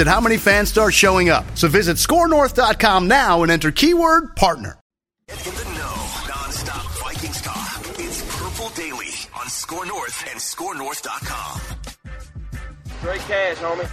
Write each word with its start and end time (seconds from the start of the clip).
at 0.00 0.06
how 0.06 0.20
many 0.20 0.36
fans 0.36 0.68
start 0.68 0.94
showing 0.94 1.28
up. 1.28 1.44
So 1.54 1.68
visit 1.68 1.96
scorenorth.com 1.96 3.08
now 3.08 3.42
and 3.42 3.52
enter 3.52 3.70
keyword 3.70 4.36
partner. 4.36 4.78
Get 5.28 5.46
In 5.46 5.54
the 5.54 5.64
know, 5.64 6.08
non-stop 6.28 6.86
Vikings 7.02 7.42
talk. 7.42 7.80
It's 7.98 8.38
Purple 8.38 8.68
Daily 8.76 9.12
on 9.40 9.48
Score 9.48 9.84
North 9.84 10.24
and 10.30 10.38
ScoreNorth.com. 10.38 11.60
Straight 13.00 13.20
cash, 13.22 13.56
homie. 13.56 13.88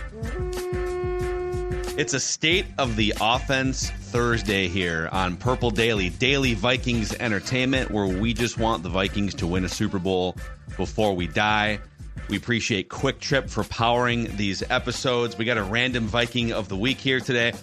It's 1.96 2.16
a 2.16 2.20
state 2.20 2.66
of 2.80 2.96
the 2.96 3.14
offense 3.22 3.90
Thursday 3.90 4.68
here 4.68 5.10
on 5.12 5.38
Purple 5.38 5.70
Daily, 5.70 6.10
daily 6.10 6.56
Vikings 6.56 7.14
entertainment, 7.16 7.92
where 7.92 8.08
we 8.08 8.34
just 8.34 8.58
want 8.58 8.82
the 8.82 8.90
Vikings 8.90 9.36
to 9.36 9.46
win 9.46 9.64
a 9.64 9.70
Super 9.70 10.00
Bowl 10.00 10.36
before 10.76 11.16
we 11.16 11.28
die. 11.28 11.80
We 12.30 12.38
appreciate 12.38 12.90
Kwik 12.90 13.20
Trip 13.20 13.50
for 13.50 13.64
powering 13.66 14.36
these 14.38 14.64
episodes. 14.70 15.38
We 15.38 15.46
got 15.46 15.58
a 15.58 15.64
random 15.64 16.06
Viking 16.06 16.52
of 16.52 16.70
the 16.70 16.78
week 16.78 16.98
here 16.98 17.20
today 17.20 17.54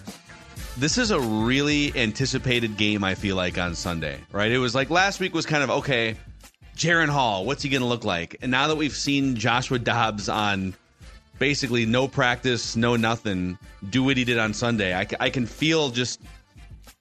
this 0.77 0.97
is 0.97 1.11
a 1.11 1.19
really 1.19 1.91
anticipated 1.95 2.77
game. 2.77 3.03
I 3.03 3.15
feel 3.15 3.35
like 3.35 3.57
on 3.57 3.75
Sunday, 3.75 4.19
right? 4.31 4.51
It 4.51 4.57
was 4.57 4.73
like 4.73 4.89
last 4.89 5.19
week 5.19 5.33
was 5.33 5.45
kind 5.45 5.63
of 5.63 5.69
okay. 5.69 6.15
Jaren 6.75 7.09
Hall, 7.09 7.45
what's 7.45 7.61
he 7.61 7.69
going 7.69 7.81
to 7.81 7.87
look 7.87 8.05
like? 8.05 8.37
And 8.41 8.49
now 8.49 8.67
that 8.67 8.75
we've 8.75 8.95
seen 8.95 9.35
Joshua 9.35 9.77
Dobbs 9.77 10.29
on 10.29 10.73
basically 11.37 11.85
no 11.85 12.07
practice, 12.07 12.75
no 12.75 12.95
nothing, 12.95 13.57
do 13.89 14.03
what 14.03 14.17
he 14.17 14.23
did 14.23 14.39
on 14.39 14.53
Sunday, 14.53 14.95
I, 14.95 15.05
I 15.19 15.29
can 15.29 15.45
feel 15.45 15.89
just 15.89 16.21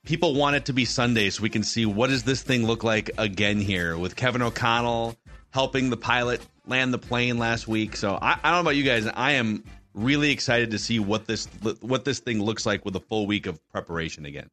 people 0.04 0.34
want 0.34 0.56
it 0.56 0.64
to 0.66 0.72
be 0.72 0.84
Sunday 0.84 1.30
so 1.30 1.42
we 1.42 1.50
can 1.50 1.62
see 1.62 1.86
what 1.86 2.10
does 2.10 2.24
this 2.24 2.42
thing 2.42 2.66
look 2.66 2.82
like 2.82 3.10
again 3.16 3.60
here 3.60 3.96
with 3.96 4.16
Kevin 4.16 4.42
O'Connell 4.42 5.16
helping 5.50 5.90
the 5.90 5.96
pilot 5.96 6.40
land 6.70 6.94
the 6.94 6.98
plane 6.98 7.36
last 7.36 7.68
week. 7.68 7.96
So 7.96 8.14
I, 8.14 8.38
I 8.42 8.50
don't 8.50 8.54
know 8.54 8.60
about 8.60 8.76
you 8.76 8.84
guys. 8.84 9.06
I 9.06 9.32
am 9.32 9.62
really 9.92 10.30
excited 10.30 10.70
to 10.70 10.78
see 10.78 10.98
what 10.98 11.26
this 11.26 11.46
what 11.80 12.06
this 12.06 12.20
thing 12.20 12.42
looks 12.42 12.64
like 12.64 12.84
with 12.84 12.96
a 12.96 13.00
full 13.00 13.26
week 13.26 13.46
of 13.46 13.60
preparation 13.68 14.24
again. 14.24 14.48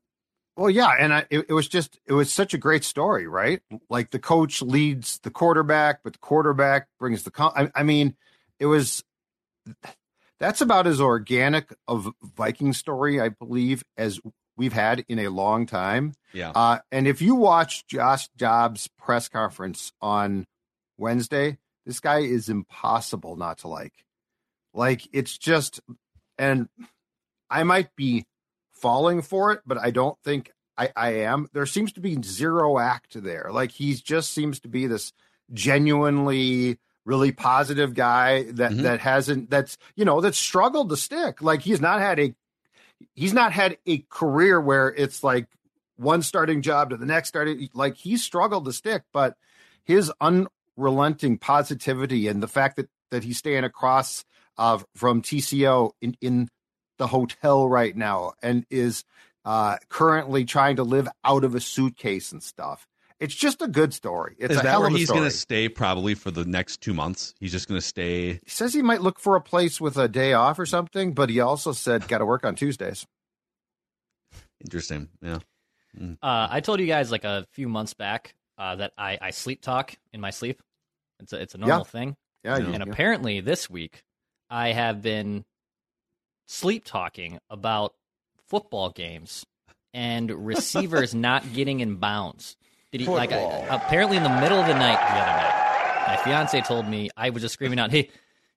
Well, 0.58 0.72
yeah, 0.72 0.92
and 1.00 1.14
I, 1.14 1.26
it, 1.30 1.45
it, 1.50 1.54
was 1.54 1.68
just 1.68 2.00
it 2.08 2.14
was 2.14 2.34
such 2.34 2.56
a 2.56 2.58
great 2.58 2.84
story, 2.84 3.28
right? 3.28 3.62
Like 3.90 4.10
the 4.10 4.20
coach 4.20 4.62
leads 4.62 5.20
the 5.20 5.30
quarterback, 5.30 6.00
but 6.04 6.14
the 6.14 6.20
quarterback 6.20 6.88
brings 7.00 7.23
the. 7.23 7.32
I, 7.38 7.70
I 7.76 7.84
mean, 7.84 8.16
it 8.60 8.66
was 8.66 9.04
that's 10.40 10.62
about 10.62 10.88
as 10.88 11.00
organic 11.00 11.73
of 11.88 12.11
Viking 12.23 12.73
story, 12.73 13.22
I 13.22 13.30
believe, 13.30 13.83
as 13.98 14.20
we've 14.56 14.73
had 14.73 15.06
in 15.08 15.20
a 15.20 15.30
long 15.30 15.67
time. 15.67 16.14
Yeah. 16.33 16.52
Uh, 16.52 16.80
and 16.92 17.08
if 17.08 17.22
you 17.22 17.36
watch 17.36 17.86
Josh 17.86 18.27
Dobbs' 18.36 18.89
press 18.98 19.30
conference 19.30 19.94
on 20.02 20.48
Wednesday, 20.98 21.60
this 21.87 22.02
guy 22.02 22.20
is 22.20 22.49
impossible 22.49 23.37
not 23.37 23.59
to 23.59 23.70
like. 23.70 23.93
Like 24.73 25.08
it's 25.14 25.37
just, 25.37 25.80
and 26.37 26.67
I 27.49 27.64
might 27.64 27.95
be 27.95 28.25
falling 28.73 29.21
for 29.21 29.53
it, 29.53 29.61
but 29.65 29.77
I 29.77 29.92
don't 29.92 30.20
think 30.23 30.52
I, 30.77 30.89
I 30.95 31.09
am. 31.21 31.47
There 31.53 31.65
seems 31.65 31.93
to 31.93 32.02
be 32.02 32.21
zero 32.21 32.77
act 32.77 33.21
there. 33.23 33.49
Like 33.52 33.71
he 33.71 33.95
just 33.95 34.33
seems 34.33 34.59
to 34.59 34.67
be 34.67 34.86
this 34.86 35.14
genuinely 35.53 36.77
really 37.05 37.31
positive 37.31 37.93
guy 37.93 38.43
that 38.52 38.71
mm-hmm. 38.71 38.81
that 38.81 38.99
hasn't 38.99 39.49
that's 39.49 39.77
you 39.95 40.03
know 40.03 40.20
that's 40.20 40.37
struggled 40.37 40.89
to 40.89 40.97
stick. 40.97 41.42
Like 41.42 41.61
he's 41.61 41.81
not 41.81 42.02
had 42.02 42.20
a 42.20 42.36
he's 43.15 43.33
not 43.33 43.53
had 43.53 43.77
a 43.87 43.99
career 44.09 44.59
where 44.59 44.89
it's 44.89 45.23
like 45.23 45.47
one 45.95 46.21
starting 46.21 46.61
job 46.61 46.89
to 46.89 46.97
the 46.97 47.05
next 47.05 47.30
starting 47.30 47.70
like 47.73 47.95
he's 47.95 48.23
struggled 48.23 48.65
to 48.65 48.73
stick, 48.73 49.03
but 49.14 49.37
his 49.86 50.11
unrelenting 50.77 51.38
positivity 51.38 52.27
and 52.27 52.42
the 52.42 52.48
fact 52.48 52.77
that 52.77 52.89
that 53.11 53.23
he's 53.23 53.38
staying 53.38 53.64
across 53.64 54.26
uh, 54.58 54.80
from 54.95 55.21
TCO 55.21 55.92
in, 56.02 56.15
in 56.21 56.49
the 56.98 57.08
hotel 57.08 57.67
right 57.67 57.95
now 57.95 58.33
and 58.42 58.65
is 58.70 59.04
uh, 59.45 59.77
currently 59.88 60.43
trying 60.43 60.76
to 60.76 60.83
live 60.83 61.08
out 61.23 61.43
of 61.43 61.55
a 61.55 61.60
suitcase 61.61 62.32
and 62.32 62.43
stuff. 62.43 62.86
It's 63.20 63.33
just 63.33 63.61
a 63.61 63.67
good 63.67 63.93
story. 63.93 64.36
It's 64.38 64.54
Is 64.54 64.60
a 64.60 64.64
that 64.64 64.80
where 64.80 64.89
he's 64.89 65.10
going 65.10 65.23
to 65.23 65.32
stay 65.32 65.70
probably 65.70 66.14
for 66.14 66.30
the 66.30 66.45
next 66.45 66.82
two 66.82 66.94
months? 66.94 67.33
He's 67.39 67.52
just 67.52 67.67
going 67.67 67.80
to 67.80 67.86
stay. 67.86 68.33
He 68.33 68.49
says 68.49 68.73
he 68.73 68.83
might 68.83 69.02
look 69.02 69.20
for 69.20 69.36
a 69.36 69.42
place 69.42 69.82
with 69.82 69.98
a 69.98 70.08
day 70.08 70.33
off 70.33 70.59
or 70.59 70.67
something, 70.67 71.14
but 71.14 71.30
he 71.30 71.39
also 71.39 71.71
said 71.71 72.08
got 72.08 72.20
to 72.20 72.26
work 72.26 72.45
on 72.45 72.55
Tuesdays. 72.55 73.08
Interesting. 74.61 75.09
Yeah. 75.21 75.39
Mm. 75.98 76.17
Uh, 76.21 76.48
I 76.52 76.59
told 76.59 76.80
you 76.80 76.86
guys 76.86 77.11
like 77.11 77.23
a 77.23 77.48
few 77.54 77.67
months 77.67 77.94
back 77.95 78.36
uh, 78.58 78.76
that 78.76 78.94
I, 78.98 79.17
I 79.20 79.32
sleep 79.32 79.61
talk 79.61 79.95
in 80.14 80.21
my 80.21 80.30
sleep. 80.30 80.61
It's 81.20 81.33
a, 81.33 81.42
it's 81.42 81.55
a 81.55 81.58
normal 81.58 81.80
yeah. 81.80 81.83
thing. 81.83 82.16
Yeah. 82.44 82.58
And 82.58 82.73
yeah. 82.73 82.83
apparently 82.83 83.42
this 83.42 83.70
week 83.70 84.04
I 84.50 84.70
have 84.70 85.02
been 85.02 85.45
sleep 86.48 86.86
talking 86.86 87.39
about 87.50 87.94
football 88.48 88.89
games 88.89 89.45
and 89.94 90.32
receivers 90.45 91.14
not 91.16 91.54
getting 91.54 91.80
in 91.80 91.95
bounds. 91.98 92.56
Did 92.92 93.02
he 93.02 93.08
like 93.08 93.32
I, 93.33 93.42
apparently 93.70 94.17
in 94.17 94.23
the 94.23 94.30
middle 94.42 94.60
of 94.60 94.67
the 94.67 94.73
night 94.73 94.98
the 94.98 95.20
other 95.20 95.32
night? 95.32 96.06
My 96.08 96.17
fiance 96.23 96.61
told 96.61 96.88
me 96.88 97.10
I 97.17 97.32
was 97.32 97.42
just 97.42 97.54
screaming 97.54 97.80
out, 97.80 97.92
"Hey, 97.92 98.10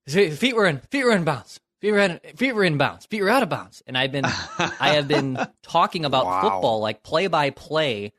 feet 0.06 0.54
were 0.54 0.66
in, 0.66 0.78
feet 0.90 1.04
were 1.04 1.10
in 1.10 1.24
bounds, 1.24 1.58
feet 1.80 1.90
were 1.90 1.98
in, 1.98 2.20
feet 2.36 2.52
were 2.52 2.62
in 2.62 2.78
bounds, 2.78 3.06
feet 3.06 3.22
were 3.22 3.28
out 3.28 3.42
of 3.42 3.48
bounds." 3.48 3.82
And 3.88 3.98
I've 3.98 4.12
been, 4.12 4.24
I 4.24 4.90
have 4.94 5.08
been 5.08 5.36
talking 5.62 6.04
about 6.04 6.26
Wow. 6.26 6.42
football, 6.42 6.80
like 6.80 7.02
play 7.02 7.26
by 7.26 7.50
play 7.50 8.12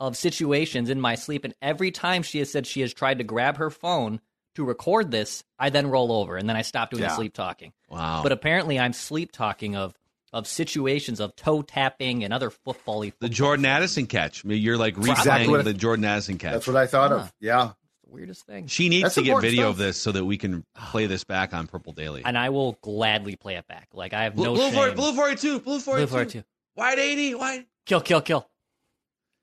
of 0.00 0.16
situations 0.16 0.90
in 0.90 1.00
my 1.00 1.14
sleep. 1.14 1.44
And 1.44 1.54
every 1.62 1.90
time 1.90 2.22
she 2.22 2.38
has 2.40 2.50
said 2.50 2.66
she 2.66 2.80
has 2.82 2.92
tried 2.92 3.18
to 3.18 3.24
grab 3.24 3.56
her 3.58 3.70
phone 3.70 4.20
to 4.54 4.64
record 4.64 5.10
this, 5.10 5.44
I 5.58 5.70
then 5.70 5.86
roll 5.88 6.12
over 6.12 6.36
and 6.36 6.48
then 6.48 6.56
I 6.56 6.62
stop 6.62 6.90
doing 6.90 7.02
the 7.02 7.08
Yeah. 7.08 7.16
sleep 7.16 7.34
talking. 7.34 7.72
Wow. 7.88 8.20
But 8.22 8.32
apparently, 8.32 8.78
I'm 8.78 8.92
sleep 8.92 9.32
talking 9.32 9.76
of 9.76 9.94
of 10.32 10.46
situations 10.46 11.18
of 11.20 11.34
toe 11.36 11.62
tapping 11.62 12.22
and 12.24 12.34
other 12.34 12.50
football-y. 12.50 13.12
the 13.20 13.28
Jordan 13.28 13.64
Addison 13.64 14.06
catch. 14.06 14.44
I 14.44 14.48
mean, 14.48 14.60
You're 14.60 14.76
like 14.76 14.94
replaying 14.96 15.18
Exactly 15.18 15.62
the 15.62 15.72
Jordan 15.72 16.04
Addison 16.04 16.36
catch. 16.36 16.52
That's 16.52 16.66
what 16.66 16.76
I 16.76 16.86
thought 16.86 17.10
Huh. 17.10 17.16
of. 17.18 17.32
Yeah. 17.40 17.70
the 18.04 18.10
weirdest 18.12 18.44
thing. 18.44 18.66
she 18.66 18.88
needs 18.88 19.04
That's 19.04 19.14
to 19.14 19.22
get 19.22 19.40
video 19.40 19.62
stuff. 19.64 19.70
of 19.70 19.76
this 19.78 19.96
so 19.96 20.12
that 20.12 20.24
we 20.24 20.36
can 20.36 20.64
play 20.90 21.06
this 21.06 21.24
back 21.24 21.54
on 21.54 21.66
Purple 21.68 21.92
Daily. 21.92 22.22
And 22.24 22.36
I 22.36 22.50
will 22.50 22.72
gladly 22.82 23.36
play 23.36 23.54
it 23.56 23.66
back. 23.66 23.88
Like 23.94 24.12
I 24.14 24.24
have 24.24 24.34
Blue, 24.34 24.44
no 24.46 24.54
blue, 24.54 24.64
shame. 24.66 24.74
40, 24.74 24.94
blue 24.94 25.12
42, 25.14 25.60
blue 25.60 25.80
42. 25.80 26.06
Blue 26.06 26.12
42. 26.18 26.44
Wide 26.76 26.98
80, 26.98 27.34
wide. 27.36 27.66
Kill, 27.86 28.00
kill, 28.00 28.20
kill. 28.20 28.48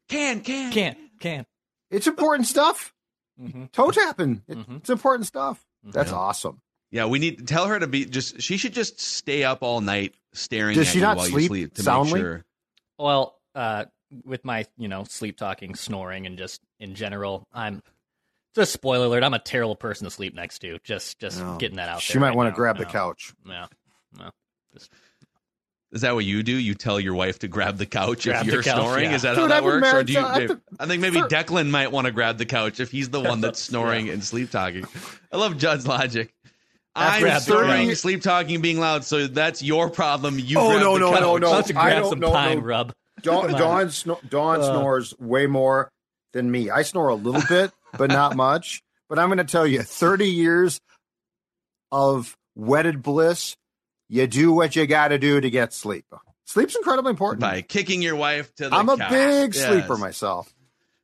Can, 0.10 0.42
can. 0.42 0.72
Can, 0.72 0.96
can. 1.20 1.46
It's 1.90 2.08
important 2.08 2.48
stuff. 2.48 2.94
Mhm. 3.40 3.72
Toe 3.72 3.92
tapping. 3.92 4.44
It- 4.48 4.58
Mhm. 4.58 4.78
It's 4.78 4.90
important 4.90 5.26
stuff. 5.28 5.66
That's 5.84 6.12
Yeah. 6.12 6.18
awesome. 6.18 6.62
Yeah, 6.92 7.06
we 7.06 7.18
need 7.20 7.40
to 7.40 7.44
tell 7.46 7.68
her 7.68 7.80
to 7.80 7.88
be 7.88 8.06
just. 8.06 8.42
She 8.42 8.58
should 8.58 8.74
just 8.74 9.00
stay 9.00 9.44
up 9.44 9.64
all 9.64 9.82
night 9.82 10.14
staring 10.34 10.76
Does 10.76 10.88
at 10.88 10.92
she 10.92 11.00
you 11.00 11.04
not 11.04 11.18
while 11.18 11.26
you 11.28 11.32
sleep 11.32 11.48
sleep 11.48 11.74
to 11.76 11.82
soundly? 11.84 12.14
make 12.14 12.22
sure. 12.22 12.46
Well, 13.00 13.40
uh, 13.56 13.86
with 14.24 14.46
my 14.46 14.68
you 14.78 14.88
know 14.88 15.04
sleep 15.04 15.38
talking, 15.38 15.74
snoring, 15.76 16.28
and 16.28 16.38
just 16.38 16.62
in 16.80 16.94
general, 16.96 17.48
I'm. 17.52 17.82
Just 18.56 18.72
spoiler 18.74 19.08
alert: 19.08 19.24
I'm 19.24 19.34
a 19.34 19.40
terrible 19.40 19.76
person 19.76 20.06
to 20.06 20.12
sleep 20.12 20.36
next 20.36 20.60
to. 20.60 20.78
Just, 20.84 21.18
just 21.18 21.40
No. 21.40 21.58
getting 21.58 21.78
that 21.78 21.90
out 21.90 22.02
She 22.04 22.14
there. 22.14 22.20
might 22.20 22.28
right 22.28 22.36
want 22.36 22.48
now. 22.50 22.52
to 22.52 22.56
grab 22.56 22.78
the 22.78 22.86
couch. 22.86 23.34
No, 23.44 23.66
no. 24.20 24.30
Just 24.74 24.92
Is 25.94 26.02
that 26.02 26.16
what 26.16 26.26
you 26.26 26.42
do? 26.44 26.52
You 26.54 26.74
tell 26.74 27.00
your 27.00 27.14
wife 27.14 27.40
to 27.40 27.48
grab 27.48 27.78
the 27.78 27.86
couch 27.86 28.24
Grab 28.26 28.46
if 28.48 28.52
you're 28.52 28.64
couch, 28.64 28.76
snoring? 28.82 29.12
yeah. 29.12 29.16
Is 29.16 29.22
that 29.22 29.36
Dude, 29.36 29.42
how 29.44 29.48
that 29.48 29.58
I've 29.58 29.64
works? 29.64 29.94
Or 29.94 30.04
do 30.04 30.14
you? 30.14 30.20
to- 30.20 30.26
I've 30.26 30.34
maybe- 30.40 30.48
been- 30.48 30.62
I 30.80 30.86
think 30.88 31.02
maybe 31.02 31.22
for- 31.22 31.28
Declan 31.28 31.70
might 31.70 31.92
want 31.92 32.06
to 32.08 32.12
grab 32.12 32.38
the 32.40 32.46
couch 32.48 32.80
if 32.80 32.90
he's 32.92 33.10
the 33.10 33.20
one 33.20 33.42
that's 33.42 33.60
snoring 33.70 34.10
and 34.10 34.24
sleep 34.24 34.50
talking. 34.50 34.86
I 35.32 35.38
love 35.38 35.58
Judd's 35.58 35.86
logic. 35.88 36.34
I'm 36.96 37.22
grab 37.22 37.42
snoring, 37.42 37.94
sleep 37.96 38.22
talking, 38.22 38.62
being 38.62 38.80
loud. 38.80 39.04
So 39.04 39.28
that's 39.28 39.62
your 39.64 39.90
problem. 39.90 40.38
You 40.40 40.58
Oh, 40.60 40.70
grab 40.72 40.82
no, 40.82 40.94
the 40.96 41.00
no, 41.00 41.12
couch. 41.12 41.22
no, 41.22 41.38
no. 41.38 41.52
Let's 41.52 41.76
I 41.76 41.90
don't 41.92 42.10
some 42.10 42.20
know, 42.20 42.32
pine 42.32 42.58
no. 42.60 42.64
rub. 42.64 42.94
Dawn, 43.22 43.50
Come. 43.50 43.60
Dawn, 43.60 43.90
sno- 43.92 44.20
Dawn 44.30 44.60
Uh. 44.62 44.64
snores 44.64 45.14
way 45.20 45.46
more 45.48 45.90
than 46.34 46.50
me. 46.52 46.70
I 46.72 46.82
snore 46.82 47.10
a 47.10 47.16
little 47.16 47.42
bit, 47.48 47.72
but 47.98 48.10
not 48.12 48.36
much. 48.36 48.82
But 49.10 49.20
I'm 49.20 49.28
going 49.30 49.38
to 49.38 49.44
tell 49.44 49.66
you 49.68 49.82
30 49.84 50.28
years 50.30 50.80
of 51.92 52.36
wedded 52.56 53.02
bliss. 53.04 53.56
You 54.14 54.28
do 54.28 54.54
what 54.54 54.76
you 54.76 54.86
got 54.86 55.08
to 55.08 55.18
do 55.18 55.42
to 55.42 55.50
get 55.50 55.74
sleep. 55.74 56.06
Sleep's 56.46 56.76
incredibly 56.76 57.10
important. 57.10 57.42
By 57.42 57.64
kicking 57.64 58.04
your 58.04 58.16
wife 58.16 58.54
to 58.58 58.70
the 58.70 58.76
I'm 58.76 58.88
a 58.88 58.96
couch. 58.96 59.10
big 59.10 59.56
Yes. 59.56 59.66
sleeper 59.66 59.98
myself. 59.98 60.54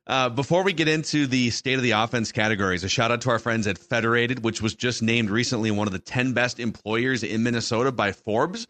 Uh, 0.06 0.28
before 0.28 0.62
we 0.62 0.72
get 0.72 0.86
into 0.86 1.26
the 1.26 1.50
state 1.50 1.74
of 1.74 1.82
the 1.82 1.90
offense 1.90 2.30
categories, 2.30 2.84
a 2.84 2.88
shout 2.88 3.10
out 3.10 3.22
to 3.22 3.30
our 3.30 3.40
friends 3.40 3.66
at 3.66 3.78
Federated, 3.78 4.44
which 4.44 4.62
was 4.62 4.76
just 4.76 5.02
named 5.02 5.28
recently 5.28 5.72
one 5.72 5.88
of 5.88 5.92
the 5.92 5.98
10 5.98 6.34
best 6.34 6.60
employers 6.60 7.24
in 7.24 7.42
Minnesota 7.42 7.90
by 7.90 8.12
Forbes. 8.12 8.68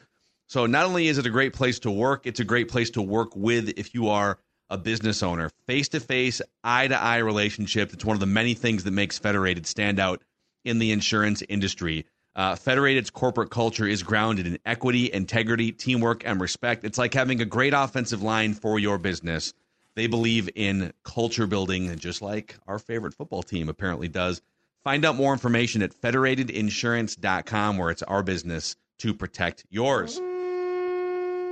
So 0.48 0.64
not 0.64 0.86
only 0.86 1.08
is 1.08 1.18
it 1.18 1.26
a 1.26 1.30
great 1.30 1.52
place 1.52 1.78
to 1.80 1.90
work, 1.90 2.26
it's 2.26 2.40
a 2.40 2.44
great 2.44 2.68
place 2.70 2.88
to 2.92 3.02
work 3.02 3.36
with 3.36 3.68
if 3.76 3.92
you 3.92 4.08
are 4.08 4.38
a 4.70 4.78
business 4.78 5.22
owner. 5.22 5.50
Face 5.66 5.90
to 5.90 6.00
face, 6.00 6.40
eye 6.64 6.88
to 6.88 6.98
eye 6.98 7.18
relationship. 7.18 7.92
It's 7.92 8.06
one 8.06 8.16
of 8.16 8.20
the 8.20 8.26
many 8.26 8.54
things 8.54 8.84
that 8.84 8.92
makes 8.92 9.18
Federated 9.18 9.66
stand 9.66 10.00
out 10.00 10.22
in 10.64 10.78
the 10.78 10.92
insurance 10.92 11.42
industry. 11.46 12.06
Uh, 12.40 12.56
Federated's 12.56 13.10
corporate 13.10 13.50
culture 13.50 13.86
is 13.86 14.02
grounded 14.02 14.46
in 14.46 14.58
equity, 14.64 15.12
integrity, 15.12 15.70
teamwork, 15.72 16.22
and 16.24 16.40
respect. 16.40 16.86
It's 16.86 16.96
like 16.96 17.12
having 17.12 17.42
a 17.42 17.44
great 17.44 17.74
offensive 17.74 18.22
line 18.22 18.54
for 18.54 18.78
your 18.78 18.96
business. 18.96 19.52
They 19.94 20.06
believe 20.06 20.48
in 20.54 20.94
culture 21.04 21.46
building, 21.46 21.94
just 21.98 22.22
like 22.22 22.56
our 22.66 22.78
favorite 22.78 23.12
football 23.12 23.42
team 23.42 23.68
apparently 23.68 24.08
does. 24.08 24.40
Find 24.82 25.04
out 25.04 25.16
more 25.16 25.34
information 25.34 25.82
at 25.82 25.92
federatedinsurance.com, 25.92 27.76
where 27.76 27.90
it's 27.90 28.02
our 28.04 28.22
business 28.22 28.74
to 29.00 29.12
protect 29.12 29.66
yours. 29.68 30.18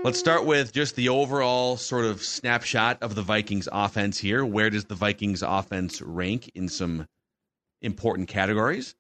Let's 0.05 0.19
start 0.19 0.46
with 0.46 0.73
just 0.73 0.96
the 0.96 1.11
overall 1.11 1.76
sort 1.76 2.06
of 2.06 2.23
snapshot 2.23 3.02
of 3.02 3.14
the 3.14 3.20
Vikings 3.20 3.69
offense 3.70 4.17
here. 4.17 4.43
Where 4.43 4.70
does 4.70 4.87
the 4.87 4.94
Vikings 4.94 5.43
offense 5.43 6.00
rank 6.00 6.50
in 6.55 6.67
some 6.67 7.06
important 7.82 8.29
categories? 8.29 8.94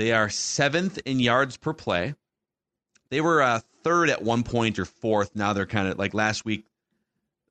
They 0.00 0.12
are 0.12 0.30
seventh 0.30 0.98
in 1.04 1.20
yards 1.20 1.58
per 1.58 1.74
play. 1.74 2.14
They 3.10 3.20
were 3.20 3.42
uh, 3.42 3.60
third 3.84 4.08
at 4.08 4.22
one 4.22 4.44
point 4.44 4.78
or 4.78 4.86
fourth. 4.86 5.36
Now 5.36 5.52
they're 5.52 5.66
kind 5.66 5.88
of 5.88 5.98
like 5.98 6.14
last 6.14 6.46
week. 6.46 6.64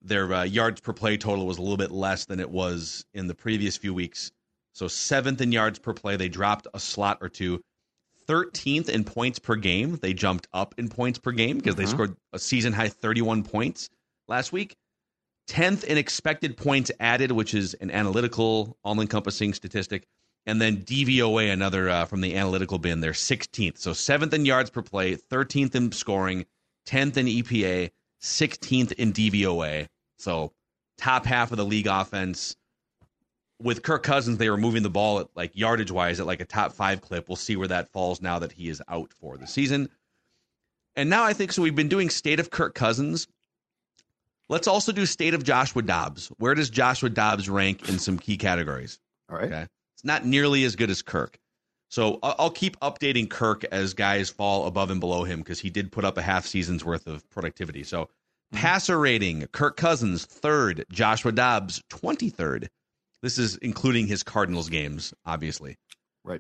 Their 0.02 0.34
uh, 0.34 0.44
yards 0.46 0.82
per 0.82 0.92
play 0.92 1.16
total 1.18 1.46
was 1.46 1.60
a 1.60 1.62
little 1.62 1.78
bit 1.78 1.92
less 1.92 2.26
than 2.26 2.40
it 2.40 2.50
was 2.50 3.06
in 3.14 3.28
the 3.28 3.36
previous 3.36 3.78
few 3.78 3.94
weeks. 3.94 4.32
So 4.74 4.88
seventh 4.88 5.42
in 5.42 5.52
yards 5.52 5.78
per 5.78 5.94
play. 5.94 6.16
They 6.18 6.28
dropped 6.28 6.66
a 6.74 6.80
slot 6.80 7.20
or 7.22 7.30
two. 7.30 7.62
13th 8.28 8.90
in 8.90 9.04
points 9.04 9.38
per 9.38 9.56
game. 9.56 9.98
They 9.98 10.16
jumped 10.16 10.48
up 10.52 10.74
in 10.80 10.90
points 10.90 11.20
per 11.20 11.32
game 11.32 11.58
because 11.58 11.76
they 11.76 11.86
scored 11.86 12.16
a 12.34 12.40
season 12.40 12.74
high 12.74 12.90
31 12.90 13.44
points 13.44 13.92
last 14.28 14.52
week. 14.52 14.76
10th 15.50 15.84
in 15.84 16.00
expected 16.00 16.58
points 16.58 16.90
added, 17.00 17.32
which 17.32 17.54
is 17.54 17.76
an 17.76 17.92
analytical, 17.92 18.76
all 18.84 19.00
encompassing 19.00 19.54
statistic. 19.54 20.08
And 20.50 20.60
then 20.60 20.78
DVOA, 20.78 21.54
another 21.54 21.90
uh, 21.90 22.06
from 22.06 22.22
the 22.22 22.36
analytical 22.36 22.80
bin, 22.80 23.02
they're 23.02 23.12
16th. 23.12 23.78
So 23.78 23.92
7th 23.92 24.34
in 24.34 24.46
yards 24.46 24.72
per 24.72 24.82
play, 24.82 25.16
13th 25.16 25.76
in 25.76 25.92
scoring, 25.92 26.48
10th 26.88 27.18
in 27.18 27.28
EPA, 27.28 27.92
16th 28.20 28.92
in 28.94 29.14
DVOA. 29.14 29.88
So 30.18 30.52
top 30.98 31.28
half 31.28 31.52
of 31.52 31.58
the 31.58 31.66
league 31.66 31.86
offense. 31.86 32.56
With 33.62 33.84
Kirk 33.84 34.02
Cousins, 34.02 34.40
they 34.40 34.50
were 34.50 34.58
moving 34.58 34.82
the 34.82 34.90
ball 34.90 35.20
at 35.20 35.28
like 35.36 35.52
yardage 35.54 35.92
wise 35.92 36.20
at 36.20 36.26
like 36.26 36.42
a 36.42 36.46
top 36.46 36.74
five 36.74 37.02
clip. 37.02 37.30
We'll 37.30 37.36
see 37.36 37.56
where 37.56 37.68
that 37.68 37.92
falls 37.92 38.20
now 38.20 38.40
that 38.40 38.52
he 38.52 38.70
is 38.70 38.82
out 38.88 39.14
for 39.14 39.38
the 39.38 39.46
season. 39.46 39.88
And 40.96 41.12
now 41.12 41.26
I 41.26 41.34
think 41.34 41.52
so. 41.52 41.62
We've 41.62 41.76
been 41.76 41.90
doing 41.90 42.10
state 42.10 42.40
of 42.40 42.50
Kirk 42.50 42.74
Cousins. 42.74 43.28
Let's 44.48 44.68
also 44.68 44.94
do 44.94 45.06
state 45.06 45.36
of 45.36 45.44
Joshua 45.44 45.84
Dobbs. 45.84 46.30
Where 46.40 46.56
does 46.56 46.72
Joshua 46.72 47.12
Dobbs 47.12 47.48
rank 47.48 47.88
in 47.88 48.00
some 48.00 48.18
key 48.18 48.38
categories? 48.38 49.00
All 49.30 49.38
right. 49.38 49.46
Okay. 49.46 49.68
It's 50.00 50.06
not 50.06 50.26
nearly 50.26 50.64
as 50.64 50.78
good 50.78 50.90
as 50.90 51.02
Kirk. 51.02 51.38
So 51.90 52.20
I'll 52.24 52.52
keep 52.52 52.80
updating 52.80 53.30
Kirk 53.30 53.66
as 53.66 53.94
guys 53.94 54.30
fall 54.30 54.66
above 54.66 54.92
and 54.92 55.02
below 55.02 55.26
him 55.26 55.40
because 55.40 55.60
he 55.60 55.70
did 55.70 55.92
put 55.92 56.06
up 56.06 56.18
a 56.18 56.22
half 56.22 56.46
season's 56.46 56.86
worth 56.86 57.06
of 57.06 57.30
productivity. 57.30 57.84
So 57.84 58.04
mm-hmm. 58.04 58.60
passer 58.60 58.98
rating, 58.98 59.46
Kirk 59.48 59.76
Cousins, 59.76 60.24
third, 60.24 60.86
Joshua 60.90 61.34
Dobbs, 61.34 61.84
23rd. 61.90 62.70
This 63.22 63.38
is 63.38 63.58
including 63.58 64.08
his 64.08 64.24
Cardinals 64.24 64.70
games, 64.70 65.14
obviously. 65.26 65.76
Right. 66.24 66.40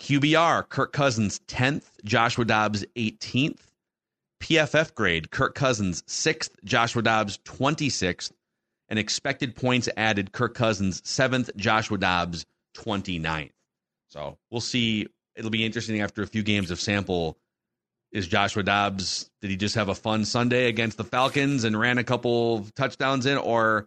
QBR, 0.00 0.66
Kirk 0.70 0.94
Cousins, 0.94 1.40
10th, 1.40 1.90
Joshua 2.06 2.46
Dobbs, 2.46 2.86
18th. 2.96 3.60
PFF 4.40 4.94
grade, 4.94 5.30
Kirk 5.30 5.54
Cousins, 5.54 6.00
6th, 6.04 6.52
Joshua 6.64 7.02
Dobbs, 7.02 7.36
26th. 7.44 8.32
And 8.88 8.98
expected 8.98 9.54
points 9.56 9.90
added, 9.98 10.32
Kirk 10.32 10.54
Cousins, 10.54 11.02
7th, 11.02 11.54
Joshua 11.56 11.98
Dobbs, 11.98 12.46
29th. 12.76 13.52
So 14.08 14.38
we'll 14.50 14.60
see. 14.60 15.06
It'll 15.36 15.50
be 15.50 15.64
interesting 15.64 16.00
after 16.00 16.22
a 16.22 16.26
few 16.26 16.42
games 16.42 16.70
of 16.70 16.80
sample. 16.80 17.38
Is 18.10 18.26
Joshua 18.26 18.62
Dobbs, 18.62 19.30
did 19.42 19.50
he 19.50 19.56
just 19.56 19.74
have 19.74 19.90
a 19.90 19.94
fun 19.94 20.24
Sunday 20.24 20.68
against 20.68 20.96
the 20.96 21.04
Falcons 21.04 21.64
and 21.64 21.78
ran 21.78 21.98
a 21.98 22.04
couple 22.04 22.66
touchdowns 22.74 23.26
in? 23.26 23.36
Or 23.36 23.86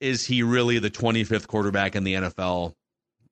is 0.00 0.24
he 0.24 0.42
really 0.42 0.80
the 0.80 0.90
25th 0.90 1.46
quarterback 1.46 1.94
in 1.94 2.02
the 2.02 2.14
NFL 2.14 2.74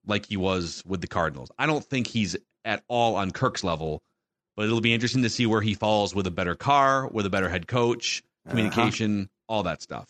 like 0.06 0.26
he 0.26 0.36
was 0.36 0.82
with 0.86 1.00
the 1.00 1.08
Cardinals? 1.08 1.50
I 1.58 1.66
don't 1.66 1.84
think 1.84 2.06
he's 2.06 2.36
at 2.64 2.84
all 2.86 3.16
on 3.16 3.32
Kirk's 3.32 3.64
level, 3.64 4.00
but 4.56 4.66
it'll 4.66 4.80
be 4.80 4.94
interesting 4.94 5.22
to 5.22 5.28
see 5.28 5.46
where 5.46 5.60
he 5.60 5.74
falls 5.74 6.14
with 6.14 6.28
a 6.28 6.30
better 6.30 6.54
car, 6.54 7.08
with 7.08 7.26
a 7.26 7.30
better 7.30 7.48
head 7.48 7.66
coach, 7.66 8.22
uh-huh. 8.44 8.50
communication, 8.50 9.28
all 9.48 9.64
that 9.64 9.82
stuff. 9.82 10.08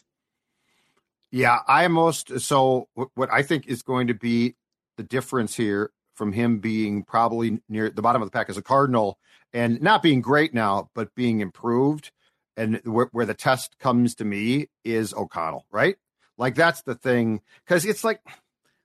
Yeah, 1.31 1.59
I 1.67 1.89
most 1.89 2.41
so 2.41 2.89
what, 2.95 3.33
I 3.33 3.43
think 3.43 3.67
is 3.67 3.83
going 3.83 4.07
to 4.09 4.15
be 4.15 4.55
the 4.97 5.03
difference 5.03 5.55
here 5.57 5.91
from 6.15 6.33
him 6.33 6.59
being 6.59 7.03
probably 7.03 7.61
near 7.69 7.91
the 7.91 8.03
bottom 8.03 8.23
of 8.23 8.27
the 8.27 8.33
pack 8.33 8.49
as 8.49 8.57
a 8.57 8.63
Cardinal 8.63 9.19
and 9.53 9.81
not 9.83 10.03
being 10.03 10.21
great 10.21 10.55
now, 10.55 10.91
but 10.95 11.15
being 11.15 11.41
improved. 11.41 12.11
And 12.57 12.81
where, 12.85 13.09
where 13.13 13.27
the 13.27 13.35
test 13.35 13.79
comes 13.79 14.15
to 14.17 14.25
me 14.25 14.69
is 14.83 15.13
O'Connell, 15.13 15.67
right? 15.71 15.97
Like 16.39 16.55
that's 16.55 16.83
the 16.83 16.95
thing 16.95 17.43
because 17.67 17.85
it's 17.85 18.05
like 18.05 18.21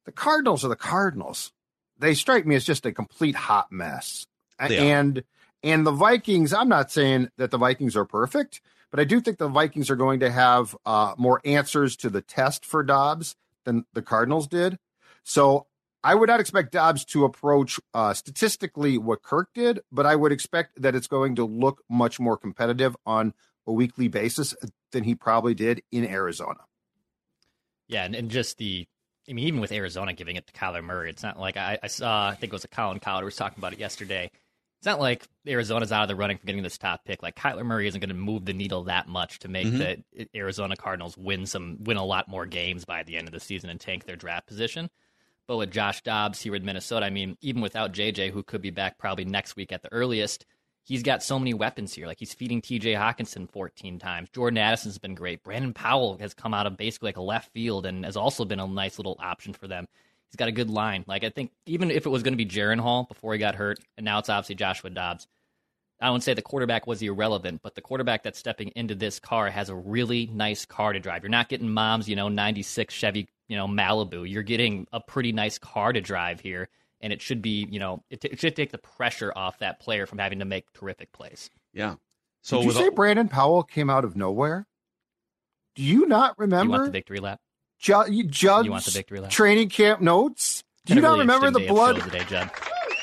the 0.05 0.11
Cardinals 0.11 0.65
are 0.65 0.69
the 0.69 0.75
Cardinals. 0.75 1.53
They 1.97 2.13
strike 2.15 2.45
me 2.45 2.55
as 2.55 2.65
just 2.65 2.85
a 2.85 2.91
complete 2.91 3.35
hot 3.35 3.71
mess. 3.71 4.25
Are. 4.59 4.67
and 4.71 5.23
and 5.63 5.85
the 5.85 5.91
Vikings, 5.91 6.53
I'm 6.53 6.69
not 6.69 6.91
saying 6.91 7.29
that 7.37 7.51
the 7.51 7.57
Vikings 7.57 7.95
are 7.95 8.05
perfect, 8.05 8.61
but 8.91 8.99
I 8.99 9.05
do 9.05 9.21
think 9.21 9.37
the 9.37 9.47
Vikings 9.47 9.89
are 9.89 9.95
going 9.95 10.19
to 10.19 10.29
have 10.29 10.75
uh, 10.85 11.15
more 11.17 11.41
answers 11.45 11.95
to 11.97 12.09
the 12.09 12.21
test 12.21 12.65
for 12.65 12.83
Dobbs 12.83 13.35
than 13.63 13.85
the 13.93 14.01
Cardinals 14.01 14.47
did. 14.47 14.77
So 15.23 15.67
I 16.03 16.15
would 16.15 16.29
not 16.29 16.39
expect 16.39 16.71
Dobbs 16.71 17.05
to 17.05 17.25
approach 17.25 17.79
uh, 17.93 18.13
statistically 18.13 18.97
what 18.97 19.21
Kirk 19.21 19.49
did, 19.53 19.81
but 19.91 20.05
I 20.05 20.15
would 20.15 20.31
expect 20.31 20.81
that 20.81 20.95
it's 20.95 21.07
going 21.07 21.35
to 21.35 21.45
look 21.45 21.83
much 21.89 22.19
more 22.19 22.37
competitive 22.37 22.95
on 23.05 23.33
a 23.67 23.71
weekly 23.71 24.07
basis 24.07 24.55
than 24.91 25.03
he 25.03 25.15
probably 25.15 25.53
did 25.53 25.81
in 25.91 26.05
Arizona. 26.05 26.61
Yeah, 27.87 28.05
and, 28.05 28.15
and 28.15 28.29
just 28.29 28.57
the, 28.57 28.87
I 29.29 29.33
mean, 29.33 29.47
even 29.47 29.59
with 29.59 29.71
Arizona 29.71 30.13
giving 30.13 30.37
it 30.37 30.47
to 30.47 30.53
Kyler 30.53 30.83
Murray, 30.83 31.09
it's 31.09 31.23
not 31.23 31.39
like 31.39 31.55
I, 31.55 31.77
I 31.83 31.87
saw, 31.87 32.29
I 32.29 32.35
think 32.35 32.51
it 32.51 32.55
was 32.55 32.63
a 32.63 32.67
Colin 32.67 32.99
Cowherd 32.99 33.25
was 33.25 33.35
talking 33.35 33.59
about 33.59 33.73
it 33.73 33.79
yesterday. 33.79 34.31
It's 34.81 34.87
not 34.87 34.99
like 34.99 35.27
Arizona's 35.47 35.91
out 35.91 36.01
of 36.01 36.07
the 36.07 36.15
running 36.15 36.39
for 36.39 36.47
getting 36.47 36.63
this 36.63 36.79
top 36.79 37.05
pick. 37.05 37.21
Like 37.21 37.35
Kyler 37.35 37.63
Murray 37.63 37.87
isn't 37.87 37.99
going 37.99 38.09
to 38.09 38.15
move 38.15 38.45
the 38.45 38.53
needle 38.53 38.85
that 38.85 39.07
much 39.07 39.37
to 39.41 39.47
make 39.47 39.67
mm-hmm. 39.67 39.77
the 39.77 40.27
Arizona 40.35 40.75
Cardinals 40.75 41.15
win 41.15 41.45
some, 41.45 41.77
win 41.83 41.97
a 41.97 42.03
lot 42.03 42.27
more 42.27 42.47
games 42.47 42.83
by 42.83 43.03
the 43.03 43.15
end 43.15 43.27
of 43.27 43.31
the 43.31 43.39
season 43.39 43.69
and 43.69 43.79
tank 43.79 44.05
their 44.05 44.15
draft 44.15 44.47
position. 44.47 44.89
But 45.47 45.57
with 45.57 45.69
Josh 45.69 46.01
Dobbs 46.01 46.41
here 46.41 46.51
with 46.51 46.63
Minnesota, 46.63 47.05
I 47.05 47.11
mean, 47.11 47.37
even 47.41 47.61
without 47.61 47.93
JJ, 47.93 48.31
who 48.31 48.41
could 48.41 48.63
be 48.63 48.71
back 48.71 48.97
probably 48.97 49.23
next 49.23 49.55
week 49.55 49.71
at 49.71 49.83
the 49.83 49.93
earliest, 49.93 50.47
he's 50.83 51.03
got 51.03 51.21
so 51.21 51.37
many 51.37 51.53
weapons 51.53 51.93
here. 51.93 52.07
Like 52.07 52.17
he's 52.17 52.33
feeding 52.33 52.59
TJ 52.59 52.97
Hockenson 52.97 53.51
14 53.51 53.99
times. 53.99 54.29
Jordan 54.31 54.57
Addison's 54.57 54.97
been 54.97 55.13
great. 55.13 55.43
Brandon 55.43 55.75
Powell 55.75 56.17
has 56.17 56.33
come 56.33 56.55
out 56.55 56.65
of 56.65 56.75
basically 56.75 57.09
like 57.09 57.17
a 57.17 57.21
left 57.21 57.53
field 57.53 57.85
and 57.85 58.03
has 58.03 58.17
also 58.17 58.45
been 58.45 58.59
a 58.59 58.65
nice 58.65 58.97
little 58.97 59.17
option 59.19 59.53
for 59.53 59.67
them. 59.67 59.87
He's 60.31 60.37
got 60.37 60.47
a 60.47 60.53
good 60.53 60.69
line. 60.69 61.03
Like 61.07 61.23
I 61.23 61.29
think 61.29 61.51
even 61.65 61.91
if 61.91 62.05
it 62.05 62.09
was 62.09 62.23
going 62.23 62.33
to 62.33 62.37
be 62.37 62.45
Jaren 62.45 62.79
Hall 62.79 63.03
before 63.03 63.33
he 63.33 63.39
got 63.39 63.55
hurt, 63.55 63.79
and 63.97 64.05
now 64.05 64.19
it's 64.19 64.29
obviously 64.29 64.55
Joshua 64.55 64.89
Dobbs. 64.89 65.27
I 65.99 66.09
wouldn't 66.09 66.23
say 66.23 66.33
the 66.33 66.41
quarterback 66.41 66.87
was 66.87 67.01
irrelevant, 67.03 67.61
but 67.61 67.75
the 67.75 67.81
quarterback 67.81 68.23
that's 68.23 68.39
stepping 68.39 68.69
into 68.75 68.95
this 68.95 69.19
car 69.19 69.51
has 69.51 69.69
a 69.69 69.75
really 69.75 70.25
nice 70.33 70.65
car 70.65 70.93
to 70.93 70.99
drive. 70.99 71.21
You're 71.21 71.29
not 71.29 71.47
getting 71.47 71.69
mom's, 71.69 72.09
you 72.09 72.15
know, 72.15 72.27
96 72.27 72.91
Chevy, 72.91 73.27
you 73.47 73.55
know, 73.55 73.67
Malibu. 73.67 74.27
You're 74.27 74.41
getting 74.41 74.87
a 74.91 74.99
pretty 74.99 75.31
nice 75.31 75.59
car 75.59 75.93
to 75.93 76.01
drive 76.01 76.39
here, 76.39 76.69
and 77.01 77.13
it 77.13 77.21
should 77.21 77.43
be, 77.43 77.67
you 77.69 77.79
know, 77.79 78.03
it, 78.09 78.21
t- 78.21 78.29
it 78.29 78.39
should 78.39 78.55
take 78.55 78.71
the 78.71 78.79
pressure 78.79 79.31
off 79.35 79.59
that 79.59 79.79
player 79.79 80.07
from 80.07 80.17
having 80.17 80.39
to 80.39 80.45
make 80.45 80.73
terrific 80.73 81.11
plays. 81.11 81.51
Yeah. 81.71 81.95
So 82.41 82.57
Did 82.57 82.65
you 82.65 82.71
say 82.71 82.85
all- 82.85 82.91
Brandon 82.91 83.27
Powell 83.27 83.61
came 83.61 83.91
out 83.91 84.03
of 84.03 84.15
nowhere? 84.15 84.65
Do 85.75 85.83
you 85.83 86.07
not 86.07 86.35
You 86.39 86.45
want 86.45 86.51
remember 86.51 86.85
the 86.85 86.91
victory 86.91 87.19
lap? 87.19 87.39
Ju- 87.81 88.05
you 88.09 88.23
Judd's 88.25 88.65
You 88.65 88.71
want 88.71 88.85
the 88.85 88.91
victory 88.91 89.19
lap? 89.19 89.31
training 89.31 89.69
camp 89.69 90.01
notes? 90.01 90.63
Do 90.85 90.93
you 90.95 91.01
Had 91.01 91.03
a 91.03 91.07
not 91.07 91.09
really 91.11 91.19
remember 91.21 91.51
the 91.51 91.65
interesting 91.65 91.65
day 91.65 91.69
of 91.69 91.75
blood, 91.75 91.95
shows 91.95 92.11
today, 92.11 92.25
Judd? 92.29 92.51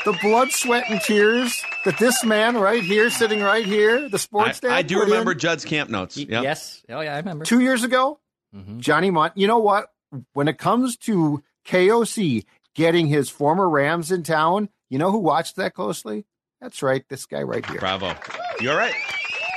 the 0.04 0.18
blood, 0.22 0.50
sweat, 0.52 0.84
and 0.88 1.00
tears 1.00 1.62
that 1.84 1.98
this 1.98 2.24
man 2.24 2.56
right 2.56 2.82
here, 2.82 3.10
sitting 3.10 3.40
right 3.42 3.64
here, 3.66 4.08
the 4.08 4.14
I, 4.14 4.18
sports 4.18 4.60
dad, 4.60 4.70
I 4.72 4.82
do 4.82 4.94
put 4.96 5.02
in 5.04 5.10
remember 5.10 5.34
Judd's 5.34 5.64
camp 5.64 5.90
notes. 5.90 6.16
Yep. 6.16 6.42
Yes. 6.42 6.82
Oh 6.88 7.00
yeah, 7.00 7.14
I 7.14 7.18
remember. 7.18 7.44
two 7.44 7.60
years 7.60 7.82
ago? 7.84 8.18
Mhm. 8.56 8.78
Johnny 8.78 9.10
Mundt. 9.10 9.36
You 9.36 9.46
know 9.46 9.58
what? 9.58 9.88
when 10.32 10.48
it 10.48 10.56
comes 10.56 10.96
to 10.96 11.42
KOC 11.66 12.46
getting 12.74 13.06
his 13.08 13.28
former 13.28 13.68
Rams 13.68 14.10
in 14.10 14.22
town, 14.22 14.70
you 14.88 14.98
know 14.98 15.10
who 15.10 15.18
watched 15.18 15.56
that 15.56 15.74
closely? 15.74 16.24
That's 16.62 16.82
right, 16.82 17.04
this 17.10 17.26
guy 17.26 17.42
right 17.42 17.64
here. 17.66 17.78
Bravo. 17.78 18.14
You're 18.60 18.76
right. 18.76 18.94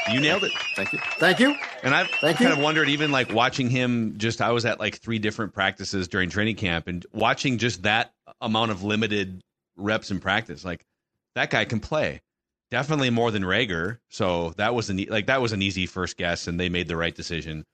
You 0.10 0.20
nailed 0.20 0.44
it. 0.44 0.52
Thank 0.76 0.94
you. 0.94 1.00
Thank 1.20 1.40
you. 1.40 1.56
And 1.84 1.94
I've 1.94 2.10
Thank 2.22 2.38
kind 2.38 2.50
you. 2.50 2.56
of 2.56 2.60
wondered, 2.60 2.90
even 2.90 3.12
like 3.12 3.32
watching 3.34 3.70
him. 3.70 4.16
Just 4.18 4.42
I 4.42 4.52
was 4.52 4.66
at 4.66 4.80
like 4.80 4.98
three 4.98 5.20
different 5.20 5.54
practices 5.54 6.08
during 6.08 6.30
training 6.30 6.56
camp, 6.56 6.88
and 6.88 7.06
watching 7.14 7.58
just 7.58 7.84
that 7.84 8.14
amount 8.40 8.72
of 8.72 8.84
limited 8.84 9.42
reps 9.78 10.12
in 10.12 10.20
practice, 10.20 10.66
like 10.66 10.84
that 11.36 11.50
guy 11.50 11.66
can 11.66 11.80
play. 11.80 12.22
Definitely 12.72 13.10
more 13.10 13.32
than 13.32 13.44
Reagor. 13.44 14.00
So 14.10 14.54
that 14.58 14.74
was 14.74 14.90
an 14.90 15.06
like 15.10 15.28
that 15.28 15.42
was 15.42 15.52
an 15.52 15.62
easy 15.62 15.86
first 15.86 16.18
guess, 16.18 16.48
and 16.48 16.60
they 16.60 16.70
made 16.70 16.88
the 16.88 16.98
right 16.98 17.14
decision. 17.14 17.66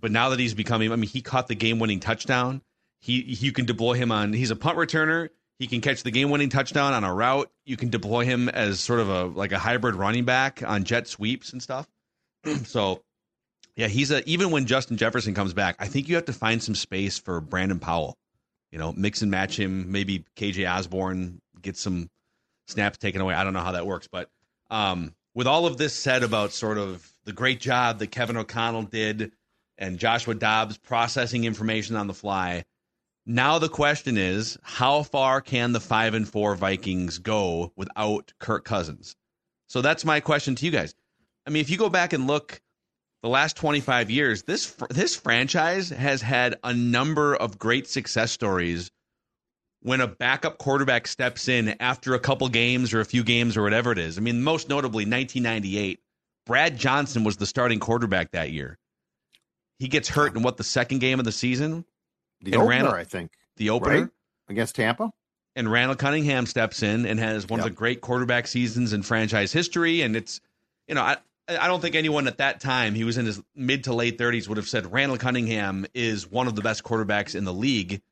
But 0.00 0.10
now 0.10 0.30
that 0.30 0.38
he's 0.38 0.54
becoming, 0.54 0.90
I 0.92 0.96
mean, 0.96 1.10
he 1.10 1.20
caught 1.20 1.48
the 1.48 1.54
game-winning 1.54 2.00
touchdown. 2.00 2.62
He 3.00 3.22
you 3.22 3.52
can 3.52 3.66
deploy 3.66 3.94
him 3.94 4.10
on. 4.10 4.32
He's 4.32 4.50
a 4.50 4.56
punt 4.56 4.78
returner. 4.78 5.28
He 5.58 5.66
can 5.66 5.80
catch 5.80 6.04
the 6.04 6.10
game-winning 6.10 6.50
touchdown 6.50 6.92
on 6.92 7.02
a 7.02 7.12
route. 7.12 7.50
You 7.64 7.76
can 7.76 7.90
deploy 7.90 8.24
him 8.24 8.48
as 8.48 8.78
sort 8.78 9.00
of 9.00 9.08
a 9.08 9.24
like 9.24 9.52
a 9.52 9.58
hybrid 9.58 9.96
running 9.96 10.24
back 10.24 10.62
on 10.64 10.84
jet 10.84 11.08
sweeps 11.08 11.52
and 11.52 11.62
stuff. 11.62 11.88
so, 12.64 13.02
yeah, 13.74 13.88
he's 13.88 14.10
a 14.10 14.28
even 14.28 14.50
when 14.50 14.66
Justin 14.66 14.96
Jefferson 14.96 15.34
comes 15.34 15.52
back, 15.52 15.76
I 15.78 15.88
think 15.88 16.08
you 16.08 16.14
have 16.14 16.26
to 16.26 16.32
find 16.32 16.62
some 16.62 16.74
space 16.74 17.18
for 17.18 17.40
Brandon 17.40 17.80
Powell. 17.80 18.16
You 18.70 18.78
know, 18.78 18.92
mix 18.92 19.22
and 19.22 19.30
match 19.30 19.58
him. 19.58 19.90
Maybe 19.90 20.24
KJ 20.36 20.70
Osborn 20.70 21.40
gets 21.60 21.80
some 21.80 22.08
snaps 22.66 22.98
taken 22.98 23.20
away. 23.20 23.34
I 23.34 23.42
don't 23.44 23.54
know 23.54 23.60
how 23.60 23.72
that 23.72 23.86
works, 23.86 24.08
but 24.10 24.28
um, 24.70 25.14
with 25.34 25.46
all 25.46 25.66
of 25.66 25.78
this 25.78 25.94
said 25.94 26.22
about 26.22 26.52
sort 26.52 26.78
of 26.78 27.10
the 27.24 27.32
great 27.32 27.60
job 27.60 27.98
that 27.98 28.08
Kevin 28.08 28.36
O'Connell 28.36 28.82
did 28.82 29.32
and 29.78 29.98
Joshua 29.98 30.34
Dobbs 30.34 30.76
processing 30.76 31.44
information 31.44 31.96
on 31.96 32.06
the 32.06 32.14
fly. 32.14 32.64
Now 33.30 33.58
the 33.58 33.68
question 33.68 34.16
is, 34.16 34.56
how 34.62 35.02
far 35.02 35.42
can 35.42 35.72
the 35.72 35.80
five 35.80 36.14
and 36.14 36.26
four 36.26 36.54
Vikings 36.54 37.18
go 37.18 37.74
without 37.76 38.32
Kirk 38.38 38.64
Cousins? 38.64 39.16
So 39.66 39.82
that's 39.82 40.02
my 40.02 40.20
question 40.20 40.54
to 40.54 40.64
you 40.64 40.70
guys. 40.70 40.94
I 41.46 41.50
mean, 41.50 41.60
if 41.60 41.68
you 41.68 41.76
go 41.76 41.90
back 41.90 42.14
and 42.14 42.26
look 42.26 42.62
the 43.22 43.28
last 43.28 43.54
25 43.58 44.08
years, 44.08 44.44
this 44.44 44.74
this 44.88 45.14
franchise 45.14 45.90
has 45.90 46.22
had 46.22 46.56
a 46.64 46.72
number 46.72 47.36
of 47.36 47.58
great 47.58 47.86
success 47.86 48.32
stories 48.32 48.90
when 49.82 50.00
a 50.00 50.08
backup 50.08 50.56
quarterback 50.56 51.06
steps 51.06 51.48
in 51.48 51.76
after 51.80 52.14
a 52.14 52.18
couple 52.18 52.48
games 52.48 52.94
or 52.94 53.00
a 53.00 53.04
few 53.04 53.22
games 53.22 53.58
or 53.58 53.62
whatever 53.62 53.92
it 53.92 53.98
is. 53.98 54.16
I 54.16 54.22
mean, 54.22 54.42
most 54.42 54.70
notably 54.70 55.04
1998, 55.04 56.00
Brad 56.46 56.78
Johnson 56.78 57.24
was 57.24 57.36
the 57.36 57.44
starting 57.44 57.78
quarterback 57.78 58.30
that 58.30 58.52
year. 58.52 58.78
He 59.78 59.88
gets 59.88 60.08
hurt 60.08 60.34
in 60.34 60.42
what 60.42 60.56
the 60.56 60.64
second 60.64 61.00
game 61.00 61.18
of 61.18 61.26
the 61.26 61.32
season, 61.32 61.84
The 62.40 62.52
And 62.52 62.62
opener, 62.62 62.70
Randall- 62.70 62.94
I 62.94 63.04
think, 63.04 63.32
the 63.56 63.70
opener. 63.70 64.00
right? 64.00 64.08
Against 64.48 64.76
Tampa? 64.76 65.10
and 65.58 65.70
Randall 65.70 65.96
Cunningham 65.96 66.46
steps 66.46 66.84
in 66.84 67.04
and 67.04 67.18
has 67.18 67.48
one 67.48 67.58
of 67.58 67.64
the 67.64 67.70
great 67.70 68.00
quarterback 68.00 68.46
seasons 68.46 68.92
in 68.92 69.02
franchise 69.02 69.52
history. 69.52 70.02
And 70.02 70.14
it's, 70.14 70.40
you 70.86 70.94
know, 70.94 71.02
I, 71.02 71.16
I 71.48 71.66
don't 71.66 71.80
think 71.80 71.96
anyone 71.96 72.28
at 72.28 72.38
that 72.38 72.60
time, 72.60 72.94
he 72.94 73.02
was 73.02 73.18
in 73.18 73.26
his 73.26 73.42
mid 73.56 73.84
to 73.84 73.92
late 73.92 74.18
30s, 74.18 74.46
would 74.46 74.56
have 74.56 74.68
said 74.68 74.92
Randall 74.92 75.18
Cunningham 75.18 75.84
is 75.94 76.30
one 76.30 76.46
of 76.46 76.54
the 76.54 76.62
best 76.62 76.84
quarterbacks 76.84 77.34
in 77.34 77.44
the 77.44 77.52
league. 77.52 78.02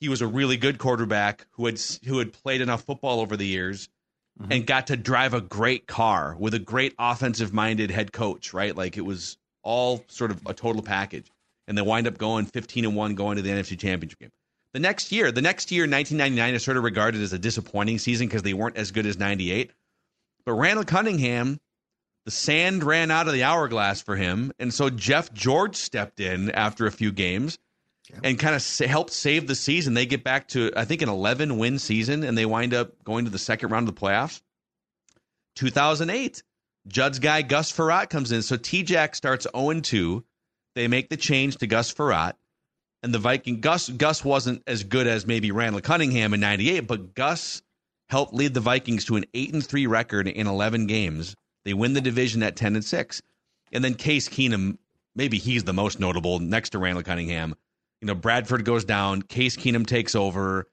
He 0.00 0.10
was 0.10 0.20
a 0.20 0.26
really 0.26 0.58
good 0.58 0.76
quarterback 0.76 1.46
who 1.52 1.64
had 1.64 1.80
who 2.04 2.18
had 2.18 2.34
played 2.34 2.60
enough 2.60 2.82
football 2.82 3.20
over 3.20 3.38
the 3.38 3.46
years 3.46 3.88
mm-hmm. 4.38 4.52
and 4.52 4.66
got 4.66 4.88
to 4.88 4.98
drive 4.98 5.32
a 5.32 5.40
great 5.40 5.86
car 5.86 6.36
with 6.38 6.52
a 6.52 6.58
great 6.58 6.94
offensive 6.98 7.54
minded 7.54 7.90
head 7.90 8.12
coach, 8.12 8.52
right? 8.52 8.76
Like 8.76 8.98
it 8.98 9.06
was 9.06 9.38
all 9.62 10.04
sort 10.08 10.30
of 10.30 10.42
a 10.44 10.52
total 10.52 10.82
package. 10.82 11.30
And 11.68 11.76
they 11.76 11.82
wind 11.82 12.06
up 12.06 12.18
going 12.18 12.46
15 12.46 12.84
and 12.84 12.96
1 12.96 13.14
going 13.14 13.36
to 13.36 13.42
the 13.42 13.50
NFC 13.50 13.78
Championship 13.78 14.18
game. 14.18 14.30
The 14.72 14.80
next 14.80 15.10
year, 15.10 15.32
the 15.32 15.42
next 15.42 15.72
year, 15.72 15.82
1999 15.84 16.54
is 16.54 16.62
sort 16.62 16.76
of 16.76 16.84
regarded 16.84 17.22
as 17.22 17.32
a 17.32 17.38
disappointing 17.38 17.98
season 17.98 18.26
because 18.26 18.42
they 18.42 18.54
weren't 18.54 18.76
as 18.76 18.90
good 18.90 19.06
as 19.06 19.18
98. 19.18 19.72
But 20.44 20.52
Randall 20.52 20.84
Cunningham, 20.84 21.58
the 22.24 22.30
sand 22.30 22.84
ran 22.84 23.10
out 23.10 23.26
of 23.26 23.32
the 23.32 23.42
hourglass 23.42 24.02
for 24.02 24.16
him. 24.16 24.52
And 24.58 24.72
so 24.74 24.90
Jeff 24.90 25.32
George 25.32 25.76
stepped 25.76 26.20
in 26.20 26.50
after 26.50 26.86
a 26.86 26.92
few 26.92 27.10
games 27.10 27.58
and 28.22 28.38
kind 28.38 28.54
of 28.54 28.62
sa- 28.62 28.86
helped 28.86 29.12
save 29.12 29.46
the 29.46 29.54
season. 29.54 29.94
They 29.94 30.06
get 30.06 30.22
back 30.22 30.48
to, 30.48 30.72
I 30.76 30.84
think, 30.84 31.02
an 31.02 31.08
11 31.08 31.58
win 31.58 31.78
season 31.78 32.22
and 32.22 32.36
they 32.36 32.46
wind 32.46 32.74
up 32.74 33.02
going 33.04 33.24
to 33.24 33.30
the 33.30 33.38
second 33.38 33.70
round 33.70 33.88
of 33.88 33.94
the 33.94 34.00
playoffs. 34.00 34.40
2008, 35.56 36.42
Judd's 36.86 37.18
guy 37.18 37.42
Gus 37.42 37.72
Frerotte 37.72 38.10
comes 38.10 38.30
in. 38.30 38.42
So 38.42 38.56
T 38.56 38.82
Jack 38.82 39.14
starts 39.14 39.46
0 39.56 39.80
2. 39.80 40.24
They 40.76 40.86
make 40.86 41.08
the 41.08 41.16
change 41.16 41.56
to 41.56 41.66
Gus 41.66 41.92
Frerotte 41.92 42.34
and 43.02 43.14
the 43.14 43.18
Viking 43.18 43.60
Gus 43.60 43.88
Gus 43.88 44.24
wasn't 44.24 44.62
as 44.66 44.84
good 44.84 45.06
as 45.06 45.26
maybe 45.26 45.50
Randall 45.50 45.80
Cunningham 45.80 46.34
in 46.34 46.40
98, 46.40 46.80
but 46.80 47.14
Gus 47.14 47.62
helped 48.08 48.34
lead 48.34 48.52
the 48.52 48.60
Vikings 48.60 49.04
to 49.06 49.16
an 49.16 49.24
8 49.32 49.54
and 49.54 49.66
3 49.66 49.86
record 49.86 50.28
in 50.28 50.46
11 50.46 50.86
games. 50.86 51.34
They 51.64 51.72
win 51.72 51.94
the 51.94 52.00
division 52.00 52.42
at 52.42 52.56
10 52.56 52.76
and 52.76 52.84
6. 52.84 53.22
And 53.72 53.82
then 53.82 53.94
Case 53.94 54.28
Keenum, 54.28 54.78
maybe 55.14 55.38
he's 55.38 55.64
the 55.64 55.72
most 55.72 55.98
notable 55.98 56.40
next 56.40 56.70
to 56.70 56.78
Randall 56.78 57.02
Cunningham. 57.02 57.54
You 58.00 58.06
know, 58.06 58.14
Bradford 58.14 58.64
goes 58.64 58.84
down, 58.84 59.22
Case 59.22 59.56
Keenum 59.56 59.86
takes 59.86 60.14
over. 60.14 60.66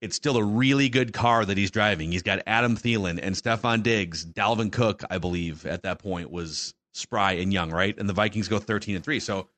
It's 0.00 0.14
still 0.14 0.36
a 0.36 0.44
really 0.44 0.88
good 0.88 1.12
car 1.12 1.44
that 1.44 1.56
he's 1.56 1.70
driving. 1.70 2.12
He's 2.12 2.22
got 2.22 2.42
Adam 2.46 2.76
Thielen 2.76 3.18
and 3.20 3.34
Stefon 3.34 3.82
Diggs, 3.82 4.24
Dalvin 4.24 4.70
Cook, 4.70 5.02
I 5.10 5.18
believe, 5.18 5.64
at 5.64 5.82
that 5.82 6.00
point 6.00 6.30
was 6.30 6.74
spry 6.98 7.32
and 7.32 7.52
young, 7.52 7.70
right? 7.70 7.96
And 7.98 8.08
the 8.08 8.12
Vikings 8.12 8.48
go 8.48 8.58
13 8.58 8.96
and 8.96 9.04
3. 9.04 9.20
So 9.20 9.48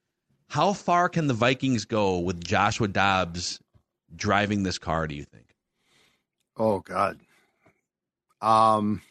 how 0.48 0.72
far 0.72 1.08
can 1.08 1.26
the 1.26 1.34
Vikings 1.34 1.84
go 1.84 2.18
with 2.18 2.42
Joshua 2.42 2.88
Dobbs 2.88 3.60
driving 4.14 4.62
this 4.62 4.78
car, 4.78 5.06
do 5.06 5.14
you 5.14 5.24
think? 5.24 5.54
Oh 6.56 6.80
God. 6.80 7.18
Um 8.40 9.02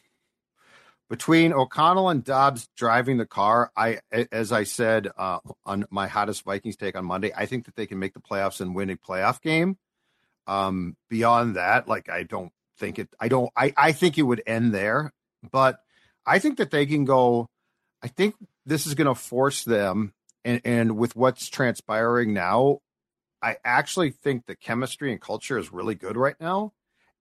between 1.09 1.53
O'Connell 1.53 2.09
and 2.09 2.24
Dobbs 2.24 2.69
driving 2.77 3.17
the 3.17 3.25
car, 3.25 3.71
I 3.75 4.00
as 4.31 4.51
I 4.51 4.63
said 4.63 5.09
uh, 5.17 5.39
on 5.65 5.86
my 5.89 6.07
hottest 6.07 6.43
Vikings 6.43 6.75
take 6.75 6.95
on 6.95 7.05
Monday, 7.05 7.31
I 7.36 7.48
think 7.48 7.65
that 7.65 7.75
they 7.75 7.88
can 7.88 7.98
make 7.98 8.13
the 8.13 8.19
playoffs 8.19 8.62
and 8.62 8.75
win 8.75 8.89
a 8.89 8.95
playoff 8.95 9.41
game. 9.41 9.77
Um 10.45 10.95
beyond 11.09 11.55
that, 11.55 11.88
like 11.88 12.09
I 12.09 12.24
don't 12.24 12.51
think 12.77 13.00
it 13.00 13.09
I 13.19 13.27
don't 13.27 13.50
I, 13.55 13.74
I 13.75 13.91
think 13.91 14.17
it 14.17 14.24
would 14.24 14.43
end 14.45 14.74
there, 14.74 15.13
but 15.51 15.79
I 16.25 16.39
think 16.39 16.57
that 16.57 16.69
they 16.69 16.86
can 16.86 17.05
go 17.05 17.50
I 18.01 18.08
think 18.08 18.36
this 18.65 18.86
is 18.88 18.96
gonna 18.96 19.15
force 19.15 19.63
them 19.63 20.13
and, 20.46 20.62
and 20.63 20.98
with 20.98 21.15
what's 21.15 21.50
transpiring 21.50 22.34
now, 22.34 22.79
I 23.41 23.58
actually 23.63 24.12
think 24.12 24.46
the 24.46 24.56
chemistry 24.56 25.12
and 25.12 25.22
culture 25.22 25.58
is 25.58 25.72
really 25.72 25.96
good 25.96 26.18
right 26.18 26.36
now 26.39 26.74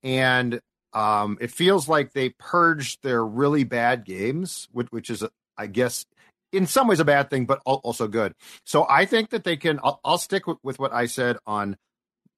and 0.03 0.61
um, 0.93 1.39
it 1.41 1.51
feels 1.51 1.89
like 1.89 2.13
they 2.13 2.31
purged 2.31 3.03
their 3.03 3.25
really 3.25 3.65
bad 3.65 4.05
games, 4.05 4.69
which, 4.73 4.89
which 4.91 5.11
is, 5.11 5.25
I 5.57 5.67
guess, 5.67 6.07
in 6.53 6.67
some 6.67 6.89
ways 6.89 7.01
a 7.01 7.05
bad 7.05 7.31
thing, 7.31 7.45
but 7.45 7.61
also 7.65 8.09
good. 8.09 8.35
So 8.65 8.87
I 8.89 9.05
think 9.05 9.31
that 9.31 9.45
they 9.45 9.57
can. 9.57 9.81
I'll, 9.83 10.01
I'll 10.05 10.19
stick 10.19 10.47
with, 10.47 10.59
with 10.63 10.79
what 10.79 10.93
I 10.93 11.07
said 11.07 11.37
on 11.47 11.77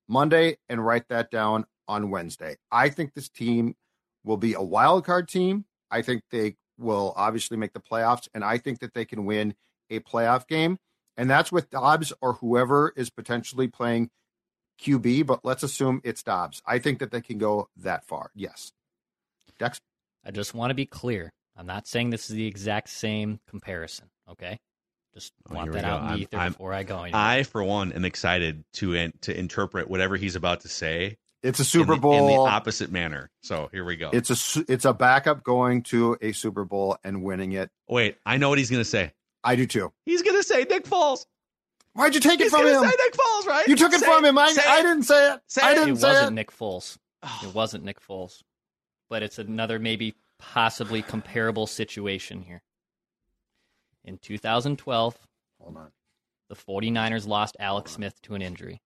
Monday 0.09 0.57
and 0.69 0.85
write 0.85 1.09
that 1.09 1.31
down 1.31 1.65
on 1.87 2.11
Wednesday. 2.11 2.57
I 2.73 2.89
think 2.89 3.15
this 3.15 3.29
team 3.29 3.77
will 4.25 4.37
be 4.37 4.55
a 4.55 4.63
wild 4.63 5.05
card 5.05 5.29
team. 5.29 5.65
I 5.91 6.03
think 6.03 6.23
they 6.31 6.57
will 6.81 7.13
obviously 7.17 7.57
make 7.57 7.73
the 7.73 7.81
playoffs, 7.81 8.29
and 8.35 8.43
I 8.45 8.59
think 8.59 8.81
that 8.81 8.95
they 8.95 9.05
can 9.05 9.25
win 9.25 9.55
a 9.91 10.01
playoff 10.01 10.47
game. 10.47 10.79
And 11.17 11.29
that's 11.29 11.53
with 11.53 11.71
Dobbs 11.71 12.13
or 12.23 12.35
whoever 12.35 12.93
is 12.97 13.11
potentially 13.11 13.69
playing 13.69 14.11
QB, 14.81 15.27
but 15.27 15.45
let's 15.45 15.63
assume 15.63 16.01
it's 16.05 16.23
Dobbs. 16.23 16.63
I 16.67 16.79
think 16.79 16.99
that 17.01 17.11
they 17.11 17.21
can 17.21 17.37
go 17.39 17.69
that 17.77 18.07
far. 18.07 18.31
Yes. 18.35 18.73
Dex? 19.59 19.79
I 20.25 20.31
just 20.31 20.55
want 20.55 20.71
to 20.71 20.75
be 20.75 20.87
clear. 20.87 21.31
I'm 21.57 21.67
not 21.67 21.87
saying 21.87 22.11
this 22.11 22.31
is 22.31 22.37
the 22.37 22.47
exact 22.47 22.89
same 22.89 23.41
comparison. 23.49 24.07
Okay, 24.31 24.59
just 25.13 25.33
Oh, 25.51 25.55
want 25.57 25.67
here 25.73 25.83
that 25.83 25.85
out 25.85 26.01
in 26.03 26.07
the 26.07 26.13
I'm- 26.13 26.21
ether 26.23 26.37
I'm- 26.39 26.53
before 26.53 26.73
I 26.73 26.83
go. 26.85 27.03
anywhere. 27.03 27.21
I, 27.21 27.43
for 27.43 27.63
one, 27.65 27.93
am 27.93 28.05
excited 28.07 28.65
to 28.75 28.95
in, 28.95 29.13
to 29.23 29.37
interpret 29.39 29.91
whatever 29.91 30.17
he's 30.17 30.37
about 30.37 30.61
to 30.61 30.69
say 30.69 31.17
It's 31.43 31.59
a 31.59 31.63
in 31.63 31.67
Super 31.67 31.95
the- 31.95 32.01
Bowl. 32.01 32.13
in 32.15 32.27
the 32.27 32.35
opposite 32.51 32.93
manner. 32.93 33.31
So 33.43 33.69
here 33.73 33.85
we 33.85 33.97
go. 33.97 34.11
it's 34.13 34.57
a 34.57 34.65
it's 34.69 34.85
a 34.85 34.93
backup 34.93 35.43
going 35.43 35.83
to 35.85 36.17
a 36.21 36.33
Super 36.33 36.65
Bowl 36.65 36.99
and 37.05 37.23
winning 37.23 37.53
it. 37.53 37.71
Wait, 37.89 38.17
I 38.27 38.37
know 38.37 38.49
what 38.51 38.59
he's 38.59 38.71
going 38.71 38.83
to 38.83 38.89
say. 38.89 39.13
I 39.43 39.57
do 39.57 39.67
too. 39.67 39.93
He's 40.05 40.21
going 40.23 40.37
to 40.37 40.43
say 40.43 40.65
Nick 40.69 40.85
Foles. 40.85 41.25
Why'd 41.95 42.15
you 42.15 42.21
take 42.21 42.41
it 42.41 42.51
from 42.51 42.67
him? 42.67 42.83
say 42.83 42.89
Nick 42.91 43.15
Foles, 43.15 43.47
right? 43.47 43.67
You 43.67 43.75
took 43.75 43.93
it 43.93 44.01
Say 44.01 44.07
from 44.07 44.25
him. 44.25 44.37
I, 44.39 44.55
I 44.67 44.81
it. 44.81 44.83
didn't 44.83 45.03
say 45.05 45.33
it. 45.33 45.41
Say 45.49 45.63
I 45.63 45.73
it. 45.73 45.75
didn't 45.77 45.95
it 45.95 46.01
say 46.01 46.09
wasn't 46.09 46.29
it. 46.29 46.35
Nick 46.35 46.51
Foles. 46.53 46.99
It 47.43 47.55
wasn't 47.55 47.85
Nick 47.85 48.01
Foles, 48.07 48.43
but 49.09 49.23
it's 49.23 49.39
another 49.39 49.79
maybe 49.79 50.15
possibly 50.39 51.03
comparable 51.03 51.67
situation 51.67 52.43
here. 52.43 52.63
In 54.05 54.19
2012, 54.19 55.17
Hold 55.61 55.77
on. 55.77 55.91
the 56.49 56.55
49ers 56.55 57.27
lost 57.27 57.57
Alex 57.61 57.93
Smith 57.93 58.21
to 58.23 58.35
an 58.35 58.43
injury. 58.43 58.81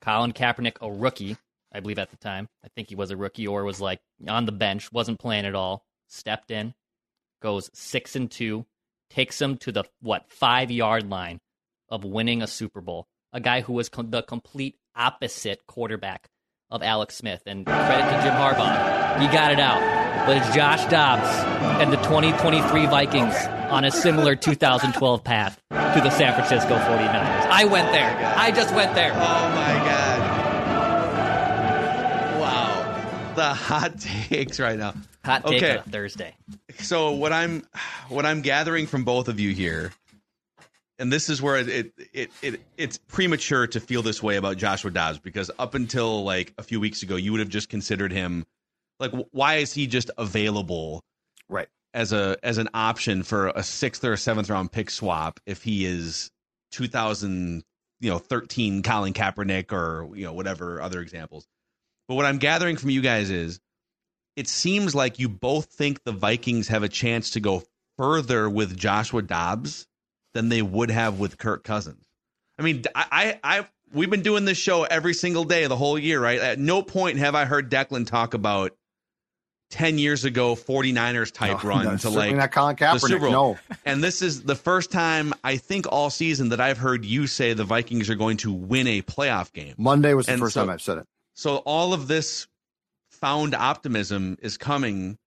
Colin 0.00 0.32
Kaepernick, 0.32 0.76
a 0.80 0.90
rookie, 0.90 1.36
I 1.72 1.80
believe 1.80 1.98
at 1.98 2.10
the 2.10 2.16
time, 2.16 2.48
I 2.64 2.68
think 2.68 2.88
he 2.88 2.94
was 2.94 3.10
a 3.10 3.16
rookie 3.16 3.46
or 3.46 3.64
was 3.64 3.80
like 3.80 4.00
on 4.26 4.46
the 4.46 4.52
bench, 4.52 4.92
wasn't 4.92 5.18
playing 5.20 5.44
at 5.44 5.54
all, 5.54 5.84
stepped 6.06 6.50
in, 6.50 6.74
goes 7.42 7.70
6 7.74 8.16
and 8.16 8.30
2, 8.30 8.64
takes 9.10 9.38
them 9.38 9.56
to 9.58 9.72
the 9.72 9.84
what, 10.00 10.28
5-yard 10.30 11.08
line 11.08 11.40
of 11.88 12.04
winning 12.04 12.42
a 12.42 12.46
Super 12.46 12.80
Bowl. 12.80 13.06
a 13.32 13.40
guy 13.40 13.60
who 13.60 13.72
was 13.72 13.90
the 13.90 14.22
complete 14.22 14.76
opposite 14.96 15.66
quarterback 15.66 16.28
of 16.70 16.82
Alex 16.82 17.16
Smith. 17.16 17.42
And 17.46 17.64
credit 17.66 18.04
to 18.04 18.22
Jim 18.22 18.34
Harbaugh, 18.34 19.20
he 19.20 19.26
got 19.28 19.52
it 19.52 19.60
out. 19.60 19.80
But 20.26 20.36
it's 20.36 20.54
Josh 20.54 20.84
Dobbs 20.90 21.28
and 21.80 21.90
the 21.92 21.96
2023 21.98 22.86
Vikings 22.86 23.34
on 23.70 23.84
a 23.84 23.90
similar 23.90 24.36
2012 24.36 25.24
path 25.24 25.60
to 25.70 26.00
the 26.02 26.10
San 26.10 26.34
Francisco 26.34 26.76
49ers. 26.76 27.46
I 27.50 27.64
went 27.64 27.90
there. 27.92 28.14
Oh 28.20 28.34
I 28.40 28.50
just 28.50 28.74
went 28.74 28.94
there. 28.94 29.12
Oh 29.12 29.16
my 29.16 29.74
god! 29.86 30.18
Wow, 32.40 33.32
the 33.36 33.54
hot 33.54 33.98
takes 34.28 34.60
right 34.60 34.78
now. 34.78 34.94
Hot 35.24 35.46
take 35.46 35.62
Okay. 35.62 35.72
on 35.72 35.78
a 35.78 35.82
Thursday. 35.90 36.34
So 36.78 37.12
what 37.12 37.32
I'm 37.32 37.66
what 38.08 38.26
I'm 38.26 38.42
gathering 38.42 38.86
from 38.86 39.04
both 39.04 39.28
of 39.28 39.40
you 39.40 39.52
here, 39.52 39.92
and 40.98 41.12
this 41.12 41.28
is 41.28 41.40
where 41.40 41.56
it 41.56 41.68
it, 41.68 41.92
it, 42.12 42.30
it 42.42 42.60
it's 42.76 42.98
premature 42.98 43.66
to 43.68 43.80
feel 43.80 44.02
this 44.02 44.22
way 44.22 44.36
about 44.36 44.56
Joshua 44.56 44.90
Dobbs 44.90 45.18
because 45.18 45.50
up 45.58 45.74
until 45.74 46.24
like 46.24 46.52
a 46.58 46.62
few 46.62 46.80
weeks 46.80 47.02
ago, 47.02 47.16
you 47.16 47.32
would 47.32 47.40
have 47.40 47.48
just 47.48 47.68
considered 47.68 48.12
him 48.12 48.44
like 49.00 49.12
why 49.30 49.56
is 49.56 49.72
he 49.72 49.86
just 49.86 50.10
available 50.18 51.02
Right. 51.48 51.68
as 51.94 52.12
a 52.12 52.36
as 52.42 52.58
an 52.58 52.68
option 52.74 53.22
for 53.22 53.48
a 53.48 53.62
sixth 53.62 54.04
or 54.04 54.12
a 54.12 54.18
seventh 54.18 54.50
round 54.50 54.70
pick 54.72 54.90
swap 54.90 55.40
if 55.46 55.62
he 55.62 55.84
is 55.86 56.30
2000 56.72 57.64
you 58.00 58.10
know 58.10 58.18
13 58.18 58.82
Colin 58.82 59.12
Kaepernick 59.12 59.72
or 59.72 60.14
you 60.16 60.24
know 60.24 60.32
whatever 60.32 60.80
other 60.80 61.00
examples. 61.00 61.46
But 62.08 62.14
what 62.14 62.26
I'm 62.26 62.38
gathering 62.38 62.76
from 62.76 62.90
you 62.90 63.00
guys 63.00 63.30
is 63.30 63.60
it 64.36 64.46
seems 64.46 64.94
like 64.94 65.18
you 65.18 65.28
both 65.28 65.66
think 65.66 66.04
the 66.04 66.12
Vikings 66.12 66.68
have 66.68 66.82
a 66.84 66.88
chance 66.88 67.30
to 67.30 67.40
go 67.40 67.64
further 67.96 68.48
with 68.48 68.76
Joshua 68.76 69.22
Dobbs 69.22 69.87
than 70.38 70.48
they 70.48 70.62
would 70.62 70.90
have 70.92 71.18
with 71.18 71.36
Kirk 71.36 71.64
Cousins. 71.64 72.06
I 72.58 72.62
mean, 72.62 72.84
I, 72.94 73.38
I, 73.42 73.58
I 73.60 73.66
we've 73.92 74.08
been 74.10 74.22
doing 74.22 74.44
this 74.44 74.56
show 74.56 74.84
every 74.84 75.12
single 75.14 75.42
day 75.44 75.66
the 75.66 75.76
whole 75.76 75.98
year, 75.98 76.20
right? 76.20 76.38
At 76.38 76.58
no 76.60 76.82
point 76.82 77.18
have 77.18 77.34
I 77.34 77.44
heard 77.44 77.68
Declan 77.70 78.06
talk 78.06 78.34
about 78.34 78.72
10 79.70 79.98
years 79.98 80.24
ago 80.24 80.54
49ers 80.54 81.32
type 81.32 81.62
No, 81.64 81.68
run 81.68 81.84
no, 81.84 81.96
to 81.98 82.10
like 82.10 82.34
not 82.36 82.52
Colin 82.52 82.76
the 82.76 82.98
Super 83.00 83.18
Bowl. 83.30 83.30
No, 83.30 83.58
and 83.84 84.02
this 84.02 84.22
is 84.22 84.44
the 84.44 84.54
first 84.54 84.92
time 84.92 85.34
I 85.42 85.56
think 85.56 85.86
all 85.90 86.08
season 86.08 86.50
that 86.50 86.60
I've 86.60 86.78
heard 86.78 87.04
you 87.04 87.26
say 87.26 87.52
the 87.52 87.64
Vikings 87.64 88.08
are 88.08 88.14
going 88.14 88.36
to 88.38 88.52
win 88.52 88.86
a 88.86 89.02
playoff 89.02 89.52
game. 89.52 89.74
Monday 89.76 90.14
was 90.14 90.26
the 90.26 90.32
And 90.32 90.40
first 90.40 90.54
so- 90.54 90.60
time 90.62 90.70
I've 90.70 90.80
said 90.82 90.98
it. 90.98 91.06
So 91.34 91.56
all 91.58 91.92
of 91.92 92.06
this 92.08 92.46
found 93.10 93.54
optimism 93.54 94.38
is 94.40 94.56
coming 94.56 95.18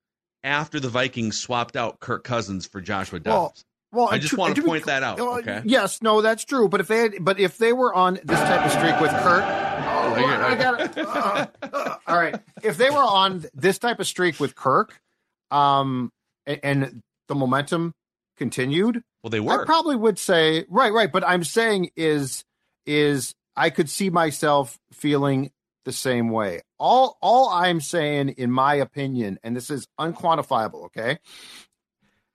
after 0.43 0.79
the 0.79 0.89
Vikings 0.89 1.37
swapped 1.37 1.75
out 1.75 1.99
Kirk 1.99 2.23
Cousins 2.23 2.65
for 2.65 2.81
Joshua 2.81 3.19
Dobbs. 3.19 3.31
Well, 3.31 3.53
I 3.93 4.17
just 4.17 4.31
to- 4.31 4.37
want 4.37 4.51
and 4.51 4.63
to 4.63 4.69
point 4.69 4.85
cl- 4.85 4.99
that 4.99 5.03
out, 5.03 5.19
uh, 5.19 5.37
okay? 5.39 5.61
Yes, 5.65 6.01
no, 6.01 6.21
that's 6.21 6.45
true. 6.45 6.69
But 6.69 6.81
if 6.81 6.87
they, 6.87 6.97
had, 6.97 7.13
but 7.21 7.39
if 7.39 7.57
they 7.57 7.73
were 7.73 7.93
on 7.93 8.19
this 8.23 8.39
type 8.39 8.65
of 8.65 8.71
streak 8.71 8.99
with 9.01 9.11
Kirk, 9.11 9.43
oh, 9.43 10.13
I 10.15 10.55
got 10.55 10.81
it. 10.81 10.97
Uh, 10.97 11.47
uh, 11.61 11.95
all 12.07 12.17
right. 12.17 12.35
If 12.63 12.77
they 12.77 12.89
were 12.89 12.97
on 13.03 13.45
this 13.53 13.79
type 13.79 13.99
of 13.99 14.07
streak 14.07 14.39
with 14.39 14.55
Kirk, 14.55 14.99
um, 15.49 16.11
and, 16.45 16.59
and 16.63 17.01
the 17.27 17.35
momentum 17.35 17.93
continued, 18.37 19.03
Well, 19.23 19.29
they 19.29 19.39
were. 19.39 19.61
I 19.61 19.65
probably 19.65 19.95
would 19.95 20.17
say 20.17 20.65
right, 20.69 20.91
right. 20.93 21.11
But 21.11 21.27
I'm 21.27 21.43
saying 21.43 21.91
is 21.95 22.43
is 22.85 23.35
I 23.55 23.69
could 23.69 23.89
see 23.89 24.09
myself 24.09 24.79
feeling 24.93 25.51
the 25.85 25.91
same 25.91 26.29
way. 26.29 26.61
All 26.79 27.17
all 27.21 27.49
I'm 27.49 27.81
saying, 27.81 28.29
in 28.37 28.51
my 28.51 28.75
opinion, 28.75 29.39
and 29.43 29.55
this 29.55 29.69
is 29.69 29.87
unquantifiable, 29.99 30.85
okay. 30.85 31.19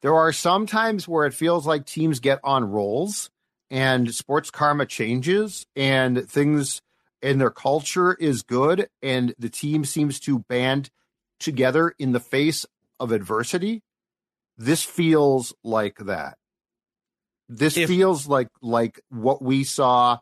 There 0.03 0.15
are 0.15 0.33
some 0.33 0.67
times 0.67 1.09
where 1.09 1.27
it 1.27 1.35
feels 1.35 1.67
like 1.67 1.87
teams 1.87 2.21
get 2.21 2.39
on 2.45 2.71
rolls 2.71 3.31
and 3.71 4.15
sports 4.15 4.51
karma 4.51 4.87
changes 4.87 5.67
and 5.75 6.29
things 6.29 6.81
and 7.23 7.41
their 7.41 7.51
culture 7.51 8.15
is 8.15 8.43
good 8.43 8.89
and 9.03 9.35
the 9.39 9.49
team 9.49 9.85
seems 9.85 10.21
to 10.21 10.41
band 10.41 10.91
together 11.41 11.95
in 11.99 12.13
the 12.13 12.21
face 12.21 12.67
of 13.01 13.11
adversity. 13.11 13.83
This 14.57 14.83
feels 14.83 15.53
like 15.65 15.97
that. 15.99 16.39
This 17.49 17.77
If- 17.77 17.89
feels 17.89 18.27
like 18.27 18.49
like 18.61 19.01
what 19.09 19.43
we 19.43 19.65
saw 19.65 20.19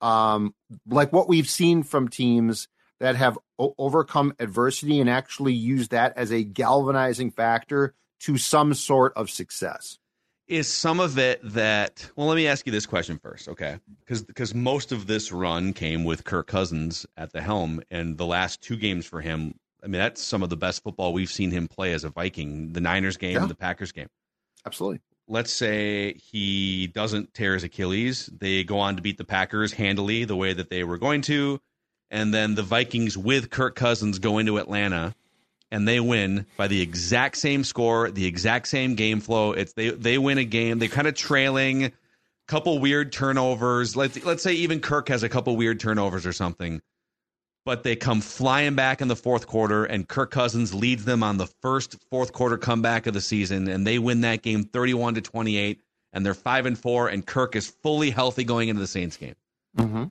um 0.00 0.54
like 0.88 1.12
what 1.12 1.28
we've 1.28 1.48
seen 1.48 1.82
from 1.82 2.08
teams 2.08 2.68
that 3.00 3.16
have 3.16 3.38
o- 3.58 3.74
overcome 3.78 4.34
adversity 4.38 5.00
and 5.00 5.10
actually 5.10 5.52
use 5.54 5.88
that 5.88 6.16
as 6.16 6.32
a 6.32 6.42
galvanizing 6.44 7.30
factor 7.30 7.94
to 8.20 8.36
some 8.38 8.74
sort 8.74 9.12
of 9.16 9.30
success. 9.30 9.98
is 10.48 10.66
some 10.68 10.98
of 11.00 11.18
it 11.18 11.40
that 11.44 12.10
well 12.16 12.26
let 12.26 12.34
me 12.36 12.46
ask 12.46 12.66
you 12.66 12.72
this 12.72 12.86
question 12.86 13.18
first 13.18 13.48
okay 13.48 13.78
because 14.00 14.22
because 14.24 14.54
most 14.54 14.90
of 14.92 15.06
this 15.06 15.30
run 15.32 15.72
came 15.72 16.04
with 16.04 16.24
kirk 16.24 16.46
cousins 16.48 17.06
at 17.16 17.32
the 17.32 17.40
helm 17.40 17.80
and 17.90 18.18
the 18.18 18.26
last 18.26 18.60
two 18.60 18.76
games 18.76 19.06
for 19.06 19.20
him 19.20 19.54
i 19.82 19.86
mean 19.86 20.00
that's 20.00 20.20
some 20.22 20.42
of 20.42 20.50
the 20.50 20.56
best 20.56 20.82
football 20.82 21.12
we've 21.12 21.30
seen 21.30 21.50
him 21.52 21.68
play 21.68 21.92
as 21.92 22.02
a 22.04 22.10
viking 22.10 22.72
the 22.72 22.80
niners 22.80 23.16
game 23.16 23.34
Yeah. 23.34 23.42
and 23.42 23.50
the 23.50 23.54
packers 23.54 23.92
game 23.92 24.08
Absolutely. 24.66 25.00
let's 25.28 25.52
say 25.52 26.14
he 26.14 26.88
doesn't 26.88 27.32
tear 27.32 27.54
his 27.54 27.62
achilles 27.64 28.26
they 28.26 28.64
go 28.64 28.80
on 28.80 28.96
to 28.96 29.02
beat 29.02 29.18
the 29.18 29.24
packers 29.24 29.72
handily 29.72 30.24
the 30.24 30.36
way 30.36 30.52
that 30.52 30.68
they 30.68 30.82
were 30.84 30.98
going 30.98 31.22
to 31.22 31.60
and 32.10 32.34
then 32.34 32.56
the 32.56 32.64
vikings 32.64 33.16
with 33.16 33.50
kirk 33.50 33.76
cousins 33.76 34.18
go 34.18 34.38
into 34.38 34.58
atlanta 34.58 35.14
and 35.70 35.86
they 35.86 36.00
win 36.00 36.46
by 36.56 36.66
the 36.66 36.80
exact 36.80 37.36
same 37.36 37.64
score, 37.64 38.10
the 38.10 38.26
exact 38.26 38.68
same 38.68 38.94
game 38.94 39.20
flow. 39.20 39.52
It's 39.52 39.72
they 39.72 39.90
they 39.90 40.18
win 40.18 40.38
a 40.38 40.44
game. 40.44 40.78
They're 40.78 40.88
kind 40.88 41.08
of 41.08 41.14
trailing, 41.14 41.84
a 41.84 41.92
couple 42.48 42.78
weird 42.78 43.12
turnovers. 43.12 43.96
Let's 43.96 44.24
let's 44.24 44.42
say 44.42 44.52
even 44.54 44.80
Kirk 44.80 45.08
has 45.08 45.22
a 45.22 45.28
couple 45.28 45.56
weird 45.56 45.80
turnovers 45.80 46.26
or 46.26 46.32
something. 46.32 46.80
But 47.66 47.82
they 47.82 47.94
come 47.94 48.22
flying 48.22 48.74
back 48.74 49.02
in 49.02 49.08
the 49.08 49.14
fourth 49.14 49.46
quarter, 49.46 49.84
and 49.84 50.08
Kirk 50.08 50.30
Cousins 50.30 50.72
leads 50.72 51.04
them 51.04 51.22
on 51.22 51.36
the 51.36 51.46
first 51.60 51.94
fourth 52.10 52.32
quarter 52.32 52.56
comeback 52.56 53.06
of 53.06 53.12
the 53.12 53.20
season, 53.20 53.68
and 53.68 53.86
they 53.86 53.98
win 53.98 54.22
that 54.22 54.40
game 54.40 54.64
thirty-one 54.64 55.14
to 55.16 55.20
twenty-eight, 55.20 55.78
and 56.14 56.24
they're 56.24 56.32
five 56.32 56.64
and 56.64 56.78
four, 56.78 57.08
and 57.08 57.24
Kirk 57.26 57.54
is 57.54 57.68
fully 57.82 58.10
healthy 58.10 58.44
going 58.44 58.70
into 58.70 58.80
the 58.80 58.86
Saints 58.86 59.18
game. 59.18 59.34
Mm-hmm. 59.76 60.04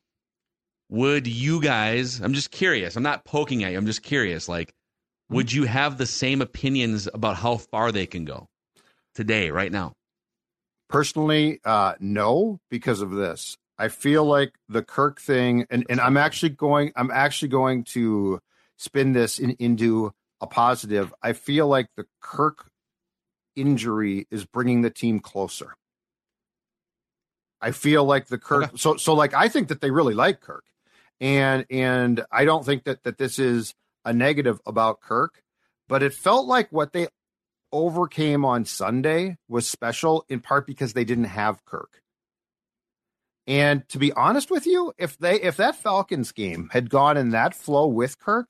Would 0.89 1.25
you 1.25 1.59
guys? 1.59 2.19
I'm 2.19 2.33
just 2.33 2.51
curious. 2.51 2.95
I'm 2.95 3.03
not 3.03 3.25
poking 3.25 3.63
at 3.63 3.71
you. 3.71 3.79
I'm 3.79 3.87
just 3.87 4.03
curious. 4.03 4.47
Like, 4.47 4.73
would 5.29 5.51
you 5.51 5.63
have 5.65 5.97
the 5.97 6.05
same 6.05 6.41
opinions 6.41 7.07
about 7.13 7.37
how 7.37 7.57
far 7.57 7.91
they 7.91 8.05
can 8.05 8.25
go 8.25 8.47
today, 9.13 9.51
right 9.51 9.71
now? 9.71 9.93
Personally, 10.89 11.59
uh, 11.63 11.93
no, 11.99 12.59
because 12.69 13.01
of 13.01 13.11
this. 13.11 13.55
I 13.77 13.87
feel 13.87 14.25
like 14.25 14.53
the 14.67 14.83
Kirk 14.83 15.21
thing, 15.21 15.65
and, 15.69 15.85
and 15.89 16.01
I'm 16.01 16.17
actually 16.17 16.49
going, 16.49 16.91
I'm 16.95 17.11
actually 17.11 17.49
going 17.49 17.83
to 17.85 18.39
spin 18.77 19.13
this 19.13 19.39
in, 19.39 19.51
into 19.59 20.11
a 20.41 20.47
positive. 20.47 21.13
I 21.21 21.33
feel 21.33 21.67
like 21.67 21.87
the 21.95 22.05
Kirk 22.21 22.65
injury 23.55 24.27
is 24.31 24.45
bringing 24.45 24.81
the 24.81 24.89
team 24.89 25.19
closer. 25.19 25.75
I 27.61 27.71
feel 27.71 28.03
like 28.05 28.27
the 28.27 28.37
Kirk, 28.37 28.63
Okay. 28.63 28.77
so 28.77 28.95
so 28.97 29.13
like 29.13 29.33
I 29.33 29.49
think 29.49 29.67
that 29.67 29.81
they 29.81 29.91
really 29.91 30.13
like 30.13 30.39
Kirk, 30.41 30.63
and 31.19 31.65
and 31.69 32.25
I 32.31 32.45
don't 32.45 32.65
think 32.65 32.85
that 32.85 33.03
that 33.03 33.17
this 33.17 33.37
is 33.37 33.73
a 34.09 34.13
negative 34.13 34.59
about 34.65 35.01
Kirk, 35.01 35.43
but 35.87 36.01
it 36.01 36.15
felt 36.15 36.47
like 36.47 36.71
what 36.71 36.93
they 36.93 37.07
overcame 37.71 38.43
on 38.43 38.65
Sunday 38.65 39.37
was 39.47 39.69
special 39.69 40.25
in 40.27 40.39
part 40.39 40.65
because 40.65 40.93
they 40.93 41.05
didn't 41.05 41.25
have 41.25 41.63
Kirk. 41.63 42.01
And 43.45 43.87
to 43.89 43.99
be 43.99 44.11
honest 44.11 44.49
with 44.49 44.65
you, 44.65 44.93
if 44.97 45.17
they 45.19 45.39
if 45.41 45.57
that 45.57 45.75
Falcons 45.75 46.31
game 46.31 46.69
had 46.71 46.89
gone 46.89 47.17
in 47.17 47.29
that 47.29 47.53
flow 47.53 47.85
with 47.85 48.17
Kirk, 48.19 48.49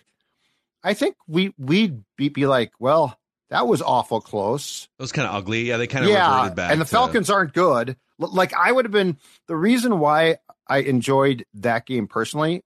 I 0.81 0.93
think 0.93 1.17
we 1.27 1.53
we'd 1.57 2.03
be, 2.17 2.29
be 2.29 2.47
like, 2.47 2.71
well, 2.79 3.17
that 3.49 3.67
was 3.67 3.81
awful 3.81 4.21
close. 4.21 4.87
It 4.97 5.01
was 5.03 5.11
kind 5.11 5.27
of 5.27 5.35
ugly. 5.35 5.63
Yeah, 5.63 5.75
they 5.75 5.87
kind 5.87 6.05
of 6.05 6.11
yeah, 6.11 6.35
reverted 6.35 6.55
back. 6.55 6.71
and 6.71 6.79
the 6.79 6.85
to- 6.85 6.91
Falcons 6.91 7.29
aren't 7.29 7.53
good. 7.53 7.97
Like 8.17 8.53
I 8.53 8.71
would 8.71 8.85
have 8.85 8.93
been 8.93 9.17
the 9.47 9.57
reason 9.57 9.99
why 9.99 10.37
I 10.67 10.79
enjoyed 10.79 11.45
that 11.55 11.85
game 11.85 12.07
personally 12.07 12.63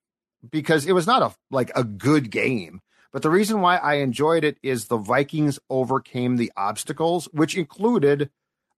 because 0.49 0.85
it 0.85 0.93
was 0.93 1.07
not 1.07 1.21
a 1.21 1.35
like 1.51 1.71
a 1.75 1.83
good 1.83 2.29
game. 2.29 2.81
But 3.11 3.21
the 3.21 3.29
reason 3.29 3.61
why 3.61 3.77
I 3.77 3.95
enjoyed 3.95 4.43
it 4.43 4.57
is 4.63 4.87
the 4.87 4.97
Vikings 4.97 5.59
overcame 5.69 6.35
the 6.35 6.51
obstacles, 6.57 7.27
which 7.31 7.57
included 7.57 8.29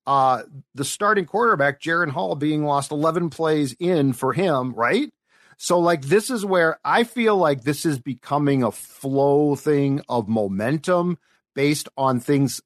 uh 0.06 0.44
the 0.74 0.86
starting 0.86 1.26
quarterback 1.26 1.82
Jaren 1.82 2.12
Hall 2.12 2.36
being 2.36 2.64
lost 2.64 2.92
11 2.92 3.30
plays 3.30 3.76
in 3.80 4.14
for 4.14 4.34
him, 4.34 4.74
right? 4.74 5.12
So 5.58 5.80
like 5.80 6.04
this 6.04 6.30
is 6.30 6.46
where 6.46 6.80
I 6.84 7.04
feel 7.04 7.38
like 7.38 7.64
this 7.64 7.86
is 7.86 8.00
becoming 8.00 8.64
a 8.64 8.72
flow 8.72 9.56
thing 9.56 10.02
of 10.10 10.28
momentum 10.28 11.18
based 11.56 11.88
on 11.98 12.20
things 12.20 12.62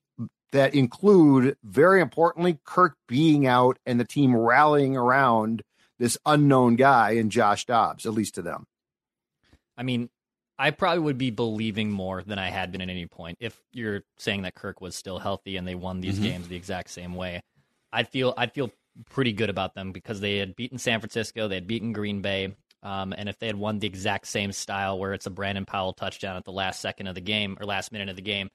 that 0.51 0.73
include 0.73 1.55
very 1.63 2.01
importantly 2.01 2.59
Kirk 2.65 2.95
being 3.07 3.45
out 3.45 3.77
and 3.85 3.99
the 3.99 4.05
team 4.05 4.35
rallying 4.35 4.97
around 4.97 5.61
this 5.99 6.17
unknown 6.25 6.75
guy 6.75 7.11
in 7.11 7.29
Josh 7.29 7.65
Dobbs, 7.65 8.05
at 8.05 8.13
least 8.13 8.35
to 8.35 8.41
them. 8.41 8.65
I 9.79 9.83
mean, 9.83 10.09
I 10.59 10.71
probably 10.71 10.99
would 10.99 11.17
be 11.17 11.31
believing 11.31 11.89
more 11.89 12.21
than 12.21 12.37
I 12.37 12.49
had 12.49 12.71
been 12.73 12.81
at 12.81 12.89
any 12.89 13.05
point 13.05 13.37
if 13.39 13.57
you're 13.71 14.03
saying 14.17 14.41
that 14.41 14.55
Kirk 14.55 14.81
was 14.81 14.93
still 14.95 15.17
healthy 15.17 15.55
and 15.55 15.65
they 15.65 15.73
won 15.75 16.01
these 16.01 16.19
Mhm. 16.19 16.23
games 16.23 16.47
the 16.49 16.57
exact 16.57 16.89
same 16.89 17.15
way. 17.15 17.41
I'd 17.93 18.09
feel 18.09 18.33
I'd 18.37 18.51
feel 18.53 18.69
pretty 19.09 19.31
good 19.31 19.49
about 19.49 19.73
them 19.73 19.93
because 19.93 20.19
they 20.19 20.37
had 20.37 20.55
beaten 20.57 20.77
San 20.77 20.99
Francisco, 20.99 21.47
they 21.47 21.55
had 21.55 21.65
beaten 21.67 21.93
Green 21.93 22.21
Bay, 22.21 22.53
um, 22.83 23.13
and 23.17 23.29
if 23.29 23.39
they 23.39 23.47
had 23.47 23.55
won 23.55 23.79
the 23.79 23.87
exact 23.87 24.27
same 24.27 24.51
style 24.51 24.99
where 24.99 25.13
it's 25.13 25.25
a 25.25 25.29
Brandon 25.29 25.65
Powell 25.65 25.93
touchdown 25.93 26.35
at 26.35 26.43
the 26.43 26.51
last 26.51 26.81
second 26.81 27.07
of 27.07 27.15
the 27.15 27.21
game 27.21 27.57
or 27.59 27.65
last 27.65 27.93
minute 27.93 28.09
of 28.09 28.17
the 28.17 28.21
game, 28.21 28.49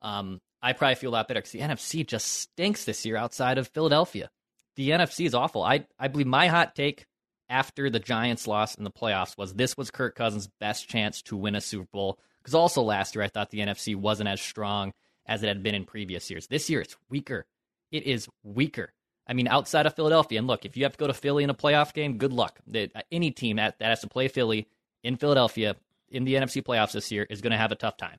um, 0.00 0.40
I 0.62 0.72
probably 0.72 0.94
feel 0.94 1.10
a 1.10 1.12
lot 1.12 1.28
better 1.28 1.40
because 1.40 1.52
the 1.52 1.60
NFC 1.60 2.06
just 2.06 2.26
stinks 2.26 2.84
this 2.86 3.04
year 3.04 3.16
outside 3.16 3.58
of 3.58 3.68
Philadelphia. 3.68 4.30
The 4.76 4.90
NFC 4.92 5.26
is 5.26 5.34
awful. 5.34 5.62
I, 5.62 5.86
I 5.98 6.08
believe 6.08 6.26
my 6.26 6.46
hot 6.46 6.74
take 6.74 7.04
after 7.50 7.90
the 7.90 7.98
Giants 7.98 8.46
loss 8.46 8.76
in 8.76 8.84
the 8.84 8.90
playoffs 8.90 9.36
was 9.36 9.52
this 9.52 9.76
was 9.76 9.90
Kirk 9.90 10.14
Cousins' 10.14 10.48
best 10.60 10.88
chance 10.88 11.20
to 11.22 11.36
win 11.36 11.56
a 11.56 11.60
Super 11.60 11.88
Bowl. 11.92 12.18
Because 12.40 12.54
also 12.54 12.82
last 12.82 13.14
year, 13.14 13.24
I 13.24 13.28
thought 13.28 13.50
the 13.50 13.58
NFC 13.58 13.94
wasn't 13.94 14.28
as 14.28 14.40
strong 14.40 14.92
as 15.26 15.42
it 15.42 15.48
had 15.48 15.62
been 15.62 15.74
in 15.74 15.84
previous 15.84 16.30
years. 16.30 16.46
This 16.46 16.70
year, 16.70 16.80
it's 16.80 16.96
weaker. 17.10 17.44
It 17.90 18.04
is 18.04 18.28
weaker. 18.42 18.92
I 19.26 19.34
mean, 19.34 19.48
outside 19.48 19.86
of 19.86 19.94
Philadelphia, 19.94 20.38
and 20.38 20.46
look, 20.46 20.64
if 20.64 20.76
you 20.76 20.84
have 20.84 20.92
to 20.92 20.98
go 20.98 21.06
to 21.06 21.12
Philly 21.12 21.44
in 21.44 21.50
a 21.50 21.54
playoff 21.54 21.92
game, 21.92 22.16
good 22.16 22.32
luck. 22.32 22.58
Uh, 22.74 22.86
any 23.12 23.30
team 23.30 23.56
that, 23.56 23.78
that 23.78 23.90
has 23.90 24.00
to 24.00 24.08
play 24.08 24.28
Philly 24.28 24.66
in 25.02 25.16
Philadelphia 25.16 25.76
in 26.08 26.24
the 26.24 26.34
NFC 26.34 26.62
playoffs 26.62 26.92
this 26.92 27.12
year 27.12 27.26
is 27.28 27.40
going 27.40 27.52
to 27.52 27.58
have 27.58 27.72
a 27.72 27.76
tough 27.76 27.96
time. 27.96 28.18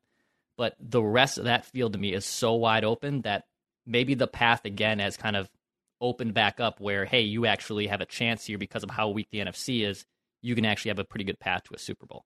But 0.58 0.76
the 0.80 1.02
rest 1.02 1.38
of 1.38 1.46
that 1.46 1.65
field 1.65 1.94
to 1.94 2.00
me 2.00 2.13
is 2.13 2.26
so 2.26 2.54
wide 2.54 2.86
open 2.86 3.22
that 3.22 3.46
maybe 3.86 4.13
the 4.13 4.28
path 4.28 4.65
again 4.65 5.00
has 5.00 5.17
kind 5.17 5.36
of 5.36 5.50
opened 6.02 6.34
back 6.34 6.60
up 6.60 6.80
where, 6.80 7.06
hey, 7.06 7.22
you 7.22 7.46
actually 7.46 7.88
have 7.88 8.02
a 8.02 8.06
chance 8.06 8.46
here 8.46 8.58
because 8.58 8.84
of 8.84 8.90
how 8.90 9.10
weak 9.10 9.28
the 9.32 9.40
NFC 9.40 9.88
is. 9.88 10.06
You 10.42 10.56
can 10.56 10.66
actually 10.66 10.90
have 10.90 11.00
a 11.00 11.06
pretty 11.06 11.24
good 11.24 11.40
path 11.40 11.64
to 11.66 11.76
a 11.76 11.80
Super 11.80 12.06
Bowl. 12.06 12.26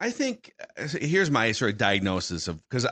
I 0.00 0.10
think 0.10 0.52
uh, 0.78 0.86
here's 0.86 1.30
my 1.30 1.52
sort 1.52 1.72
of 1.72 1.78
diagnosis 1.78 2.48
of 2.48 2.58
because 2.68 2.86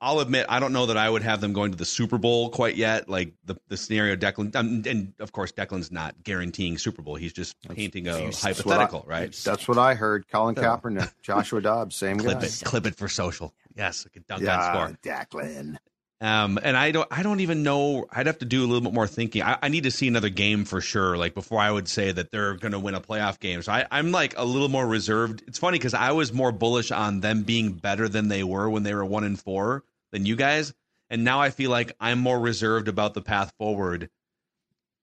I'll 0.00 0.20
admit 0.20 0.46
I 0.48 0.60
don't 0.60 0.72
know 0.72 0.86
that 0.86 0.96
I 0.96 1.08
would 1.08 1.22
have 1.22 1.40
them 1.40 1.52
going 1.52 1.70
to 1.70 1.78
the 1.78 1.84
Super 1.84 2.18
Bowl 2.18 2.50
quite 2.50 2.76
yet. 2.76 3.08
Like 3.08 3.32
the 3.44 3.56
the 3.68 3.76
scenario 3.76 4.16
Declan, 4.16 4.54
um, 4.56 4.82
and 4.86 5.14
of 5.20 5.32
course 5.32 5.52
Declan's 5.52 5.90
not 5.90 6.22
guaranteeing 6.22 6.78
Super 6.78 7.00
Bowl. 7.00 7.14
He's 7.14 7.32
just 7.32 7.56
painting 7.68 8.08
a 8.08 8.30
hypothetical, 8.32 9.04
I, 9.06 9.10
right? 9.10 9.32
That's 9.32 9.66
what 9.66 9.78
I 9.78 9.94
heard. 9.94 10.28
Colin 10.28 10.54
Kaepernick, 10.54 11.12
Joshua 11.22 11.60
Dobbs, 11.62 11.96
same 11.96 12.18
clip 12.18 12.40
guy. 12.40 12.46
It, 12.46 12.62
clip 12.64 12.86
it 12.86 12.96
for 12.96 13.08
social. 13.08 13.54
Yes, 13.74 14.04
like 14.06 14.16
a 14.16 14.20
dunk 14.26 14.42
yeah, 14.42 14.58
on 14.58 14.74
score. 14.74 14.98
Declan. 15.02 15.76
Um, 16.20 16.58
and 16.62 16.78
I 16.78 16.92
don't, 16.92 17.06
I 17.10 17.22
don't 17.22 17.40
even 17.40 17.62
know. 17.62 18.06
I'd 18.10 18.26
have 18.26 18.38
to 18.38 18.46
do 18.46 18.64
a 18.64 18.66
little 18.66 18.80
bit 18.80 18.94
more 18.94 19.06
thinking. 19.06 19.42
I, 19.42 19.58
I 19.62 19.68
need 19.68 19.82
to 19.84 19.90
see 19.90 20.08
another 20.08 20.30
game 20.30 20.64
for 20.64 20.80
sure, 20.80 21.18
like 21.18 21.34
before 21.34 21.60
I 21.60 21.70
would 21.70 21.88
say 21.88 22.10
that 22.10 22.30
they're 22.30 22.54
going 22.54 22.72
to 22.72 22.78
win 22.78 22.94
a 22.94 23.02
playoff 23.02 23.38
game. 23.38 23.60
So 23.60 23.72
I, 23.72 23.86
I'm 23.90 24.12
like 24.12 24.32
a 24.38 24.44
little 24.44 24.70
more 24.70 24.86
reserved. 24.86 25.42
It's 25.46 25.58
funny 25.58 25.78
because 25.78 25.92
I 25.92 26.12
was 26.12 26.32
more 26.32 26.52
bullish 26.52 26.90
on 26.90 27.20
them 27.20 27.42
being 27.42 27.72
better 27.72 28.08
than 28.08 28.28
they 28.28 28.42
were 28.42 28.70
when 28.70 28.82
they 28.82 28.94
were 28.94 29.04
one 29.04 29.24
and 29.24 29.38
four 29.38 29.84
than 30.12 30.24
you 30.24 30.36
guys, 30.36 30.72
and 31.10 31.22
now 31.22 31.40
I 31.40 31.50
feel 31.50 31.70
like 31.70 31.94
I'm 32.00 32.18
more 32.18 32.40
reserved 32.40 32.88
about 32.88 33.12
the 33.12 33.20
path 33.20 33.52
forward. 33.58 34.08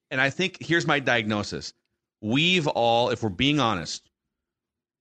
And 0.10 0.20
I 0.20 0.32
think 0.32 0.58
here's 0.62 0.88
my 0.88 1.00
diagnosis: 1.00 1.74
we've 2.22 2.68
all, 2.68 3.10
if 3.10 3.22
we're 3.22 3.30
being 3.30 3.60
honest, 3.60 4.10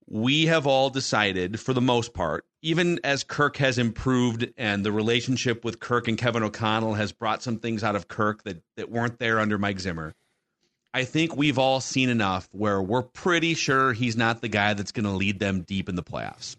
we 0.06 0.46
have 0.46 0.66
all 0.66 0.90
decided, 0.90 1.58
for 1.58 1.72
the 1.72 1.80
most 1.80 2.12
part, 2.12 2.44
even 2.62 3.00
as 3.02 3.24
Kirk 3.24 3.56
has 3.56 3.76
improved 3.76 4.48
and 4.56 4.86
the 4.86 4.92
relationship 4.92 5.64
with 5.64 5.80
Kirk 5.80 6.06
and 6.06 6.16
Kevin 6.16 6.44
O'Connell 6.44 6.94
has 6.94 7.12
brought 7.12 7.42
some 7.42 7.58
things 7.58 7.82
out 7.82 7.96
of 7.96 8.06
Kirk 8.08 8.44
that, 8.44 8.62
that 8.76 8.90
weren't 8.90 9.18
there 9.18 9.40
under 9.40 9.58
Mike 9.58 9.80
Zimmer. 9.80 10.14
I 10.94 11.04
think 11.04 11.36
we've 11.36 11.58
all 11.58 11.80
seen 11.80 12.08
enough 12.08 12.48
where 12.52 12.80
we're 12.80 13.02
pretty 13.02 13.54
sure 13.54 13.92
he's 13.92 14.16
not 14.16 14.40
the 14.40 14.48
guy 14.48 14.74
that's 14.74 14.92
going 14.92 15.06
to 15.06 15.12
lead 15.12 15.40
them 15.40 15.62
deep 15.62 15.88
in 15.88 15.96
the 15.96 16.02
playoffs. 16.02 16.56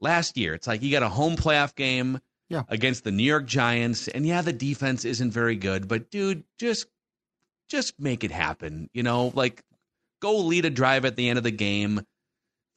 Last 0.00 0.36
year, 0.36 0.54
it's 0.54 0.66
like 0.66 0.82
you 0.82 0.90
got 0.90 1.02
a 1.02 1.08
home 1.08 1.36
playoff 1.36 1.74
game 1.74 2.20
yeah. 2.48 2.62
against 2.68 3.04
the 3.04 3.10
New 3.10 3.24
York 3.24 3.46
Giants, 3.46 4.08
and 4.08 4.26
yeah, 4.26 4.42
the 4.42 4.52
defense 4.52 5.04
isn't 5.04 5.30
very 5.30 5.56
good, 5.56 5.88
but 5.88 6.10
dude, 6.10 6.44
just 6.58 6.86
just 7.68 7.98
make 7.98 8.22
it 8.22 8.30
happen. 8.30 8.88
You 8.92 9.02
know, 9.02 9.32
like 9.34 9.62
go 10.20 10.38
lead 10.38 10.64
a 10.64 10.70
drive 10.70 11.04
at 11.04 11.16
the 11.16 11.28
end 11.28 11.38
of 11.38 11.42
the 11.42 11.50
game 11.50 12.02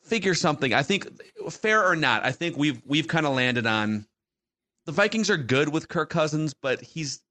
figure 0.08 0.34
something. 0.34 0.74
I 0.74 0.84
think 0.84 1.08
fair 1.50 1.86
or 1.86 1.96
not, 1.96 2.26
I 2.26 2.32
think 2.32 2.58
we've 2.58 2.82
we've 2.86 3.08
kind 3.08 3.26
of 3.26 3.34
landed 3.34 3.65
on 3.67 4.06
the 4.86 4.91
Vikings 4.93 5.30
are 5.30 5.38
good 5.38 5.70
with 5.70 5.89
Kirk 5.89 6.10
Cousins, 6.10 6.54
but 6.54 6.82
he's 6.82 7.22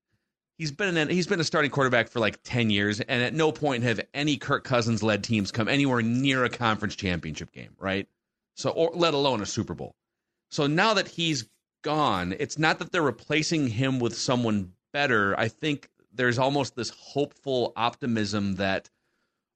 he's 0.59 0.71
been 0.71 0.97
an, 0.97 1.09
he's 1.09 1.27
been 1.27 1.41
a 1.41 1.45
starting 1.45 1.71
quarterback 1.71 2.09
for 2.09 2.21
like 2.21 2.39
10 2.45 2.71
years 2.71 3.01
and 3.01 3.23
at 3.23 3.35
no 3.35 3.51
point 3.51 3.83
have 3.83 4.01
any 4.15 4.37
Kirk 4.37 4.65
Cousins 4.65 5.03
led 5.03 5.25
teams 5.25 5.51
come 5.51 5.69
anywhere 5.69 6.03
near 6.03 6.45
a 6.45 6.51
conference 6.51 6.97
championship 6.97 7.53
game, 7.53 7.75
right? 7.79 8.07
So 8.55 8.71
or 8.71 8.91
let 8.95 9.15
alone 9.15 9.43
a 9.43 9.47
Super 9.47 9.75
Bowl. 9.75 9.95
So 10.51 10.67
now 10.67 10.95
that 10.95 11.09
he's 11.09 11.49
gone, 11.83 12.35
it's 12.39 12.59
not 12.59 12.79
that 12.79 12.93
they're 12.93 13.03
replacing 13.03 13.69
him 13.69 14.01
with 14.01 14.17
someone 14.17 14.73
better. 14.93 15.39
I 15.39 15.49
think 15.49 15.89
there's 16.13 16.39
almost 16.39 16.77
this 16.77 16.91
hopeful 16.91 17.73
optimism 17.77 18.57
that 18.57 18.91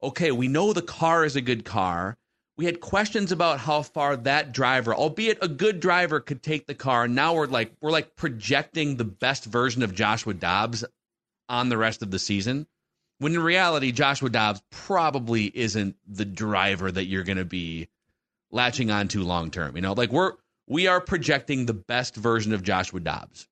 okay, 0.02 0.32
we 0.32 0.48
know 0.48 0.72
the 0.72 0.80
car 0.80 1.26
is 1.26 1.36
a 1.36 1.42
good 1.42 1.66
car 1.66 2.16
we 2.60 2.66
had 2.66 2.80
questions 2.80 3.32
about 3.32 3.58
how 3.58 3.80
far 3.80 4.16
that 4.16 4.52
driver, 4.52 4.94
albeit 4.94 5.38
a 5.40 5.48
good 5.48 5.80
driver, 5.80 6.20
could 6.20 6.42
take 6.42 6.66
the 6.66 6.74
car. 6.74 7.08
Now 7.08 7.32
we're 7.32 7.46
like 7.46 7.72
we're 7.80 7.90
like 7.90 8.16
projecting 8.16 8.98
the 8.98 9.04
best 9.06 9.46
version 9.46 9.82
of 9.82 9.94
Joshua 9.94 10.34
Dobbs 10.34 10.84
on 11.48 11.70
the 11.70 11.78
rest 11.78 12.02
of 12.02 12.10
the 12.10 12.18
season. 12.18 12.66
When 13.16 13.32
in 13.32 13.42
reality, 13.42 13.92
Joshua 13.92 14.28
Dobbs 14.28 14.60
probably 14.70 15.46
isn't 15.46 15.96
the 16.06 16.26
driver 16.26 16.92
that 16.92 17.06
you're 17.06 17.24
going 17.24 17.38
to 17.38 17.46
be 17.46 17.88
latching 18.50 18.90
on 18.90 19.08
to 19.08 19.24
long 19.24 19.50
term. 19.50 19.74
You 19.74 19.80
know, 19.80 19.94
like 19.94 20.12
we're 20.12 20.32
we 20.66 20.86
are 20.86 21.00
projecting 21.00 21.64
the 21.64 21.72
best 21.72 22.14
version 22.14 22.52
of 22.52 22.62
Joshua 22.62 23.00
Dobbs. 23.00 23.48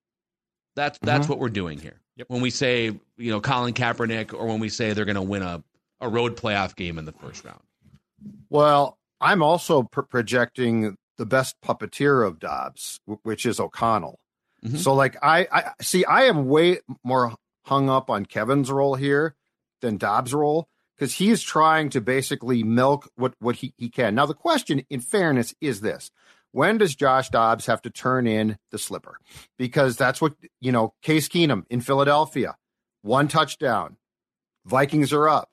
That's 0.76 0.98
that's 1.00 1.22
mm-hmm. 1.22 1.32
what 1.32 1.38
we're 1.38 1.48
doing 1.48 1.78
here. 1.78 1.98
Yep. 2.16 2.28
When 2.28 2.42
we 2.42 2.50
say 2.50 2.84
you 3.16 3.30
know 3.30 3.40
Colin 3.40 3.72
Kaepernick, 3.72 4.34
or 4.34 4.44
when 4.44 4.60
we 4.60 4.68
say 4.68 4.92
they're 4.92 5.06
going 5.06 5.14
to 5.14 5.22
win 5.22 5.40
a 5.40 5.64
a 5.98 6.10
road 6.10 6.36
playoff 6.36 6.76
game 6.76 6.98
in 6.98 7.06
the 7.06 7.12
first 7.12 7.42
round. 7.42 7.62
Well, 8.50 8.97
I'm 9.20 9.42
also 9.42 9.84
pr- 9.84 10.02
projecting 10.02 10.96
the 11.16 11.26
best 11.26 11.56
puppeteer 11.64 12.26
of 12.26 12.38
Dobbs, 12.38 13.00
w- 13.06 13.20
which 13.22 13.44
is 13.44 13.60
O'Connell. 13.60 14.18
Mm-hmm. 14.64 14.76
So, 14.76 14.94
like, 14.94 15.16
I, 15.22 15.46
I 15.52 15.72
see, 15.80 16.04
I 16.04 16.24
am 16.24 16.46
way 16.46 16.78
more 17.04 17.34
hung 17.64 17.90
up 17.90 18.10
on 18.10 18.26
Kevin's 18.26 18.70
role 18.70 18.94
here 18.94 19.34
than 19.80 19.98
Dobbs' 19.98 20.34
role 20.34 20.68
because 20.96 21.14
he's 21.14 21.42
trying 21.42 21.90
to 21.90 22.00
basically 22.00 22.62
milk 22.62 23.08
what, 23.16 23.34
what 23.38 23.56
he, 23.56 23.72
he 23.76 23.88
can. 23.88 24.14
Now, 24.14 24.26
the 24.26 24.34
question, 24.34 24.82
in 24.90 25.00
fairness, 25.00 25.54
is 25.60 25.80
this 25.80 26.10
when 26.50 26.78
does 26.78 26.94
Josh 26.94 27.28
Dobbs 27.28 27.66
have 27.66 27.82
to 27.82 27.90
turn 27.90 28.26
in 28.26 28.56
the 28.70 28.78
slipper? 28.78 29.18
Because 29.58 29.96
that's 29.96 30.20
what, 30.20 30.34
you 30.60 30.72
know, 30.72 30.94
Case 31.02 31.28
Keenum 31.28 31.64
in 31.68 31.80
Philadelphia, 31.80 32.56
one 33.02 33.28
touchdown, 33.28 33.96
Vikings 34.64 35.12
are 35.12 35.28
up. 35.28 35.50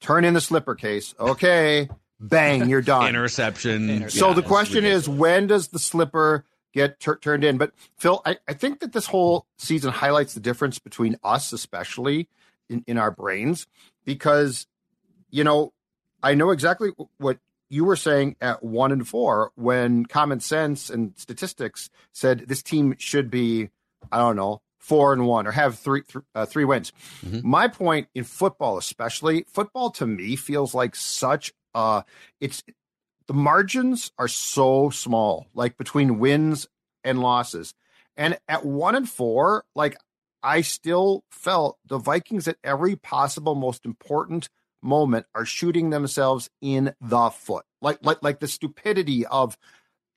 Turn 0.00 0.24
in 0.24 0.34
the 0.34 0.40
slipper 0.40 0.74
case. 0.74 1.14
Okay 1.18 1.88
bang, 2.20 2.68
you're 2.68 2.82
done. 2.82 3.08
Interception. 3.08 4.08
So 4.10 4.28
yeah, 4.28 4.34
the 4.34 4.42
question 4.42 4.84
is, 4.84 5.08
when 5.08 5.46
does 5.46 5.68
the 5.68 5.78
slipper 5.78 6.44
get 6.72 7.00
tur- 7.00 7.16
turned 7.16 7.44
in? 7.44 7.58
But 7.58 7.72
Phil, 7.96 8.22
I, 8.24 8.36
I, 8.48 8.52
think 8.54 8.80
that 8.80 8.92
this 8.92 9.06
whole 9.06 9.46
season 9.58 9.92
highlights 9.92 10.34
the 10.34 10.40
difference 10.40 10.78
between 10.78 11.16
us, 11.22 11.52
especially 11.52 12.28
in, 12.68 12.84
in 12.86 12.98
our 12.98 13.10
brains, 13.10 13.66
because, 14.04 14.66
you 15.30 15.44
know, 15.44 15.72
I 16.22 16.34
know 16.34 16.50
exactly 16.50 16.90
what 17.18 17.38
you 17.68 17.84
were 17.84 17.96
saying 17.96 18.36
at 18.40 18.62
one 18.62 18.92
and 18.92 19.06
four 19.06 19.52
when 19.54 20.06
common 20.06 20.40
sense 20.40 20.88
and 20.90 21.12
statistics 21.16 21.90
said 22.12 22.44
this 22.46 22.62
team 22.62 22.94
should 22.98 23.30
be, 23.30 23.70
I 24.10 24.18
don't 24.18 24.36
know, 24.36 24.62
four 24.78 25.12
and 25.12 25.26
one 25.26 25.48
or 25.48 25.50
have 25.50 25.78
three 25.78 26.02
th- 26.02 26.24
uh, 26.34 26.46
three 26.46 26.64
wins. 26.64 26.92
Mm-hmm. 27.24 27.48
My 27.48 27.66
point 27.66 28.08
in 28.14 28.22
football, 28.22 28.78
especially 28.78 29.44
football, 29.52 29.90
to 29.92 30.06
me 30.06 30.36
feels 30.36 30.74
like 30.74 30.94
such 30.94 31.52
uh, 31.76 32.02
it's 32.40 32.64
the 33.28 33.34
margins 33.34 34.10
are 34.18 34.28
so 34.28 34.90
small, 34.90 35.46
like 35.54 35.76
between 35.76 36.18
wins 36.18 36.66
and 37.04 37.20
losses. 37.20 37.74
And 38.16 38.38
at 38.48 38.64
one 38.64 38.96
and 38.96 39.08
four, 39.08 39.64
like 39.74 39.96
I 40.42 40.62
still 40.62 41.22
felt 41.30 41.78
the 41.86 41.98
Vikings 41.98 42.48
at 42.48 42.56
every 42.64 42.96
possible 42.96 43.54
most 43.54 43.84
important 43.84 44.48
moment 44.82 45.26
are 45.34 45.44
shooting 45.44 45.90
themselves 45.90 46.48
in 46.62 46.94
the 47.00 47.30
foot. 47.30 47.66
Like 47.82 47.98
like 48.02 48.22
like 48.22 48.40
the 48.40 48.48
stupidity 48.48 49.26
of 49.26 49.58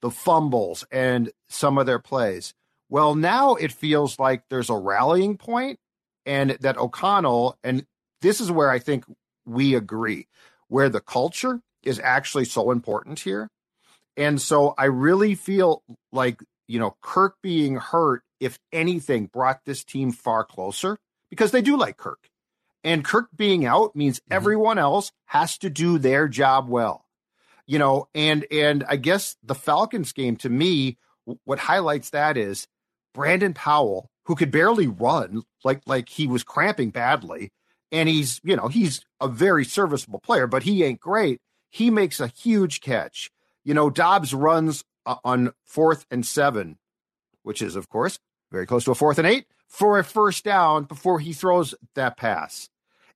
the 0.02 0.10
fumbles 0.10 0.86
and 0.92 1.30
some 1.50 1.78
of 1.78 1.86
their 1.86 2.00
plays. 2.00 2.54
Well, 2.88 3.16
now 3.16 3.56
it 3.56 3.74
feels 3.74 4.18
like 4.18 4.44
there's 4.50 4.70
a 4.70 4.78
rallying 4.78 5.38
point 5.38 5.78
and 6.26 6.52
that 6.62 6.78
O'Connell, 6.78 7.58
and 7.64 7.86
this 8.22 8.40
is 8.40 8.50
where 8.50 8.70
I 8.70 8.80
think 8.80 9.04
we 9.46 9.76
agree, 9.76 10.28
where 10.70 10.90
the 10.90 11.02
culture 11.02 11.60
is 11.84 12.00
actually 12.00 12.46
so 12.46 12.72
important 12.72 13.20
here. 13.20 13.50
And 14.16 14.42
so 14.42 14.74
I 14.78 14.86
really 14.86 15.36
feel 15.36 15.84
like, 16.12 16.42
you 16.68 16.80
know, 16.80 16.96
Kirk 17.02 17.36
being 17.42 17.76
hurt, 17.76 18.22
if 18.40 18.58
anything, 18.72 19.28
brought 19.28 19.62
this 19.66 19.84
team 19.84 20.12
far 20.12 20.44
closer 20.44 20.98
because 21.30 21.52
they 21.52 21.62
do 21.62 21.78
like 21.78 21.98
Kirk. 21.98 22.30
And 22.84 23.04
Kirk 23.04 23.28
being 23.36 23.66
out 23.66 23.96
means 23.96 24.20
mm-hmm. 24.20 24.34
everyone 24.34 24.78
else 24.78 25.12
has 25.26 25.58
to 25.60 25.70
do 25.70 25.98
their 25.98 26.28
job 26.28 26.70
well. 26.70 27.06
You 27.66 27.78
know, 27.78 28.08
and 28.16 28.46
and 28.52 28.84
I 28.88 28.96
guess 28.96 29.36
the 29.44 29.54
Falcons 29.54 30.12
game 30.12 30.38
to 30.38 30.50
me, 30.50 30.98
what 31.46 31.60
highlights 31.60 32.10
that 32.12 32.36
is 32.36 32.68
Brandon 33.14 33.54
Powell, 33.54 34.10
who 34.26 34.36
could 34.36 34.50
barely 34.50 34.88
run, 34.88 35.44
like 35.64 35.82
like 35.86 36.10
he 36.10 36.26
was 36.26 36.44
cramping 36.44 36.90
badly, 36.90 37.52
and 37.92 38.10
he's 38.10 38.40
you 38.44 38.56
know 38.56 38.68
he's 38.68 39.02
a 39.20 39.28
very 39.28 39.66
serviceable 39.66 40.20
player, 40.20 40.48
but 40.48 40.64
he 40.64 40.84
ain't 40.84 41.00
great. 41.00 41.40
He 41.70 41.90
makes 41.90 42.20
a 42.20 42.28
huge 42.28 42.82
catch. 42.82 43.32
You 43.64 43.74
know, 43.74 43.90
Dobbs 43.90 44.34
runs 44.34 44.84
uh, 45.06 45.18
on 45.24 45.54
fourth 45.66 46.06
and 46.10 46.26
seven, 46.26 46.78
which 47.44 47.62
is 47.62 47.76
of 47.76 47.90
course 47.90 48.20
very 48.52 48.66
close 48.66 48.84
to 48.86 48.92
a 48.92 48.96
fourth 48.96 49.18
and 49.18 49.28
eight 49.28 49.46
for 49.68 50.00
a 50.00 50.04
first 50.04 50.44
down 50.44 50.84
before 50.84 51.20
he 51.20 51.34
throws 51.34 51.76
that 51.96 52.18
pass. 52.18 52.70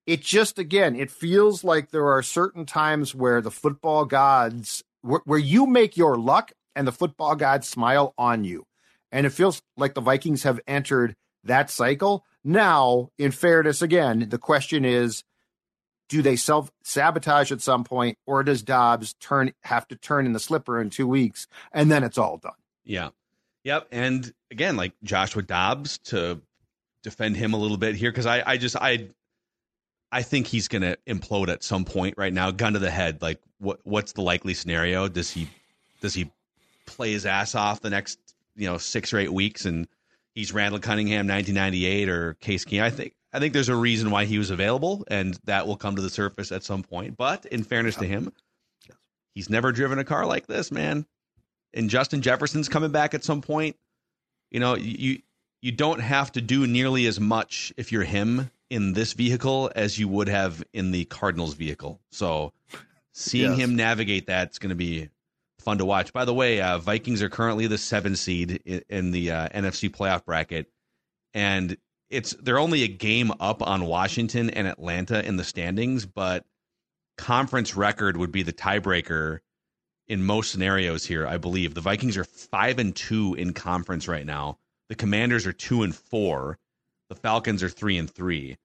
It 0.06 0.22
just, 0.22 0.60
again, 0.60 0.96
it 0.96 1.10
feels 1.10 1.64
like 1.64 1.90
there 1.90 2.12
are 2.12 2.22
certain 2.22 2.66
times 2.66 3.16
where 3.16 3.42
the 3.42 3.52
football 3.52 4.06
gods, 4.06 4.84
where, 5.02 5.22
where 5.26 5.40
you 5.40 5.66
make 5.66 5.98
your 5.98 6.18
luck 6.18 6.52
and 6.76 6.86
the 6.86 6.92
football 6.92 7.36
gods 7.36 7.70
smile 7.70 8.14
on 8.18 8.44
you. 8.44 8.66
And 9.12 9.26
it 9.26 9.32
feels 9.32 9.62
like 9.78 9.94
the 9.94 10.02
Vikings 10.02 10.44
have 10.44 10.60
entered 10.68 11.16
that 11.46 11.70
cycle. 11.70 12.26
Now, 12.44 13.10
in 13.18 13.32
fairness, 13.32 13.82
again, 13.82 14.28
the 14.30 14.38
question 14.38 14.84
is 14.86 15.24
do 16.10 16.22
they 16.22 16.36
self 16.36 16.72
sabotage 16.84 17.52
at 17.52 17.62
some 17.62 17.84
point, 17.84 18.18
or 18.26 18.44
does 18.44 18.62
Dobbs 18.62 19.14
turn 19.16 19.54
have 19.64 19.88
to 19.88 19.96
turn 19.96 20.26
in 20.26 20.34
the 20.34 20.40
slipper 20.40 20.80
in 20.80 20.90
two 20.90 21.08
weeks 21.08 21.48
and 21.72 21.92
then 21.92 22.04
it's 22.04 22.18
all 22.18 22.38
done? 22.38 22.54
Yeah. 22.84 23.10
Yep. 23.64 23.88
And 23.92 24.34
again, 24.52 24.76
like 24.76 24.94
Joshua 25.04 25.42
Dobbs 25.42 25.98
to 26.06 26.42
defend 27.02 27.38
him 27.38 27.54
a 27.54 27.58
little 27.58 27.78
bit 27.78 27.96
here 27.96 28.12
because 28.12 28.26
I, 28.26 28.44
I 28.46 28.58
just 28.58 28.76
I 28.76 29.10
I 30.12 30.22
think 30.22 30.48
he's 30.48 30.68
gonna 30.68 30.98
implode 31.08 31.48
at 31.48 31.64
some 31.64 31.86
point 31.86 32.16
right 32.18 32.34
now. 32.34 32.52
Gun 32.52 32.74
to 32.74 32.80
the 32.80 32.92
head. 32.92 33.22
Like 33.22 33.40
what 33.60 33.80
what's 33.84 34.14
the 34.14 34.22
likely 34.22 34.54
scenario? 34.54 35.08
Does 35.08 35.32
he 35.32 35.50
does 36.02 36.14
he 36.14 36.30
play 36.86 37.14
his 37.14 37.26
ass 37.26 37.56
off 37.56 37.82
the 37.82 37.90
next, 37.90 38.20
you 38.56 38.68
know, 38.68 38.78
six 38.78 39.14
or 39.14 39.18
eight 39.18 39.32
weeks 39.32 39.66
and 39.66 39.88
he's 40.36 40.54
Randall 40.54 40.80
Cunningham 40.80 41.28
1998 41.28 42.10
or 42.10 42.34
Case 42.36 42.66
Keenum? 42.66 42.84
I 42.84 42.90
think 42.90 43.14
I 43.32 43.40
think 43.40 43.54
there's 43.54 43.70
a 43.70 43.76
reason 43.76 44.12
why 44.12 44.26
he 44.26 44.38
was 44.38 44.52
available 44.52 45.04
and 45.08 45.38
that 45.46 45.68
will 45.68 45.78
come 45.78 45.96
to 45.96 46.02
the 46.02 46.10
surface 46.10 46.52
at 46.52 46.64
some 46.64 46.84
point. 46.84 47.18
But 47.18 47.46
in 47.46 47.64
fairness 47.64 47.96
to 47.96 48.06
him, 48.06 48.32
he's 49.34 49.50
never 49.50 49.72
driven 49.72 50.00
a 50.00 50.04
car 50.04 50.26
like 50.26 50.48
this, 50.48 50.72
man 50.72 51.06
and 51.74 51.90
Justin 51.90 52.22
Jefferson's 52.22 52.70
coming 52.70 52.92
back 52.92 53.14
at 53.14 53.24
some 53.24 53.42
point, 53.42 53.76
you 54.52 54.60
know, 54.60 54.76
you 54.76 55.20
you 55.62 55.72
don't 55.72 56.00
have 56.00 56.32
to 56.34 56.42
do 56.42 56.68
nearly 56.68 57.06
as 57.06 57.20
much 57.20 57.74
if 57.78 57.92
you're 57.92 58.04
him 58.04 58.52
in 58.70 58.94
this 58.94 59.14
vehicle 59.14 59.72
as 59.76 59.98
you 59.98 60.08
would 60.08 60.28
have 60.28 60.64
in 60.74 60.92
the 60.92 61.06
Cardinals 61.06 61.54
vehicle. 61.54 62.02
So 62.12 62.52
seeing 63.14 63.52
yes. 63.52 63.60
him 63.60 63.76
navigate 63.76 64.28
that's 64.28 64.60
going 64.60 64.70
to 64.70 64.76
be 64.76 65.10
fun 65.64 65.80
to 65.80 65.86
watch. 65.86 66.14
By 66.14 66.26
the 66.26 66.34
way, 66.34 66.62
uh, 66.62 66.78
Vikings 66.78 67.22
are 67.22 67.30
currently 67.30 67.68
the 67.68 67.78
seven 67.78 68.16
seed 68.16 68.62
in, 68.66 68.84
in 68.90 69.12
the 69.12 69.32
uh, 69.32 69.50
NFC 69.50 69.90
playoff 69.90 70.26
bracket, 70.26 70.68
and 71.34 71.78
it's 72.10 72.34
they're 72.34 72.60
only 72.60 72.84
a 72.84 72.88
game 72.88 73.32
up 73.40 73.62
on 73.62 73.86
Washington 73.86 74.50
and 74.50 74.68
Atlanta 74.68 75.26
in 75.26 75.38
the 75.38 75.44
standings, 75.44 76.06
but 76.06 76.46
conference 77.18 77.76
record 77.76 78.18
would 78.18 78.32
be 78.32 78.44
the 78.44 78.54
tiebreaker 78.54 79.40
in 80.08 80.24
most 80.24 80.52
scenarios 80.52 81.06
here, 81.06 81.26
I 81.26 81.38
believe. 81.38 81.74
The 81.74 81.82
Vikings 81.82 82.18
are 82.18 82.24
5 82.24 82.80
and 82.80 82.96
2 82.96 83.36
in 83.36 83.54
conference 83.54 84.08
right 84.08 84.26
now. 84.26 84.58
The 84.90 84.96
Commanders 84.96 85.48
are 85.48 85.54
2 85.54 85.84
and 85.84 85.96
4. 85.96 86.58
The 87.10 87.16
Falcons 87.16 87.64
are 87.64 87.70
3 87.70 87.98
and 87.98 88.10
3. 88.10 88.58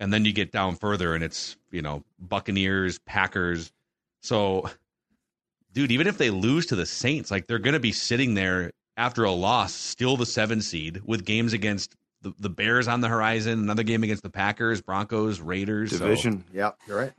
And 0.00 0.12
then 0.12 0.24
you 0.24 0.32
get 0.32 0.52
down 0.52 0.76
further 0.76 1.14
and 1.14 1.22
it's, 1.22 1.56
you 1.70 1.82
know, 1.82 2.04
Buccaneers, 2.18 2.98
Packers. 3.00 3.72
So 4.22 4.70
dude, 5.72 5.92
even 5.92 6.06
if 6.06 6.18
they 6.18 6.30
lose 6.30 6.66
to 6.66 6.76
the 6.76 6.86
Saints, 6.86 7.30
like 7.30 7.46
they're 7.46 7.58
going 7.58 7.74
to 7.74 7.80
be 7.80 7.92
sitting 7.92 8.34
there 8.34 8.72
after 8.96 9.24
a 9.24 9.32
loss, 9.32 9.72
still 9.72 10.16
the 10.16 10.26
7 10.26 10.60
seed 10.60 11.02
with 11.04 11.24
games 11.24 11.52
against 11.52 11.94
the, 12.22 12.32
the 12.38 12.50
Bears 12.50 12.88
on 12.88 13.00
the 13.00 13.08
horizon, 13.08 13.60
another 13.60 13.84
game 13.84 14.02
against 14.02 14.22
the 14.22 14.30
Packers, 14.30 14.80
Broncos, 14.80 15.40
Raiders. 15.40 15.90
Division. 15.90 16.40
So. 16.40 16.46
Yeah, 16.52 16.70
you're 16.86 16.98
right. 16.98 17.12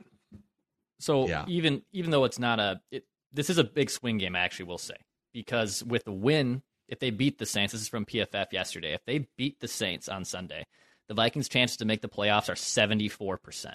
So 0.98 1.26
yeah. 1.26 1.46
even 1.48 1.82
even 1.92 2.10
though 2.10 2.24
it's 2.24 2.38
not 2.38 2.60
a 2.60 2.80
it, 2.90 3.04
this 3.32 3.48
is 3.48 3.58
a 3.58 3.64
big 3.64 3.90
swing 3.90 4.18
game, 4.18 4.36
I 4.36 4.40
actually 4.40 4.66
will 4.66 4.78
say, 4.78 4.96
because 5.32 5.82
with 5.82 6.04
the 6.04 6.12
win, 6.12 6.62
if 6.88 6.98
they 6.98 7.10
beat 7.10 7.38
the 7.38 7.46
Saints, 7.46 7.72
this 7.72 7.80
is 7.80 7.88
from 7.88 8.04
PFF 8.04 8.52
yesterday, 8.52 8.92
if 8.92 9.04
they 9.06 9.26
beat 9.38 9.60
the 9.60 9.68
Saints 9.68 10.08
on 10.08 10.24
Sunday, 10.24 10.66
the 11.08 11.14
Vikings' 11.14 11.48
chances 11.48 11.78
to 11.78 11.84
make 11.84 12.02
the 12.02 12.08
playoffs 12.08 12.48
are 12.48 12.54
74%. 12.54 13.74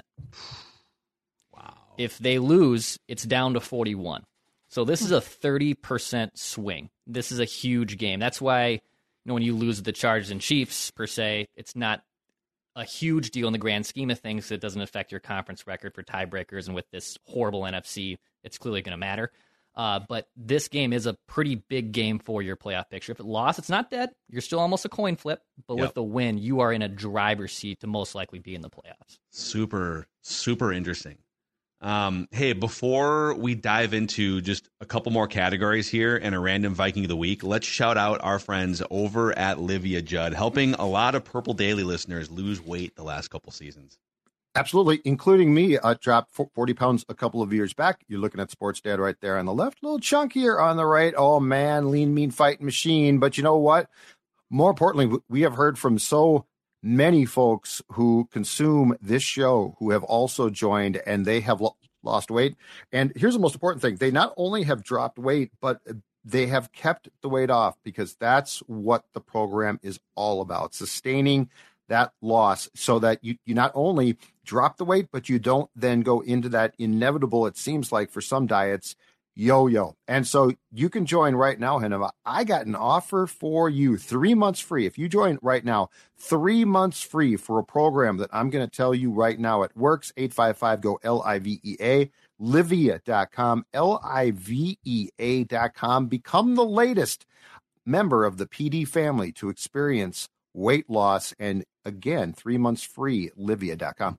Wow. 1.53 1.73
If 1.97 2.17
they 2.19 2.37
lose, 2.37 2.99
it's 3.07 3.23
down 3.23 3.53
to 3.53 3.59
41. 3.59 4.23
So 4.75 4.83
this 4.83 5.01
is 5.01 5.13
a 5.13 5.21
30% 5.21 6.37
swing. 6.37 6.89
This 7.07 7.31
is 7.31 7.39
a 7.39 7.45
huge 7.45 7.97
game. 7.97 8.19
That's 8.19 8.41
why 8.41 8.67
you 8.67 8.79
know 9.23 9.33
when 9.33 9.41
you 9.41 9.55
lose 9.55 9.81
the 9.81 9.93
Chargers 9.93 10.31
and 10.31 10.41
Chiefs 10.41 10.91
per 10.91 11.07
se, 11.07 11.47
it's 11.55 11.77
not 11.77 12.03
a 12.75 12.83
huge 12.83 13.31
deal 13.31 13.47
in 13.47 13.53
the 13.53 13.57
grand 13.57 13.85
scheme 13.85 14.09
of 14.09 14.19
things. 14.19 14.51
It 14.51 14.59
doesn't 14.59 14.81
affect 14.81 15.13
your 15.13 15.21
conference 15.21 15.65
record 15.65 15.95
for 15.95 16.03
tiebreakers, 16.03 16.65
and 16.65 16.75
with 16.75 16.91
this 16.91 17.17
horrible 17.23 17.61
NFC, 17.61 18.17
it's 18.43 18.57
clearly 18.57 18.81
going 18.81 18.91
to 18.91 18.97
matter. 18.97 19.31
Uh, 19.77 20.01
but 20.09 20.27
this 20.35 20.67
game 20.67 20.91
is 20.91 21.05
a 21.05 21.13
pretty 21.25 21.55
big 21.55 21.93
game 21.93 22.19
for 22.19 22.41
your 22.41 22.57
playoff 22.57 22.89
picture. 22.89 23.13
If 23.13 23.21
it 23.21 23.25
lost, 23.25 23.59
it's 23.59 23.69
not 23.69 23.89
dead. 23.89 24.09
You're 24.27 24.41
still 24.41 24.59
almost 24.59 24.83
a 24.83 24.89
coin 24.89 25.15
flip. 25.15 25.41
But 25.69 25.75
yep. 25.77 25.83
with 25.83 25.93
the 25.93 26.03
win, 26.03 26.37
you 26.37 26.59
are 26.59 26.73
in 26.73 26.81
a 26.81 26.89
driver's 26.89 27.53
seat 27.53 27.79
to 27.79 27.87
most 27.87 28.13
likely 28.13 28.39
be 28.39 28.53
in 28.53 28.61
the 28.61 28.69
playoffs. 28.69 29.19
Super, 29.31 30.07
super 30.21 30.73
interesting. 30.73 31.15
Um, 31.85 32.27
hey, 32.31 32.53
before 32.53 33.35
we 33.35 33.53
dive 33.53 33.93
into 33.93 34.41
just 34.41 34.67
a 34.81 34.87
couple 34.87 35.11
more 35.11 35.27
categories 35.27 35.87
here 35.87 36.17
and 36.17 36.33
a 36.33 36.39
random 36.39 36.73
Viking 36.73 37.03
of 37.03 37.09
the 37.09 37.15
week, 37.15 37.43
let's 37.43 37.67
shout 37.67 37.95
out 37.95 38.19
our 38.23 38.39
friends 38.39 38.81
over 38.89 39.37
at 39.37 39.59
Livea 39.59 40.03
Judd, 40.03 40.33
helping 40.33 40.73
a 40.73 40.87
lot 40.87 41.13
of 41.13 41.23
Purple 41.23 41.53
Daily 41.53 41.83
listeners 41.83 42.31
lose 42.31 42.59
weight 42.59 42.95
the 42.95 43.03
last 43.03 43.27
couple 43.27 43.51
seasons. 43.51 43.99
Absolutely, 44.55 44.99
including 45.05 45.53
me. 45.53 45.77
I 45.77 45.93
dropped 45.93 46.31
40 46.31 46.73
pounds 46.73 47.05
a 47.07 47.13
couple 47.13 47.43
of 47.43 47.53
years 47.53 47.75
back. 47.75 48.03
You're 48.07 48.19
looking 48.19 48.41
at 48.41 48.49
Sports 48.49 48.81
Dad 48.81 48.99
right 48.99 49.17
there 49.21 49.37
on 49.37 49.45
the 49.45 49.53
left, 49.53 49.83
a 49.83 49.85
little 49.85 49.99
chunkier 49.99 50.59
on 50.59 50.77
the 50.77 50.87
right. 50.87 51.13
Oh 51.15 51.39
man, 51.39 51.91
lean, 51.91 52.15
mean 52.15 52.31
fighting 52.31 52.65
machine. 52.65 53.19
But 53.19 53.37
you 53.37 53.43
know 53.43 53.57
what? 53.57 53.91
More 54.49 54.71
importantly, 54.71 55.19
we 55.29 55.41
have 55.41 55.53
heard 55.53 55.77
from 55.77 55.99
so 55.99 56.47
many 56.85 57.25
folks 57.25 57.81
who 57.93 58.29
consume 58.31 58.95
this 59.01 59.23
show 59.23 59.75
who 59.79 59.89
have 59.89 60.03
also 60.03 60.51
joined 60.51 61.01
and 61.07 61.25
they 61.25 61.39
have 61.41 61.59
lo- 61.59 61.75
lost 62.03 62.29
weight. 62.29 62.55
And 62.91 63.11
here's 63.15 63.33
the 63.33 63.39
most 63.39 63.55
important 63.55 63.81
thing 63.81 63.95
they 63.95 64.11
not 64.11 64.33
only 64.37 64.63
have 64.63 64.83
dropped 64.83 65.17
weight, 65.17 65.51
but 65.59 65.81
they 66.23 66.45
have 66.45 66.71
kept 66.71 67.09
the 67.21 67.29
weight 67.29 67.49
off 67.49 67.75
because 67.83 68.15
that's 68.15 68.59
what 68.67 69.03
the 69.13 69.19
program 69.19 69.79
is 69.81 69.99
all 70.13 70.41
about 70.41 70.75
sustaining 70.75 71.49
that 71.87 72.13
loss 72.21 72.69
so 72.75 72.99
that 72.99 73.23
you, 73.23 73.37
you 73.45 73.55
not 73.55 73.71
only 73.73 74.17
drop 74.43 74.77
the 74.77 74.85
weight, 74.85 75.07
but 75.11 75.27
you 75.27 75.39
don't 75.39 75.69
then 75.75 76.01
go 76.01 76.21
into 76.21 76.49
that 76.49 76.75
inevitable, 76.77 77.47
it 77.47 77.57
seems 77.57 77.91
like 77.91 78.11
for 78.11 78.21
some 78.21 78.45
diets, 78.45 78.95
yo 79.35 79.67
yo. 79.67 79.95
And 80.07 80.25
so 80.25 80.53
you 80.71 80.89
can 80.89 81.05
join 81.05 81.35
right 81.35 81.59
now, 81.59 81.79
Henova. 81.79 82.11
I 82.25 82.43
got 82.43 82.65
an 82.65 82.75
offer 82.75 83.27
for 83.27 83.69
you 83.69 83.97
three 83.97 84.33
months 84.33 84.59
free. 84.59 84.85
If 84.85 84.97
you 84.97 85.09
join 85.09 85.37
right 85.41 85.63
now, 85.63 85.89
three 86.17 86.65
months 86.65 87.01
free 87.01 87.35
for 87.35 87.59
a 87.59 87.63
program 87.63 88.17
that 88.17 88.29
I'm 88.33 88.49
going 88.49 88.67
to 88.67 88.75
tell 88.75 88.95
you 88.95 89.11
right 89.11 89.39
now. 89.39 89.63
It 89.63 89.75
works 89.75 90.13
855 90.17 90.81
go 90.81 90.99
L 91.03 91.21
I 91.23 91.39
V 91.39 91.59
E 91.63 91.75
A. 91.79 92.11
Livea.com, 92.41 93.65
L 93.73 94.01
I 94.03 94.31
V 94.31 94.77
E 94.83 95.09
A.com. 95.17 96.07
Become 96.07 96.55
the 96.55 96.65
latest 96.65 97.25
member 97.85 98.25
of 98.25 98.37
the 98.37 98.45
PD 98.45 98.87
family 98.87 99.31
to 99.33 99.49
experience 99.49 100.27
weight 100.53 100.89
loss 100.89 101.33
and 101.39 101.63
again, 101.85 102.33
three 102.33 102.57
months 102.57 102.83
free, 102.83 103.29
Livea.com. 103.39 104.17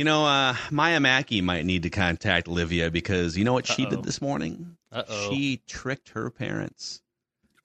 You 0.00 0.04
know, 0.04 0.24
uh, 0.24 0.56
Maya 0.70 0.98
Mackey 0.98 1.42
might 1.42 1.66
need 1.66 1.82
to 1.82 1.90
contact 1.90 2.46
Livea 2.46 2.90
because 2.90 3.36
you 3.36 3.44
know 3.44 3.52
what 3.52 3.66
she 3.66 3.84
Uh-oh. 3.84 3.90
did 3.90 4.02
this 4.02 4.22
morning? 4.22 4.78
Uh-oh. 4.90 5.28
She 5.28 5.60
tricked 5.66 6.08
her 6.12 6.30
parents. 6.30 7.02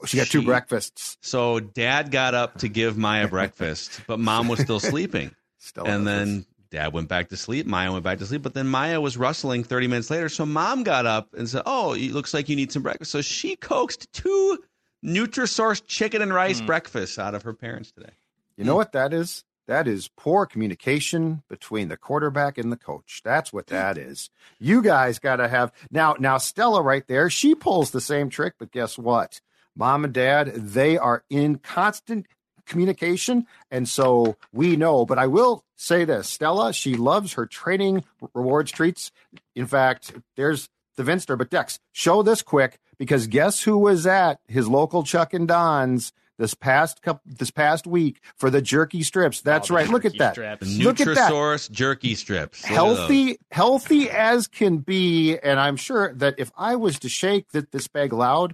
She 0.06 0.18
got 0.18 0.28
she, 0.28 0.40
two 0.40 0.46
breakfasts. 0.46 1.18
So 1.22 1.62
dad 1.62 2.12
got 2.12 2.34
up 2.34 2.58
to 2.58 2.68
give 2.68 2.98
Maya 2.98 3.28
breakfast, 3.30 4.02
but 4.06 4.20
mom 4.20 4.50
was 4.50 4.60
still 4.60 4.82
sleeping. 4.82 5.32
Still 5.60 5.86
and 5.86 6.06
then 6.06 6.46
dad 6.72 6.92
went 6.92 7.08
back 7.08 7.30
to 7.30 7.38
sleep. 7.38 7.68
Maya 7.68 7.94
went 7.94 8.04
back 8.04 8.20
to 8.20 8.26
sleep, 8.26 8.42
but 8.42 8.54
then 8.54 8.68
Maya 8.68 9.00
was 9.00 9.16
rustling 9.16 9.64
30 9.64 9.88
minutes 9.88 10.10
later. 10.10 10.28
So 10.28 10.46
mom 10.46 10.84
got 10.84 11.06
up 11.06 11.34
and 11.36 11.48
said, 11.48 11.64
Oh, 11.66 11.94
it 11.94 12.12
looks 12.12 12.34
like 12.34 12.50
you 12.50 12.58
need 12.58 12.70
some 12.70 12.84
breakfast. 12.84 13.12
So 13.12 13.22
she 13.22 13.56
coaxed 13.56 14.12
two 14.12 14.60
Nutrisource 15.06 15.82
chicken 15.88 16.22
and 16.22 16.34
rice 16.34 16.60
mm. 16.60 16.66
breakfasts 16.66 17.18
out 17.18 17.34
of 17.34 17.44
her 17.44 17.54
parents 17.54 17.94
today. 17.94 18.12
You 18.58 18.66
know 18.66 18.76
what 18.76 18.92
that 18.92 19.14
is? 19.14 19.46
That 19.68 19.88
is 19.88 20.10
poor 20.16 20.46
communication 20.46 21.44
between 21.50 21.88
the 21.88 21.98
quarterback 21.98 22.58
and 22.58 22.72
the 22.72 22.78
coach. 22.78 23.22
That's 23.24 23.52
what 23.52 23.68
mm. 23.68 23.72
that 23.72 23.98
is. 23.98 24.30
You 24.60 24.82
guys 24.82 25.20
got 25.20 25.38
to 25.38 25.48
have 25.48 25.72
now. 25.92 26.16
Now 26.20 26.38
Stella, 26.38 26.82
right 26.82 27.06
there, 27.08 27.30
she 27.30 27.56
pulls 27.56 27.92
the 27.92 28.02
same 28.02 28.30
trick, 28.30 28.54
but 28.60 28.72
guess 28.72 28.98
what? 28.98 29.42
Mom 29.76 30.06
and 30.06 30.14
Dad, 30.14 30.54
they 30.54 30.98
are 30.98 31.24
in 31.30 31.58
constant 31.58 32.28
communication, 32.66 33.46
and 33.70 33.88
so 33.88 34.38
we 34.54 34.76
know. 34.76 35.06
But 35.06 35.20
I 35.20 35.28
will 35.28 35.64
say 35.76 36.06
this: 36.06 36.30
Stella, 36.30 36.74
she 36.74 36.96
loves 36.96 37.34
her 37.34 37.46
training 37.46 38.06
rewards 38.34 38.72
treats. 38.72 39.12
In 39.56 39.68
fact, 39.68 40.14
there's 40.36 40.70
the 40.96 41.04
Vinster. 41.04 41.36
But 41.36 41.50
Dex, 41.50 41.80
show 41.92 42.24
this 42.24 42.42
quick 42.42 42.80
because 42.98 43.28
guess 43.28 43.64
who 43.64 43.78
was 43.78 44.08
at 44.08 44.40
his 44.48 44.68
local 44.68 45.04
Chuck 45.04 45.34
and 45.34 45.48
Don's 45.48 46.14
this 46.38 46.54
past 46.54 47.02
couple, 47.02 47.22
this 47.26 47.52
past 47.52 47.88
week 47.88 48.22
for 48.36 48.50
the 48.50 48.62
jerky 48.62 49.04
strips. 49.04 49.42
That's 49.42 49.72
Oh, 49.72 49.76
right. 49.76 49.88
Look 49.90 50.06
at 50.06 50.18
that. 50.18 50.34
strips. 50.34 50.68
Look 50.78 51.00
at 51.00 51.06
that. 51.16 51.32
Nutrisource 51.32 51.72
jerky 51.72 52.16
strips. 52.16 52.64
Look 52.64 52.72
Healthy, 52.72 53.38
healthy 53.52 54.10
as 54.10 54.48
can 54.48 54.80
be, 54.80 55.38
and 55.38 55.60
I'm 55.60 55.76
sure 55.78 56.14
that 56.16 56.36
if 56.38 56.52
I 56.58 56.76
was 56.76 57.00
to 57.00 57.10
shake 57.10 57.50
that 57.52 57.72
this 57.72 57.88
bag 57.88 58.12
loud 58.14 58.54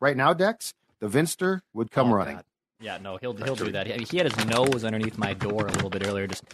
right 0.00 0.16
now, 0.16 0.32
Dex, 0.32 0.74
the 0.98 1.08
Vinster 1.08 1.62
would 1.72 1.90
come 1.90 2.12
Oh, 2.12 2.16
running. 2.16 2.34
God. 2.36 2.44
Yeah, 2.80 2.98
no, 2.98 3.16
he'll 3.18 3.34
he'll 3.34 3.54
do 3.56 3.72
that. 3.72 3.86
He, 3.86 4.04
he 4.04 4.16
had 4.16 4.32
his 4.32 4.46
nose 4.46 4.84
underneath 4.84 5.18
my 5.18 5.34
door 5.34 5.66
a 5.66 5.70
little 5.72 5.90
bit 5.90 6.06
earlier, 6.06 6.26
just 6.26 6.44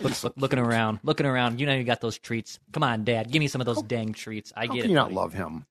look, 0.00 0.22
look, 0.22 0.34
looking 0.36 0.58
around, 0.58 0.98
looking 1.02 1.24
around. 1.26 1.60
You 1.60 1.66
know, 1.66 1.74
you 1.74 1.82
got 1.84 2.00
those 2.00 2.18
treats. 2.18 2.58
Come 2.72 2.82
on, 2.82 3.04
Dad, 3.04 3.30
give 3.30 3.40
me 3.40 3.48
some 3.48 3.60
of 3.60 3.64
those 3.66 3.82
dang 3.82 4.12
treats. 4.12 4.52
I 4.54 4.66
How 4.66 4.72
get 4.74 4.82
can 4.82 4.84
it. 4.86 4.88
you 4.90 4.94
not 4.96 5.12
love 5.12 5.32
him? 5.32 5.64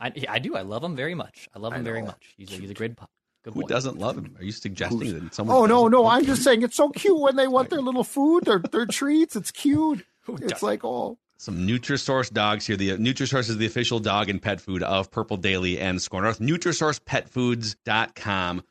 I, 0.00 0.12
I 0.28 0.38
do. 0.40 0.56
I 0.56 0.62
love 0.62 0.82
him 0.84 0.96
very 0.96 1.14
much. 1.14 1.48
I 1.54 1.58
love 1.58 1.72
I 1.72 1.76
him 1.76 1.84
very 1.84 2.02
much. 2.02 2.34
He's 2.36 2.52
a, 2.52 2.56
he's 2.60 2.70
a 2.70 2.74
good 2.74 2.96
pu- 2.96 3.06
good 3.46 3.54
Who 3.54 3.62
boy. 3.62 3.68
doesn't 3.68 3.98
love 3.98 4.18
him? 4.18 4.34
Are 4.38 4.44
you 4.44 4.52
suggesting 4.52 5.14
that 5.14 5.34
someone? 5.34 5.56
Oh 5.56 5.64
no, 5.66 5.88
no, 5.88 6.06
I'm 6.06 6.24
just 6.24 6.42
saying 6.42 6.62
it's 6.62 6.76
so 6.76 6.90
cute 6.90 7.18
when 7.18 7.36
they 7.36 7.46
want 7.46 7.70
their 7.70 7.80
little 7.80 8.04
food, 8.04 8.44
their 8.44 8.58
their 8.58 8.86
treats. 8.86 9.36
It's 9.36 9.50
cute. 9.50 10.04
It's 10.28 10.60
like 10.60 10.84
oh, 10.84 11.18
Some 11.36 11.68
Nutrisource 11.68 12.32
dogs 12.32 12.66
here. 12.66 12.76
The 12.76 12.90
uh, 12.92 12.96
Nutrisource 12.96 13.48
is 13.48 13.58
the 13.58 13.66
official 13.66 14.00
dog 14.00 14.28
and 14.28 14.42
pet 14.42 14.60
food 14.60 14.82
of 14.82 15.08
Purple 15.12 15.36
Daily 15.36 15.78
and 15.78 16.02
SKOR 16.02 16.22
North. 16.22 16.40
NutrisourcePetFoods.com. 16.40 18.64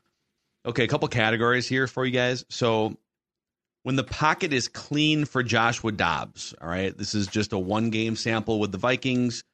Okay, 0.65 0.83
a 0.83 0.87
couple 0.89 1.07
categories 1.07 1.65
here 1.65 1.87
for 1.87 2.05
you 2.05 2.11
guys. 2.11 2.43
So, 2.49 2.97
when 3.83 3.95
the 3.95 4.03
pocket 4.03 4.51
is 4.51 4.67
clean 4.67 5.23
for 5.23 5.43
Joshua 5.43 5.93
Dobbs, 5.93 6.53
all 6.61 6.67
right, 6.67 6.97
this 6.97 7.15
is 7.15 7.27
just 7.27 7.53
a 7.53 7.57
one 7.57 7.89
game 7.89 8.17
sample 8.17 8.59
with 8.59 8.73
the 8.73 8.77
Vikings. 8.77 9.45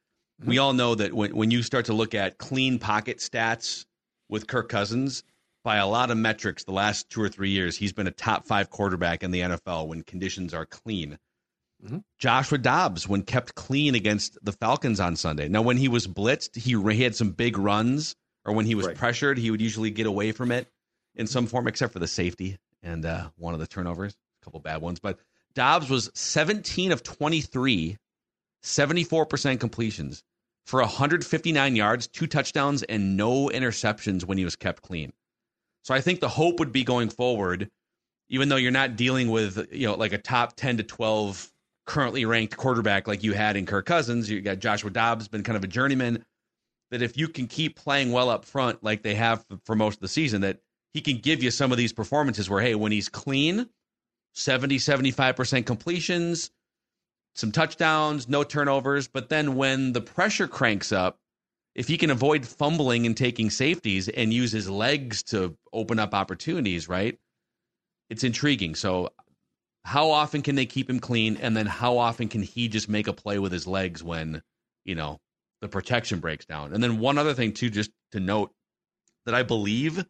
We 0.44 0.58
all 0.58 0.72
know 0.72 0.96
that 0.96 1.14
when, 1.14 1.36
when 1.36 1.52
you 1.52 1.62
start 1.62 1.84
to 1.84 1.92
look 1.92 2.16
at 2.16 2.38
clean 2.38 2.80
pocket 2.80 3.18
stats 3.18 3.84
with 4.32 4.46
Kirk 4.46 4.68
Cousins, 4.70 5.22
by 5.62 5.76
a 5.76 5.86
lot 5.86 6.10
of 6.10 6.16
metrics, 6.16 6.64
the 6.64 6.72
last 6.72 7.10
two 7.10 7.22
or 7.22 7.28
three 7.28 7.50
years, 7.50 7.76
he's 7.76 7.92
been 7.92 8.06
a 8.06 8.12
top 8.12 8.46
five 8.46 8.70
quarterback 8.70 9.22
in 9.22 9.30
the 9.30 9.40
NFL 9.40 9.86
when 9.88 10.02
conditions 10.02 10.54
are 10.54 10.66
clean. 10.66 11.18
Joshua 12.18 12.58
Dobbs, 12.58 13.08
when 13.08 13.22
kept 13.22 13.56
clean 13.56 13.94
against 13.94 14.38
the 14.42 14.52
Falcons 14.52 15.00
on 15.00 15.16
Sunday. 15.16 15.48
Now, 15.48 15.62
when 15.62 15.76
he 15.76 15.88
was 15.88 16.06
blitzed, 16.06 16.56
he, 16.56 16.80
he 16.94 17.02
had 17.02 17.14
some 17.14 17.32
big 17.32 17.58
runs, 17.58 18.14
or 18.44 18.54
when 18.54 18.66
he 18.66 18.74
was 18.74 18.86
Right. 18.86 18.96
pressured, 18.96 19.36
he 19.36 19.50
would 19.50 19.60
usually 19.60 19.90
get 19.90 20.06
away 20.06 20.32
from 20.32 20.50
it 20.52 20.68
in 21.16 21.26
some 21.26 21.46
form, 21.46 21.66
except 21.66 21.92
for 21.92 21.98
the 21.98 22.06
safety 22.06 22.56
and 22.82 23.04
uh, 23.04 23.28
one 23.36 23.52
of 23.52 23.60
the 23.60 23.66
turnovers, 23.66 24.14
a 24.40 24.44
couple 24.44 24.60
bad 24.60 24.80
ones. 24.80 25.00
But 25.00 25.18
Dobbs 25.54 25.90
was 25.90 26.08
17 26.14 26.92
of 26.92 27.02
23, 27.02 27.98
74% 28.62 29.60
completions 29.60 30.22
for 30.66 30.80
159 30.80 31.76
yards, 31.76 32.06
two 32.06 32.26
touchdowns, 32.26 32.82
and 32.84 33.16
no 33.16 33.48
interceptions 33.48 34.24
when 34.24 34.38
he 34.38 34.44
was 34.44 34.56
kept 34.56 34.82
clean. 34.82 35.12
So 35.82 35.94
I 35.94 36.00
think 36.00 36.20
the 36.20 36.28
hope 36.28 36.60
would 36.60 36.72
be 36.72 36.84
going 36.84 37.08
forward, 37.08 37.68
even 38.28 38.48
though 38.48 38.56
you're 38.56 38.70
not 38.70 38.96
dealing 38.96 39.30
with, 39.30 39.68
you 39.72 39.88
know, 39.88 39.94
like 39.94 40.12
a 40.12 40.18
top 40.18 40.54
10 40.56 40.78
to 40.78 40.82
12 40.82 41.50
currently 41.86 42.24
ranked 42.24 42.56
quarterback 42.56 43.08
like 43.08 43.24
you 43.24 43.32
had 43.32 43.56
in 43.56 43.66
Kirk 43.66 43.86
Cousins, 43.86 44.30
you 44.30 44.40
got 44.40 44.60
Joshua 44.60 44.90
Dobbs, 44.90 45.28
been 45.28 45.42
kind 45.42 45.56
of 45.56 45.64
a 45.64 45.68
journeyman, 45.68 46.24
that 46.92 47.02
if 47.02 47.16
you 47.16 47.26
can 47.26 47.48
keep 47.48 47.76
playing 47.76 48.12
well 48.12 48.30
up 48.30 48.44
front 48.44 48.84
like 48.84 49.02
they 49.02 49.14
have 49.14 49.44
for 49.64 49.74
most 49.74 49.96
of 49.96 50.00
the 50.00 50.08
season, 50.08 50.42
that 50.42 50.60
he 50.94 51.00
can 51.00 51.18
give 51.18 51.42
you 51.42 51.50
some 51.50 51.72
of 51.72 51.78
these 51.78 51.92
performances 51.92 52.48
where, 52.48 52.60
hey, 52.60 52.74
when 52.74 52.92
he's 52.92 53.08
clean, 53.08 53.68
70, 54.34 54.76
75% 54.76 55.66
completions, 55.66 56.50
some 57.34 57.52
touchdowns, 57.52 58.28
no 58.28 58.44
turnovers. 58.44 59.08
But 59.08 59.28
then 59.28 59.56
when 59.56 59.92
the 59.92 60.00
pressure 60.00 60.48
cranks 60.48 60.92
up, 60.92 61.18
if 61.74 61.88
he 61.88 61.96
can 61.96 62.10
avoid 62.10 62.46
fumbling 62.46 63.06
and 63.06 63.16
taking 63.16 63.48
safeties 63.48 64.08
and 64.08 64.32
use 64.32 64.52
his 64.52 64.68
legs 64.68 65.22
to 65.24 65.56
open 65.72 65.98
up 65.98 66.14
opportunities, 66.14 66.88
right? 66.88 67.18
It's 68.10 68.24
intriguing. 68.24 68.74
So, 68.74 69.10
how 69.84 70.10
often 70.10 70.42
can 70.42 70.54
they 70.54 70.66
keep 70.66 70.88
him 70.88 71.00
clean? 71.00 71.36
And 71.38 71.56
then 71.56 71.66
how 71.66 71.98
often 71.98 72.28
can 72.28 72.42
he 72.42 72.68
just 72.68 72.88
make 72.88 73.08
a 73.08 73.12
play 73.12 73.38
with 73.38 73.50
his 73.50 73.66
legs 73.66 74.02
when, 74.02 74.42
you 74.84 74.94
know, 74.94 75.20
the 75.60 75.68
protection 75.68 76.20
breaks 76.20 76.44
down? 76.44 76.72
And 76.72 76.82
then 76.82 77.00
one 77.00 77.18
other 77.18 77.34
thing, 77.34 77.52
too, 77.52 77.70
just 77.70 77.90
to 78.12 78.20
note 78.20 78.52
that 79.24 79.34
I 79.34 79.42
believe 79.42 80.04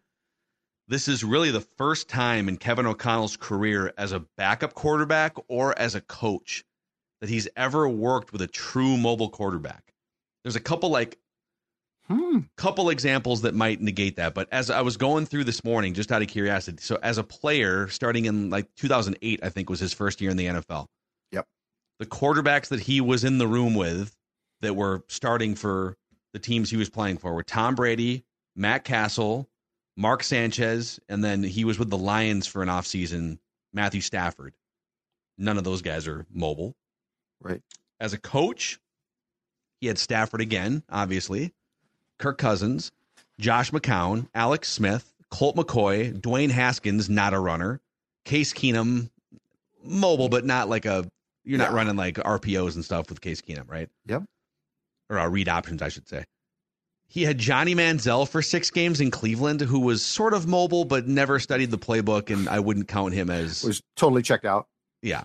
this 0.89 1.09
is 1.09 1.25
really 1.25 1.51
the 1.51 1.61
first 1.61 2.09
time 2.09 2.49
in 2.49 2.57
Kevin 2.57 2.87
O'Connell's 2.87 3.37
career 3.37 3.95
as 3.97 4.13
a 4.13 4.25
backup 4.37 4.75
quarterback 4.75 5.37
or 5.49 5.79
as 5.79 5.95
a 5.95 6.01
coach 6.01 6.65
that 7.23 7.31
he's 7.31 7.49
ever 7.57 7.89
worked 7.89 8.33
with 8.33 8.43
a 8.43 8.49
true 8.49 8.97
mobile 8.97 9.31
quarterback. 9.31 9.95
There's 10.43 10.57
a 10.57 10.61
couple 10.61 10.91
like 10.91 11.19
hmm. 12.09 12.41
couple 12.57 12.91
examples 12.91 13.43
that 13.43 13.55
might 13.55 13.81
negate 13.81 14.17
that, 14.17 14.35
but 14.35 14.49
as 14.51 14.71
I 14.71 14.83
was 14.83 14.97
going 14.97 15.27
through 15.27 15.45
this 15.45 15.63
morning 15.63 15.95
just 15.95 16.11
out 16.11 16.21
of 16.21 16.27
curiosity, 16.27 16.79
so 16.83 16.99
as 17.01 17.19
a 17.19 17.23
player 17.23 17.87
starting 17.87 18.25
in 18.25 18.51
like 18.51 18.67
2008 18.75 19.39
I 19.41 19.49
think 19.51 19.71
was 19.71 19.79
his 19.79 19.93
first 19.93 20.21
year 20.21 20.33
in 20.33 20.37
the 20.37 20.47
NFL. 20.47 20.89
Yep. 21.31 21.47
The 22.01 22.07
quarterbacks 22.07 22.69
that 22.69 22.81
he 22.81 23.01
was 23.01 23.23
in 23.23 23.39
the 23.39 23.47
room 23.47 23.77
with 23.77 24.17
that 24.61 24.75
were 24.75 25.05
starting 25.07 25.55
for 25.55 25.97
the 26.33 26.41
teams 26.41 26.71
he 26.71 26.77
was 26.77 26.91
playing 26.91 27.19
for 27.19 27.33
were 27.33 27.45
Tom 27.45 27.77
Brady, 27.77 28.25
Matt 28.57 28.83
Cassel, 28.83 29.49
Mark 29.97 30.25
Sanchez, 30.25 30.99
and 31.09 31.23
then 31.23 31.45
he 31.45 31.65
was 31.65 31.79
with 31.79 31.89
the 31.89 31.99
Lions 31.99 32.49
for 32.49 32.65
an 32.65 32.69
offseason, 32.69 33.39
Matthew 33.73 34.01
Stafford. 34.01 34.55
None 35.39 35.57
of 35.57 35.63
those 35.63 35.83
guys 35.83 36.09
are 36.09 36.27
mobile. 36.33 36.75
Right. 37.43 37.61
As 38.01 38.13
a 38.13 38.19
coach, 38.19 38.79
he 39.81 39.87
had 39.89 39.99
Stafford 39.99 40.41
again, 40.41 40.83
obviously, 40.89 41.53
Kirk 42.19 42.39
Cousins, 42.39 42.93
Josh 43.39 43.71
McCown, 43.71 44.29
Alex 44.35 44.69
Smith, 44.71 45.13
Colt 45.31 45.57
McCoy, 45.57 46.13
Dwayne 46.21 46.51
Haskins, 46.51 47.09
not 47.11 47.35
a 47.35 47.39
runner, 47.39 47.81
Case 48.25 48.53
Keenum, 48.53 49.11
mobile, 49.83 50.29
but 50.29 50.45
not 50.45 50.69
like 50.69 50.85
a, 50.87 51.05
you're 51.45 51.59
not 51.59 51.71
Yeah. 51.71 51.77
running 51.77 51.97
like 51.97 52.17
RPOs 52.17 52.75
and 52.77 52.85
stuff 52.85 53.09
with 53.09 53.21
Case 53.21 53.41
Keenum, 53.41 53.69
right? 53.69 53.89
Yep. 54.07 54.23
Or 55.11 55.19
uh, 55.19 55.29
read 55.29 55.49
options, 55.49 55.83
I 55.83 55.89
should 55.89 56.09
say. 56.09 56.25
He 57.09 57.25
had 57.25 57.37
Johnny 57.39 57.75
Manziel 57.75 58.27
for 58.27 58.41
six 58.41 58.71
games 58.71 59.01
in 59.01 59.11
Cleveland, 59.11 59.61
who 59.61 59.81
was 59.81 60.03
sort 60.05 60.33
of 60.33 60.47
mobile, 60.47 60.85
but 60.85 61.07
never 61.07 61.39
studied 61.39 61.71
the 61.71 61.79
playbook, 61.79 62.31
and 62.31 62.49
I 62.49 62.61
wouldn't 62.61 62.89
count 62.89 63.13
him 63.13 63.29
as 63.29 63.65
Was 63.65 63.83
totally 63.97 64.23
checked 64.23 64.45
out. 64.47 64.67
yeah. 65.03 65.25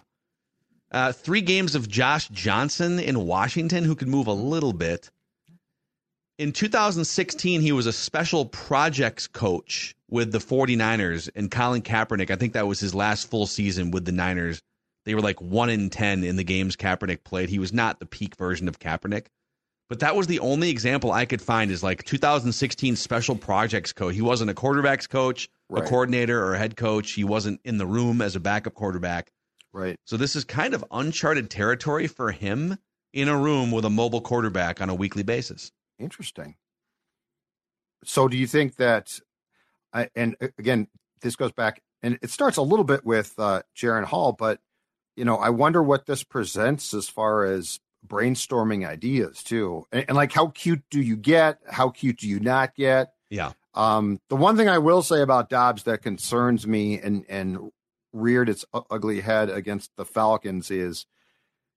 Uh, 0.91 1.12
three 1.12 1.41
games 1.41 1.76
of 1.76 1.88
Josh 1.89 2.30
Johnson 2.30 3.00
in 3.00 3.26
Washington, 3.26 3.84
who 3.84 3.95
could 3.95 4.08
move 4.08 4.28
a 4.28 4.34
little 4.34 4.73
bit. 4.73 5.12
In 6.38 6.52
2016, 6.54 7.62
he 7.62 7.71
was 7.71 7.88
a 7.88 7.93
special 7.93 8.45
projects 8.45 9.28
coach 9.28 9.95
with 10.10 10.32
the 10.32 10.38
49ers 10.38 11.30
and 11.36 11.50
Colin 11.52 11.82
Kaepernick. 11.82 12.30
I 12.30 12.36
think 12.36 12.54
that 12.54 12.67
was 12.67 12.80
his 12.80 12.93
last 12.93 13.30
full 13.30 13.47
season 13.47 13.91
with 13.91 14.06
the 14.06 14.12
Niners. 14.12 14.62
They 15.06 15.15
were 15.15 15.21
like 15.21 15.41
1 15.41 15.69
in 15.69 15.89
10 15.89 16.23
in 16.23 16.36
the 16.36 16.43
games 16.43 16.76
Kaepernick 16.76 17.23
played. 17.23 17.50
He 17.50 17.60
was 17.60 17.73
not 17.73 18.00
the 18.00 18.06
peak 18.06 18.36
version 18.36 18.67
of 18.67 18.80
Kaepernick. 18.80 19.28
But 19.89 20.02
that 20.02 20.15
was 20.15 20.28
the 20.28 20.39
only 20.39 20.69
example 20.69 21.12
I 21.12 21.26
could 21.26 21.41
find 21.41 21.71
is 21.71 21.82
like 21.82 22.04
2016 22.04 22.97
special 22.97 23.36
projects 23.36 23.93
coach. 23.93 24.15
He 24.15 24.21
wasn't 24.21 24.52
a 24.52 24.54
quarterbacks 24.54 25.10
coach, 25.10 25.50
Right. 25.69 25.84
a 25.84 25.88
coordinator, 25.88 26.43
or 26.43 26.54
a 26.54 26.58
head 26.58 26.76
coach. 26.78 27.12
He 27.12 27.23
wasn't 27.23 27.62
in 27.63 27.78
the 27.78 27.86
room 27.88 28.21
as 28.21 28.35
a 28.35 28.40
backup 28.40 28.73
quarterback. 28.73 29.31
Right. 29.78 29.96
So 30.06 30.17
this 30.17 30.36
is 30.36 30.44
kind 30.44 30.73
of 30.73 30.84
uncharted 30.90 31.52
territory 31.52 32.08
for 32.08 32.32
him 32.32 32.80
in 33.13 33.28
a 33.28 33.38
room 33.38 33.69
with 33.69 33.86
a 33.86 33.92
mobile 33.92 34.21
quarterback 34.21 34.82
on 34.82 34.90
a 34.90 34.96
weekly 34.96 35.21
basis. 35.21 35.71
Interesting. 36.00 36.56
So, 38.04 38.28
do 38.28 38.38
you 38.38 38.48
think 38.48 38.78
that? 38.78 39.19
I, 39.94 40.10
and 40.15 40.36
again, 40.58 40.88
this 41.21 41.36
goes 41.36 41.52
back, 41.52 41.82
and 42.02 42.17
it 42.23 42.32
starts 42.32 42.58
a 42.58 42.63
little 42.63 42.86
bit 42.86 43.06
with 43.06 43.36
uh, 43.38 43.62
Jaren 43.75 44.04
Hall, 44.04 44.34
but 44.34 44.60
you 45.15 45.25
know, 45.25 45.38
I 45.38 45.52
wonder 45.52 45.84
what 45.84 46.08
this 46.08 46.23
presents 46.23 46.96
as 46.96 47.08
far 47.08 47.46
as 47.46 47.80
brainstorming 48.06 48.88
ideas 48.88 49.44
too, 49.44 49.86
and, 49.92 50.06
and 50.08 50.17
like 50.17 50.34
how 50.34 50.48
cute 50.48 50.82
do 50.90 51.00
you 51.00 51.17
get? 51.17 51.60
How 51.69 51.90
cute 51.90 52.17
do 52.17 52.28
you 52.28 52.40
not 52.40 52.73
get? 52.73 53.13
Yeah. 53.30 53.52
Um, 53.75 54.19
the 54.30 54.36
one 54.36 54.58
thing 54.58 54.69
I 54.69 54.80
will 54.80 55.04
say 55.04 55.21
about 55.21 55.50
Dobbs 55.50 55.84
that 55.84 56.02
concerns 56.02 56.65
me 56.65 57.00
and 57.00 57.25
and 57.30 57.71
reared 58.13 58.49
its 58.49 58.65
ugly 58.73 59.21
head 59.21 59.49
against 59.49 59.91
the 59.97 60.05
Falcons 60.05 60.71
is, 60.71 61.05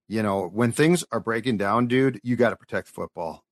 you 0.09 0.23
know, 0.23 0.47
when 0.49 0.73
things 0.73 1.05
are 1.13 1.21
breaking 1.21 1.57
down, 1.59 1.87
dude, 1.87 2.21
you 2.23 2.37
got 2.37 2.51
to 2.51 2.57
protect 2.57 2.89
football. 2.89 3.45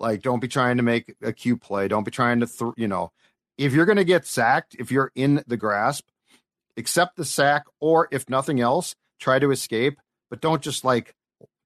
Like, 0.00 0.22
don't 0.22 0.40
be 0.40 0.48
trying 0.48 0.76
to 0.76 0.82
make 0.82 1.14
a 1.22 1.32
cute 1.32 1.60
play. 1.60 1.88
Don't 1.88 2.04
be 2.04 2.10
trying 2.10 2.40
to, 2.40 2.46
th- 2.46 2.74
you 2.76 2.86
know, 2.88 3.10
if 3.56 3.72
you're 3.72 3.86
going 3.86 3.96
to 3.96 4.04
get 4.04 4.26
sacked, 4.26 4.76
if 4.78 4.92
you're 4.92 5.10
in 5.14 5.42
the 5.46 5.56
grasp, 5.56 6.06
accept 6.76 7.16
the 7.16 7.24
sack, 7.24 7.64
or 7.80 8.08
if 8.12 8.28
nothing 8.28 8.60
else, 8.60 8.94
try 9.18 9.38
to 9.38 9.50
escape, 9.50 9.98
but 10.30 10.40
don't 10.40 10.62
just 10.62 10.84
like 10.84 11.14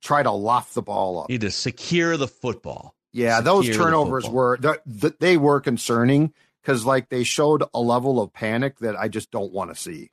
try 0.00 0.22
to 0.22 0.30
loft 0.30 0.74
the 0.74 0.82
ball 0.82 1.20
up. 1.20 1.28
You 1.30 1.34
need 1.34 1.42
to 1.42 1.50
secure 1.50 2.16
the 2.16 2.28
football. 2.28 2.94
Yeah, 3.12 3.36
Secure 3.38 3.54
those 3.62 3.76
turnovers 3.76 4.24
football. 4.24 4.34
were 4.34 4.56
th- 4.56 5.00
th- 5.00 5.14
they 5.20 5.36
were 5.36 5.60
concerning 5.60 6.32
because 6.62 6.86
like 6.86 7.10
they 7.10 7.24
showed 7.24 7.62
a 7.74 7.80
level 7.80 8.20
of 8.22 8.32
panic 8.32 8.78
that 8.78 8.96
I 8.98 9.08
just 9.08 9.30
don't 9.30 9.52
want 9.52 9.70
to 9.74 9.78
see. 9.78 10.10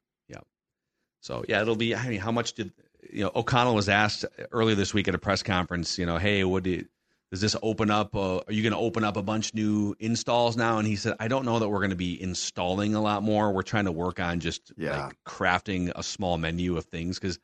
So 1.22 1.43
yeah, 1.47 1.61
it'll 1.61 1.76
be. 1.76 1.95
I 1.95 2.07
mean, 2.07 2.20
how 2.20 2.32
much 2.32 2.53
did 2.53 2.72
you 3.11 3.24
know? 3.24 3.32
O'Connell 3.36 3.76
was 3.76 3.89
asked 3.89 4.26
earlier 4.51 4.76
this 4.76 4.93
week 4.93 5.07
at 5.07 5.15
a 5.15 5.20
press 5.20 5.43
conference. 5.43 5.97
You 5.97 6.05
know, 6.05 6.17
hey, 6.17 6.43
what 6.43 6.63
do 6.63 6.70
you, 6.72 6.86
does 7.32 7.41
this 7.41 7.55
open 7.61 7.91
up? 7.91 8.15
Uh, 8.15 8.38
are 8.38 8.53
you 8.53 8.63
going 8.63 8.74
to 8.74 8.80
open 8.80 9.03
up 9.03 9.17
a 9.17 9.22
bunch 9.22 9.53
new 9.53 9.95
installs 9.99 10.55
now? 10.57 10.78
And 10.78 10.88
he 10.88 10.95
said, 10.95 11.15
I 11.20 11.28
don't 11.28 11.45
know 11.45 11.59
that 11.59 11.70
we're 11.70 11.80
going 11.80 11.89
to 11.91 11.95
be 11.95 12.22
installing 12.22 12.95
a 12.95 13.01
lot 13.01 13.22
more. 13.22 13.51
We're 13.51 13.61
trying 13.61 13.86
to 13.86 13.91
work 13.91 14.20
on 14.20 14.39
just 14.39 14.72
Yeah. 14.78 15.05
like 15.07 15.17
crafting 15.28 15.91
a 15.95 16.03
small 16.03 16.38
menu 16.38 16.78
of 16.78 16.86
things 16.86 17.20
because 17.20 17.39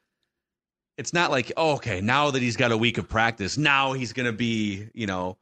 it's 0.97 1.11
not 1.13 1.29
like 1.29 1.51
oh, 1.57 1.73
okay, 1.75 1.99
now 2.01 2.31
that 2.31 2.41
he's 2.41 2.55
got 2.55 2.71
a 2.71 2.77
week 2.77 2.97
of 2.97 3.09
practice, 3.09 3.57
now 3.57 3.93
he's 3.93 4.13
going 4.13 4.27
to 4.27 4.33
be 4.33 4.87
you 4.93 5.07
know 5.07 5.37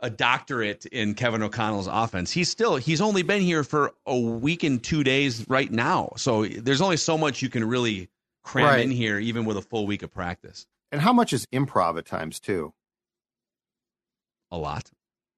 a 0.00 0.10
doctorate 0.10 0.86
in 0.86 1.14
Kevin 1.14 1.42
O'Connell's 1.42 1.88
offense. 1.88 2.30
He's 2.30 2.48
still 2.50 2.76
he's 2.76 3.00
only 3.00 3.22
been 3.22 3.42
here 3.42 3.64
for 3.64 3.92
a 4.06 4.18
week 4.18 4.62
and 4.62 4.82
two 4.82 5.02
days 5.02 5.44
right 5.48 5.70
now. 5.70 6.12
So 6.16 6.44
there's 6.44 6.80
only 6.80 6.96
so 6.96 7.18
much 7.18 7.42
you 7.42 7.48
can 7.48 7.64
really 7.64 8.08
cram 8.44 8.66
Right. 8.66 8.80
in 8.84 8.90
here, 8.90 9.18
even 9.18 9.44
with 9.44 9.56
a 9.56 9.62
full 9.62 9.86
week 9.86 10.02
of 10.02 10.12
practice. 10.12 10.66
And 10.92 11.00
how 11.00 11.12
much 11.12 11.32
is 11.32 11.46
improv 11.52 11.98
at 11.98 12.06
times 12.06 12.40
too? 12.40 12.72
A 14.50 14.56
lot. 14.56 14.90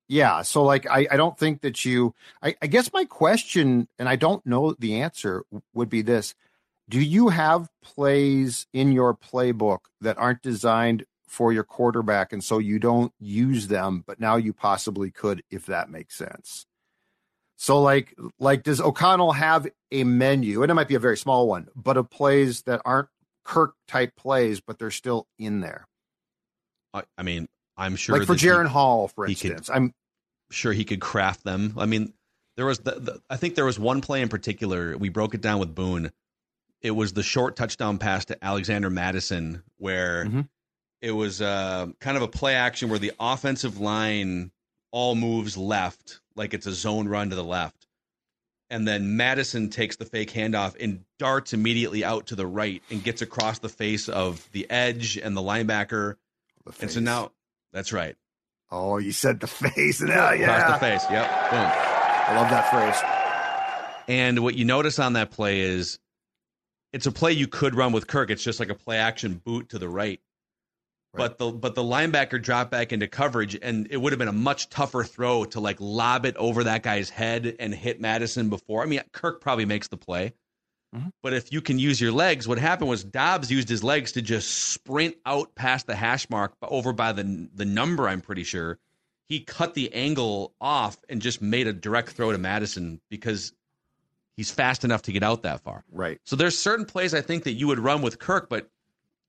Yeah. 0.08 0.42
So 0.42 0.62
like 0.62 0.86
I, 0.88 1.06
I 1.10 1.16
don't 1.16 1.38
think 1.38 1.62
that 1.62 1.84
you 1.84 2.14
I, 2.42 2.54
I 2.60 2.66
guess 2.66 2.92
my 2.92 3.04
question, 3.04 3.88
and 3.98 4.08
I 4.08 4.16
don't 4.16 4.44
know 4.44 4.74
the 4.78 5.00
answer, 5.00 5.44
would 5.74 5.88
be 5.88 6.02
this. 6.02 6.34
Do 6.88 7.00
you 7.00 7.28
have 7.28 7.70
plays 7.82 8.66
in 8.72 8.90
your 8.92 9.14
playbook 9.14 9.78
that 10.00 10.18
aren't 10.18 10.42
designed 10.42 11.04
for 11.30 11.52
your 11.52 11.62
quarterback 11.62 12.32
and 12.32 12.42
so 12.42 12.58
you 12.58 12.80
don't 12.80 13.12
use 13.20 13.68
them, 13.68 14.02
but 14.04 14.18
now 14.18 14.34
you 14.34 14.52
possibly 14.52 15.12
could 15.12 15.44
if 15.48 15.66
that 15.66 15.88
makes 15.88 16.16
sense? 16.16 16.66
So 17.56 17.80
like 17.80 18.14
like 18.40 18.64
does 18.64 18.80
O'Connell 18.80 19.32
have 19.32 19.68
a 19.92 20.02
menu, 20.04 20.62
and 20.62 20.70
it 20.70 20.74
might 20.74 20.88
be 20.88 20.96
a 20.96 21.00
very 21.00 21.16
small 21.16 21.46
one, 21.46 21.68
but 21.76 21.96
of 21.96 22.10
plays 22.10 22.62
that 22.62 22.82
aren't 22.84 23.08
Kirk 23.44 23.74
type 23.86 24.16
plays, 24.16 24.60
but 24.60 24.78
they're 24.78 24.90
still 24.90 25.28
in 25.38 25.60
there? 25.60 25.86
I, 26.92 27.02
I 27.16 27.22
mean, 27.22 27.46
I'm 27.76 27.94
sure 27.96 28.18
like 28.18 28.26
for 28.26 28.34
Jaren 28.34 28.66
Hall, 28.66 29.06
for 29.08 29.26
he 29.26 29.34
could- 29.36 29.52
instance. 29.52 29.70
I'm 29.70 29.92
sure 30.50 30.72
he 30.72 30.84
could 30.84 31.00
craft 31.00 31.44
them. 31.44 31.74
I 31.78 31.86
mean, 31.86 32.12
there 32.56 32.66
was 32.66 32.80
the, 32.80 32.92
the 32.92 33.20
I 33.30 33.36
think 33.36 33.54
there 33.54 33.64
was 33.66 33.78
one 33.78 34.00
play 34.00 34.20
in 34.20 34.28
particular. 34.28 34.96
We 34.98 35.10
broke 35.10 35.34
it 35.34 35.40
down 35.40 35.60
with 35.60 35.74
Boone. 35.76 36.10
It 36.82 36.90
was 36.92 37.12
the 37.12 37.22
short 37.22 37.54
touchdown 37.56 37.98
pass 37.98 38.24
to 38.26 38.42
Alexander 38.44 38.90
Mattison, 38.90 39.62
where 39.76 40.24
Mhm. 40.24 40.48
It 41.02 41.12
was 41.12 41.40
uh, 41.40 41.88
kind 42.00 42.16
of 42.16 42.22
a 42.22 42.28
play 42.28 42.54
action 42.54 42.90
where 42.90 42.98
the 42.98 43.12
offensive 43.18 43.80
line 43.80 44.50
all 44.92 45.14
moves 45.14 45.56
left, 45.56 46.20
like 46.36 46.52
it's 46.52 46.66
a 46.66 46.72
zone 46.72 47.08
run 47.08 47.30
to 47.30 47.36
the 47.36 47.44
left, 47.44 47.86
and 48.68 48.86
then 48.86 49.16
Mattison 49.16 49.70
takes 49.70 49.96
the 49.96 50.04
fake 50.04 50.30
handoff 50.32 50.76
and 50.80 51.04
darts 51.18 51.52
immediately 51.52 52.04
out 52.04 52.26
to 52.28 52.34
the 52.36 52.46
right 52.46 52.82
and 52.90 53.02
gets 53.02 53.22
across 53.22 53.58
the 53.60 53.68
face 53.68 54.08
of 54.08 54.46
the 54.52 54.70
edge 54.70 55.16
and 55.16 55.36
the 55.36 55.40
linebacker. 55.40 56.16
the 56.66 56.74
And 56.80 56.90
so 56.90 57.00
now 57.00 57.32
that's 57.72 57.92
right, 57.92 58.16
Oh, 58.70 58.98
you 58.98 59.12
said 59.12 59.40
the 59.40 59.46
face. 59.48 60.00
Now, 60.00 60.32
yeah. 60.32 60.56
across 60.56 60.80
the 60.80 60.86
face. 60.86 61.02
Yep, 61.10 61.50
boom. 61.50 61.60
I 61.60 62.36
love 62.36 62.50
that 62.50 62.70
phrase. 62.70 64.06
And 64.08 64.40
what 64.40 64.54
you 64.54 64.64
notice 64.64 64.98
on 64.98 65.14
that 65.14 65.30
play 65.30 65.60
is 65.60 65.98
it's 66.92 67.06
a 67.06 67.12
play 67.12 67.32
you 67.32 67.46
could 67.46 67.74
run 67.74 67.92
with 67.92 68.06
Kirk. 68.06 68.30
It's 68.30 68.42
just 68.42 68.60
like 68.60 68.68
a 68.68 68.74
play 68.74 68.98
action 68.98 69.34
boot 69.44 69.70
to 69.70 69.78
the 69.78 69.88
right. 69.88 70.20
But 71.12 71.38
the 71.38 71.50
but 71.50 71.74
the 71.74 71.82
linebacker 71.82 72.40
dropped 72.40 72.70
back 72.70 72.92
into 72.92 73.08
coverage, 73.08 73.58
and 73.60 73.88
it 73.90 73.96
would 73.96 74.12
have 74.12 74.18
been 74.18 74.28
a 74.28 74.32
much 74.32 74.68
tougher 74.68 75.02
throw 75.02 75.44
to 75.46 75.60
like 75.60 75.76
lob 75.80 76.24
it 76.24 76.36
over 76.36 76.64
that 76.64 76.82
guy's 76.82 77.10
head 77.10 77.56
and 77.58 77.74
hit 77.74 78.00
Mattison 78.00 78.48
before. 78.48 78.82
I 78.82 78.86
mean, 78.86 79.02
Kirk 79.12 79.40
probably 79.40 79.64
makes 79.64 79.88
the 79.88 79.96
play, 79.96 80.34
Mhm. 80.94 81.10
but 81.22 81.32
if 81.32 81.52
you 81.52 81.60
can 81.62 81.80
use 81.80 82.00
your 82.00 82.12
legs, 82.12 82.46
what 82.46 82.58
happened 82.58 82.90
was 82.90 83.02
Dobbs 83.02 83.50
used 83.50 83.68
his 83.68 83.82
legs 83.82 84.12
to 84.12 84.22
just 84.22 84.50
sprint 84.50 85.16
out 85.26 85.54
past 85.56 85.88
the 85.88 85.96
hash 85.96 86.30
mark 86.30 86.54
over 86.62 86.92
by 86.92 87.12
the 87.12 87.48
the 87.54 87.64
number. 87.64 88.08
I'm 88.08 88.20
pretty 88.20 88.44
sure 88.44 88.78
he 89.28 89.40
cut 89.40 89.74
the 89.74 89.92
angle 89.92 90.54
off 90.60 90.98
and 91.08 91.20
just 91.20 91.42
made 91.42 91.66
a 91.66 91.72
direct 91.72 92.10
throw 92.10 92.30
to 92.30 92.38
Mattison 92.38 93.00
because 93.10 93.52
he's 94.36 94.50
fast 94.52 94.84
enough 94.84 95.02
to 95.02 95.12
get 95.12 95.24
out 95.24 95.42
that 95.42 95.60
far. 95.62 95.84
Right. 95.90 96.20
So 96.24 96.36
there's 96.36 96.56
certain 96.58 96.84
plays 96.86 97.14
I 97.14 97.20
think 97.20 97.42
that 97.44 97.52
you 97.52 97.66
would 97.66 97.80
run 97.80 98.00
with 98.00 98.18
Kirk, 98.20 98.48
but 98.48 98.70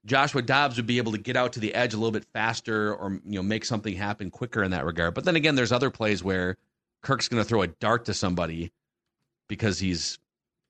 Joshua 0.06 0.42
Dobbs 0.42 0.78
would 0.78 0.88
be 0.88 0.98
able 0.98 1.12
to 1.12 1.18
get 1.18 1.36
out 1.36 1.54
to 1.54 1.60
the 1.60 1.74
edge 1.76 1.94
a 1.94 1.98
little 1.98 2.12
bit 2.12 2.26
faster 2.34 2.94
or 2.96 3.12
you 3.26 3.36
know 3.36 3.44
make 3.44 3.66
something 3.66 3.96
happen 3.96 4.32
quicker 4.32 4.64
in 4.64 4.72
that 4.72 4.86
regard. 4.86 5.14
But 5.14 5.26
then 5.26 5.36
again, 5.36 5.56
there's 5.56 5.72
other 5.72 5.90
plays 5.92 6.24
where 6.24 6.58
Kirk's 7.02 7.28
going 7.28 7.42
to 7.44 7.48
throw 7.48 7.62
a 7.62 7.68
dart 7.68 8.06
to 8.06 8.14
somebody 8.14 8.72
because 9.48 9.78
he's 9.80 10.18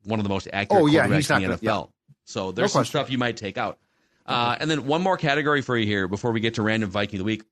one 0.04 0.20
of 0.20 0.24
the 0.24 0.30
most 0.30 0.48
accurate 0.52 0.84
Oh, 0.84 0.86
yeah, 0.88 1.08
quarterbacks 1.08 1.16
he's 1.16 1.30
not 1.30 1.44
in 1.44 1.50
the 1.52 1.56
NFL. 1.58 1.64
gonna- 1.66 1.88
So 2.26 2.52
there's 2.52 2.72
some 2.74 2.86
stuff 2.86 3.10
you 3.10 3.18
might 3.18 3.38
take 3.38 3.58
out. 3.58 3.78
Uh, 4.26 4.56
and 4.60 4.70
then 4.70 4.86
one 4.86 5.02
more 5.02 5.18
category 5.18 5.62
for 5.62 5.78
you 5.78 5.86
here 5.86 6.08
before 6.08 6.32
we 6.32 6.40
get 6.40 6.54
to 6.56 6.62
random 6.62 6.90
Viking 6.90 7.16
of 7.16 7.20
the 7.20 7.26
week. 7.26 7.44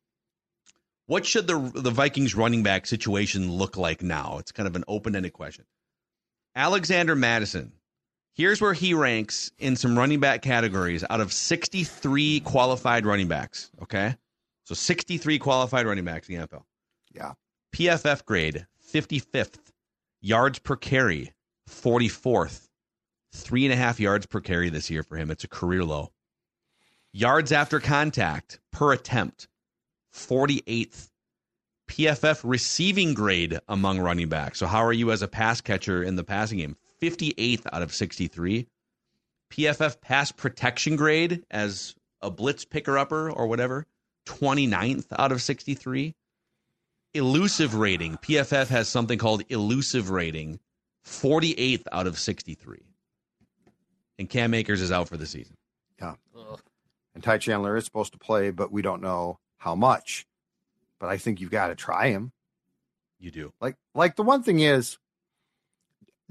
What 1.08 1.26
should 1.26 1.48
the 1.48 1.58
the 1.74 1.90
Vikings 1.92 2.36
running 2.36 2.62
back 2.62 2.86
situation 2.86 3.52
look 3.52 3.78
like 3.78 4.04
now? 4.04 4.38
It's 4.40 4.52
kind 4.52 4.68
of 4.68 4.76
an 4.76 4.84
open 4.88 5.16
ended 5.16 5.34
question. 5.34 5.66
Alexander 6.56 7.16
Mattison. 7.16 7.72
Here's 8.34 8.62
where 8.62 8.74
he 8.74 8.94
ranks 8.94 9.52
in 9.60 9.76
some 9.76 9.98
running 9.98 10.20
back 10.20 10.42
categories 10.42 11.04
out 11.10 11.20
of 11.20 11.34
63 11.34 12.40
qualified 12.42 13.06
running 13.06 13.28
backs. 13.28 13.72
Okay. 13.82 14.16
So 14.64 14.76
63 14.76 15.40
qualified 15.40 15.86
running 15.86 16.06
backs 16.06 16.30
in 16.30 16.40
the 16.40 16.48
NFL. 16.48 16.64
Yeah. 17.14 17.34
PFF 17.76 18.26
grade 18.26 18.66
55th. 18.94 19.60
Yards 20.22 20.60
per 20.60 20.76
carry 20.76 21.34
44th. 21.70 22.68
Three 23.34 23.66
and 23.66 23.74
a 23.74 23.78
half 23.78 24.00
yards 24.00 24.26
per 24.26 24.42
carry 24.42 24.70
this 24.70 24.90
year 24.90 25.04
for 25.04 25.18
him. 25.18 25.32
It's 25.32 25.44
a 25.44 25.48
career 25.48 25.84
low. 25.84 26.12
Yards 27.12 27.52
after 27.52 27.80
contact 27.80 28.60
per 28.72 28.94
attempt 28.94 29.48
48th. 30.14 31.10
PFF 31.90 32.42
receiving 32.44 33.16
grade 33.16 33.60
among 33.68 34.00
running 34.00 34.30
backs. 34.30 34.60
So, 34.60 34.68
how 34.68 34.84
are 34.86 34.94
you 34.94 35.12
as 35.12 35.24
a 35.24 35.28
pass 35.28 35.60
catcher 35.60 36.04
in 36.04 36.16
the 36.16 36.24
passing 36.24 36.60
game? 36.60 36.76
58th 37.02 37.66
out 37.72 37.82
of 37.82 37.94
63. 37.94 38.68
PFF 39.52 40.00
pass 40.02 40.32
protection 40.32 40.96
grade 40.96 41.44
as 41.50 41.96
a 42.22 42.30
blitz 42.30 42.66
picker 42.66 42.98
upper 42.98 43.32
or 43.32 43.48
whatever, 43.48 43.88
29th 44.26 45.08
out 45.18 45.32
of 45.32 45.42
63. 45.42 46.16
Elusive 47.14 47.74
rating. 47.74 48.18
PFF 48.18 48.68
has 48.68 48.88
something 48.88 49.18
called 49.18 49.44
elusive 49.50 50.12
rating, 50.12 50.60
48th 51.06 51.86
out 51.92 52.06
of 52.06 52.20
63. 52.20 52.80
And 54.20 54.30
Cam 54.30 54.54
Akers 54.54 54.82
is 54.82 54.92
out 54.92 55.10
for 55.10 55.18
the 55.18 55.26
season. 55.26 55.56
Yeah, 56.00 56.16
And 57.16 57.24
Ty 57.24 57.40
Chandler 57.40 57.76
is 57.78 57.86
supposed 57.86 58.14
to 58.14 58.20
play, 58.20 58.52
but 58.52 58.72
we 58.72 58.82
don't 58.82 59.02
know 59.02 59.40
how 59.58 59.76
much. 59.76 60.28
But 61.00 61.10
I 61.10 61.18
think 61.18 61.42
you've 61.42 61.52
got 61.52 61.68
to 61.68 61.76
try 61.76 62.10
him. 62.10 62.32
You 63.20 63.32
do. 63.32 63.54
Like, 63.60 63.76
like 63.96 64.16
the 64.16 64.24
one 64.24 64.44
thing 64.44 64.60
is, 64.60 64.98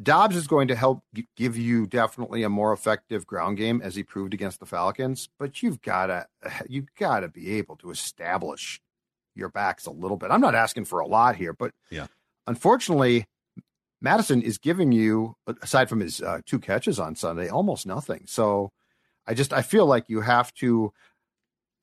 Dobbs 0.01 0.37
is 0.37 0.47
going 0.47 0.69
to 0.69 0.77
help 0.77 1.03
give 1.37 1.57
you 1.57 1.87
definitely 1.87 2.43
a 2.45 2.49
more 2.49 2.73
effective 2.73 3.27
ground 3.27 3.57
game 3.57 3.81
as 3.83 3.97
he 3.97 4.03
proved 4.05 4.33
against 4.33 4.61
the 4.61 4.67
Falcons. 4.67 5.29
But 5.39 5.63
you've 5.63 5.83
got 5.83 6.07
to, 6.07 6.27
you've 6.69 6.95
got 6.99 7.21
to 7.21 7.29
be 7.29 7.55
able 7.59 7.77
to 7.77 7.91
establish 7.91 8.81
your 9.35 9.49
backs 9.49 9.87
a 9.87 9.91
little 9.91 10.17
bit. 10.17 10.31
I'm 10.31 10.41
not 10.41 10.55
asking 10.55 10.85
for 10.85 11.01
a 11.01 11.07
lot 11.07 11.37
here, 11.37 11.53
but 11.53 11.73
Yeah. 11.91 12.07
unfortunately, 12.47 13.27
Mattison 14.01 14.43
is 14.43 14.59
giving 14.59 14.93
you, 14.93 15.35
aside 15.63 15.89
from 15.89 16.01
his 16.01 16.23
uh, 16.23 16.41
two 16.47 16.61
catches 16.61 17.01
on 17.01 17.17
Sunday, 17.17 17.49
almost 17.49 17.85
nothing. 17.87 18.25
So 18.27 18.71
I 19.27 19.35
just 19.35 19.53
I 19.53 19.63
feel 19.63 19.87
like 19.87 20.05
you 20.09 20.21
have 20.21 20.55
to 20.55 20.93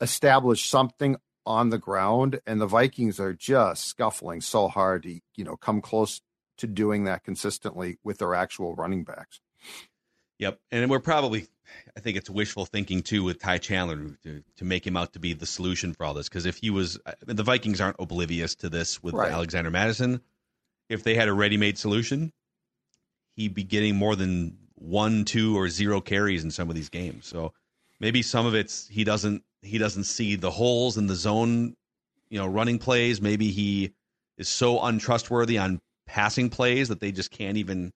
establish 0.01 0.67
something 0.69 1.17
on 1.45 1.69
the 1.69 1.77
ground, 1.77 2.39
and 2.47 2.59
the 2.59 2.67
Vikings 2.67 3.19
are 3.19 3.33
just 3.33 3.85
scuffling 3.85 4.41
so 4.41 4.67
hard 4.67 5.03
to 5.03 5.19
you 5.35 5.43
know 5.43 5.55
come 5.57 5.81
close 5.81 6.21
to 6.57 6.67
doing 6.67 7.03
that 7.05 7.23
consistently 7.23 7.97
with 8.03 8.17
their 8.17 8.35
actual 8.35 8.75
running 8.75 9.03
backs. 9.03 9.41
Yep, 10.39 10.59
and 10.71 10.89
we're 10.89 10.99
probably, 10.99 11.47
I 11.95 11.99
think 12.01 12.17
it's 12.17 12.29
wishful 12.29 12.65
thinking 12.65 13.01
too 13.01 13.23
with 13.23 13.39
Ty 13.39 13.59
Chandler 13.59 14.17
to, 14.23 14.43
to 14.57 14.65
make 14.65 14.85
him 14.85 14.97
out 14.97 15.13
to 15.13 15.19
be 15.19 15.33
the 15.33 15.45
solution 15.45 15.93
for 15.93 16.05
all 16.05 16.13
this. 16.13 16.27
Because 16.27 16.45
if 16.45 16.57
he 16.57 16.69
was, 16.69 16.99
the 17.25 17.43
Vikings 17.43 17.79
aren't 17.79 17.95
oblivious 17.99 18.55
to 18.55 18.69
this 18.69 19.01
with 19.01 19.13
Right. 19.13 19.31
Alexander 19.31 19.71
Mattison. 19.71 20.21
If 20.89 21.03
they 21.03 21.15
had 21.15 21.29
a 21.29 21.33
ready-made 21.33 21.77
solution, 21.77 22.31
he'd 23.35 23.53
be 23.53 23.63
getting 23.63 23.95
more 23.95 24.15
than 24.15 24.57
one, 24.75 25.25
two, 25.25 25.57
or 25.57 25.69
zero 25.69 26.01
carries 26.01 26.43
in 26.43 26.51
some 26.51 26.69
of 26.69 26.75
these 26.75 26.89
games. 26.89 27.25
So 27.25 27.53
maybe 27.99 28.21
some 28.21 28.45
of 28.45 28.53
it's 28.53 28.87
he 28.89 29.03
doesn't 29.03 29.43
he 29.61 29.77
doesn't 29.77 30.03
see 30.03 30.35
the 30.35 30.51
holes 30.51 30.97
in 30.97 31.07
the 31.07 31.15
zone, 31.15 31.75
you 32.29 32.37
know, 32.37 32.45
running 32.45 32.77
plays. 32.77 33.21
Maybe 33.21 33.51
he 33.51 33.93
is 34.37 34.49
so 34.49 34.81
untrustworthy 34.81 35.57
on 35.57 35.81
passing 36.05 36.49
plays 36.49 36.87
that 36.89 36.99
they 36.99 37.11
just 37.11 37.31
can't 37.31 37.57
even 37.57 37.91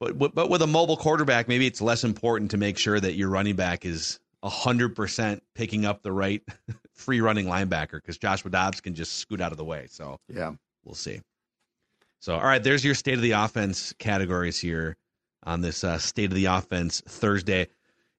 But 0.00 0.18
but 0.34 0.50
with 0.50 0.62
a 0.62 0.66
mobile 0.66 0.96
quarterback, 0.96 1.48
maybe 1.48 1.66
it's 1.66 1.80
less 1.80 2.04
important 2.04 2.50
to 2.52 2.56
make 2.56 2.78
sure 2.78 2.98
that 2.98 3.14
your 3.14 3.28
running 3.28 3.56
back 3.56 3.84
is 3.84 4.18
hundred 4.44 4.96
percent 4.96 5.42
picking 5.54 5.84
up 5.84 6.02
the 6.02 6.10
right 6.12 6.42
free 6.94 7.20
running 7.20 7.46
linebacker 7.46 7.92
because 7.92 8.18
Joshua 8.18 8.50
Dobbs 8.50 8.80
can 8.80 8.94
just 8.94 9.14
scoot 9.16 9.40
out 9.40 9.52
of 9.52 9.58
the 9.58 9.64
way. 9.64 9.86
So 9.88 10.18
Yeah. 10.28 10.52
we'll 10.84 10.94
see. 10.96 11.20
So 12.20 12.34
all 12.34 12.42
right, 12.42 12.62
there's 12.62 12.84
your 12.84 12.94
state 12.94 13.14
of 13.14 13.22
the 13.22 13.32
offense 13.32 13.92
categories 13.98 14.58
here 14.60 14.96
on 15.44 15.60
this 15.60 15.82
uh, 15.84 15.98
state 15.98 16.30
of 16.30 16.34
the 16.34 16.46
offense 16.46 17.02
Thursday. 17.06 17.68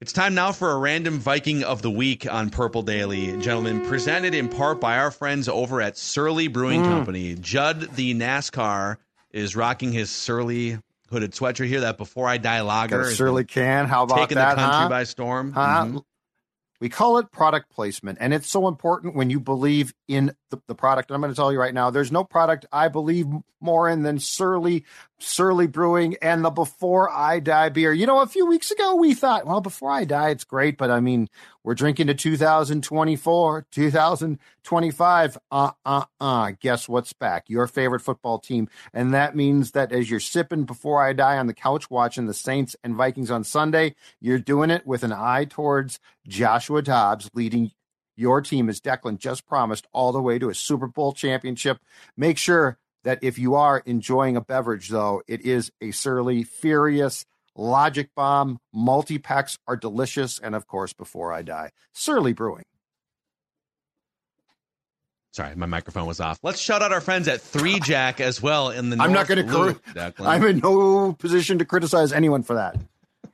It's 0.01 0.11
time 0.11 0.33
now 0.35 0.51
for 0.51 0.71
a 0.71 0.77
random 0.77 1.17
Viking 1.19 1.63
of 1.63 1.81
the 1.81 1.89
week 1.91 2.29
on 2.29 2.49
Purple 2.49 2.81
Daily, 2.81 3.37
gentlemen. 3.39 3.85
Presented 3.85 4.33
in 4.35 4.49
part 4.49 4.81
by 4.81 4.97
our 4.97 5.11
friends 5.11 5.47
over 5.47 5.81
at 5.81 5.97
Surly 5.97 6.49
Brewing 6.49 6.83
Company. 6.83 7.35
Judd 7.35 7.95
the 7.95 8.13
NASCAR 8.13 8.97
is 9.33 9.55
rocking 9.55 9.91
his 9.91 10.09
Surly 10.09 10.77
hooded 11.09 11.33
sweatshirt 11.33 11.67
here. 11.67 11.81
That 11.81 11.97
Before 11.97 12.27
I 12.27 12.37
Die 12.37 12.61
lager 12.61 13.11
surly 13.11 13.43
can. 13.43 13.87
How 13.87 14.03
about 14.03 14.17
taking 14.17 14.35
that? 14.35 14.51
the 14.51 14.61
country 14.61 14.79
huh? 14.83 14.89
by 14.89 15.03
storm. 15.03 15.51
Huh? 15.51 15.85
Mhm. 15.85 16.03
We 16.79 16.89
call 16.89 17.17
it 17.17 17.31
product 17.31 17.69
placement, 17.69 18.17
and 18.19 18.33
it's 18.33 18.49
so 18.49 18.67
important 18.67 19.15
when 19.15 19.29
you 19.29 19.39
believe 19.39 19.93
in 20.07 20.35
the, 20.53 20.61
the 20.67 20.75
product. 20.75 21.11
I'm 21.11 21.19
going 21.19 21.31
to 21.31 21.35
tell 21.35 21.51
you 21.51 21.59
right 21.59 21.73
now, 21.73 21.89
there's 21.89 22.11
no 22.11 22.23
product 22.23 22.65
I 22.71 22.87
believe 22.87 23.25
more 23.59 23.89
in 23.89 24.03
than 24.03 24.19
Surly, 24.19 24.83
Surly 25.19 25.67
Brewing 25.67 26.15
and 26.21 26.45
the 26.45 26.49
Before 26.51 27.09
I 27.09 27.39
Die 27.39 27.69
beer. 27.69 27.93
You 27.93 28.05
know, 28.05 28.21
a 28.21 28.27
few 28.27 28.45
weeks 28.45 28.71
ago 28.71 28.95
we 28.95 29.13
thought, 29.13 29.47
well, 29.47 29.61
Before 29.61 29.89
I 29.89 30.05
Die, 30.05 30.29
it's 30.29 30.43
great, 30.43 30.77
but 30.77 30.91
I 30.91 30.99
mean, 30.99 31.29
we're 31.63 31.73
drinking 31.73 32.07
to 32.07 32.13
2024, 32.13 33.65
2025. 33.71 35.37
Uh, 35.49 35.71
uh, 35.85 36.05
uh. 36.19 36.51
Guess 36.59 36.87
what's 36.89 37.13
back? 37.13 37.49
Your 37.49 37.67
favorite 37.67 38.01
football 38.01 38.37
team. 38.37 38.67
And 38.93 39.13
that 39.13 39.35
means 39.35 39.71
that 39.71 39.91
as 39.91 40.11
you're 40.11 40.19
sipping 40.19 40.65
Before 40.65 41.01
I 41.01 41.13
Die 41.13 41.37
on 41.37 41.47
the 41.47 41.53
couch 41.53 41.89
watching 41.89 42.27
the 42.27 42.33
Saints 42.33 42.75
and 42.83 42.95
Vikings 42.95 43.31
on 43.31 43.43
Sunday, 43.43 43.95
you're 44.19 44.39
doing 44.39 44.69
it 44.69 44.85
with 44.85 45.03
an 45.03 45.13
eye 45.13 45.45
towards 45.45 45.99
Joshua 46.27 46.81
Dobbs 46.81 47.29
leading 47.33 47.71
your 48.15 48.41
team, 48.41 48.69
as 48.69 48.81
Declan 48.81 49.17
just 49.17 49.45
promised, 49.45 49.87
all 49.91 50.11
the 50.11 50.21
way 50.21 50.39
to 50.39 50.49
a 50.49 50.55
Super 50.55 50.87
Bowl 50.87 51.13
championship. 51.13 51.79
Make 52.15 52.37
sure 52.37 52.77
that 53.03 53.19
if 53.21 53.37
you 53.37 53.55
are 53.55 53.81
enjoying 53.85 54.37
a 54.37 54.41
beverage, 54.41 54.89
though, 54.89 55.21
it 55.27 55.41
is 55.41 55.71
a 55.81 55.91
Surly 55.91 56.43
Furious 56.43 57.25
Logic 57.55 58.09
Bomb. 58.15 58.59
Multi 58.73 59.17
packs 59.17 59.57
are 59.67 59.75
delicious. 59.75 60.39
And 60.39 60.55
of 60.55 60.67
course, 60.67 60.93
before 60.93 61.33
I 61.33 61.41
die, 61.41 61.71
Surly 61.93 62.33
Brewing. 62.33 62.65
Sorry, 65.31 65.55
my 65.55 65.65
microphone 65.65 66.05
was 66.05 66.19
off. 66.19 66.37
Let's 66.43 66.59
shout 66.59 66.83
out 66.83 66.93
our 66.93 67.01
friends 67.01 67.27
at 67.27 67.41
Three 67.41 67.79
Jack 67.79 68.21
as 68.21 68.39
well 68.39 68.69
in 68.69 68.91
the. 68.91 68.97
I'm 68.99 69.11
not 69.11 69.27
going 69.27 69.47
to. 69.47 70.13
I'm 70.19 70.45
in 70.45 70.59
no 70.59 71.13
position 71.13 71.57
to 71.57 71.65
criticize 71.65 72.13
anyone 72.13 72.43
for 72.43 72.53
that. 72.53 72.77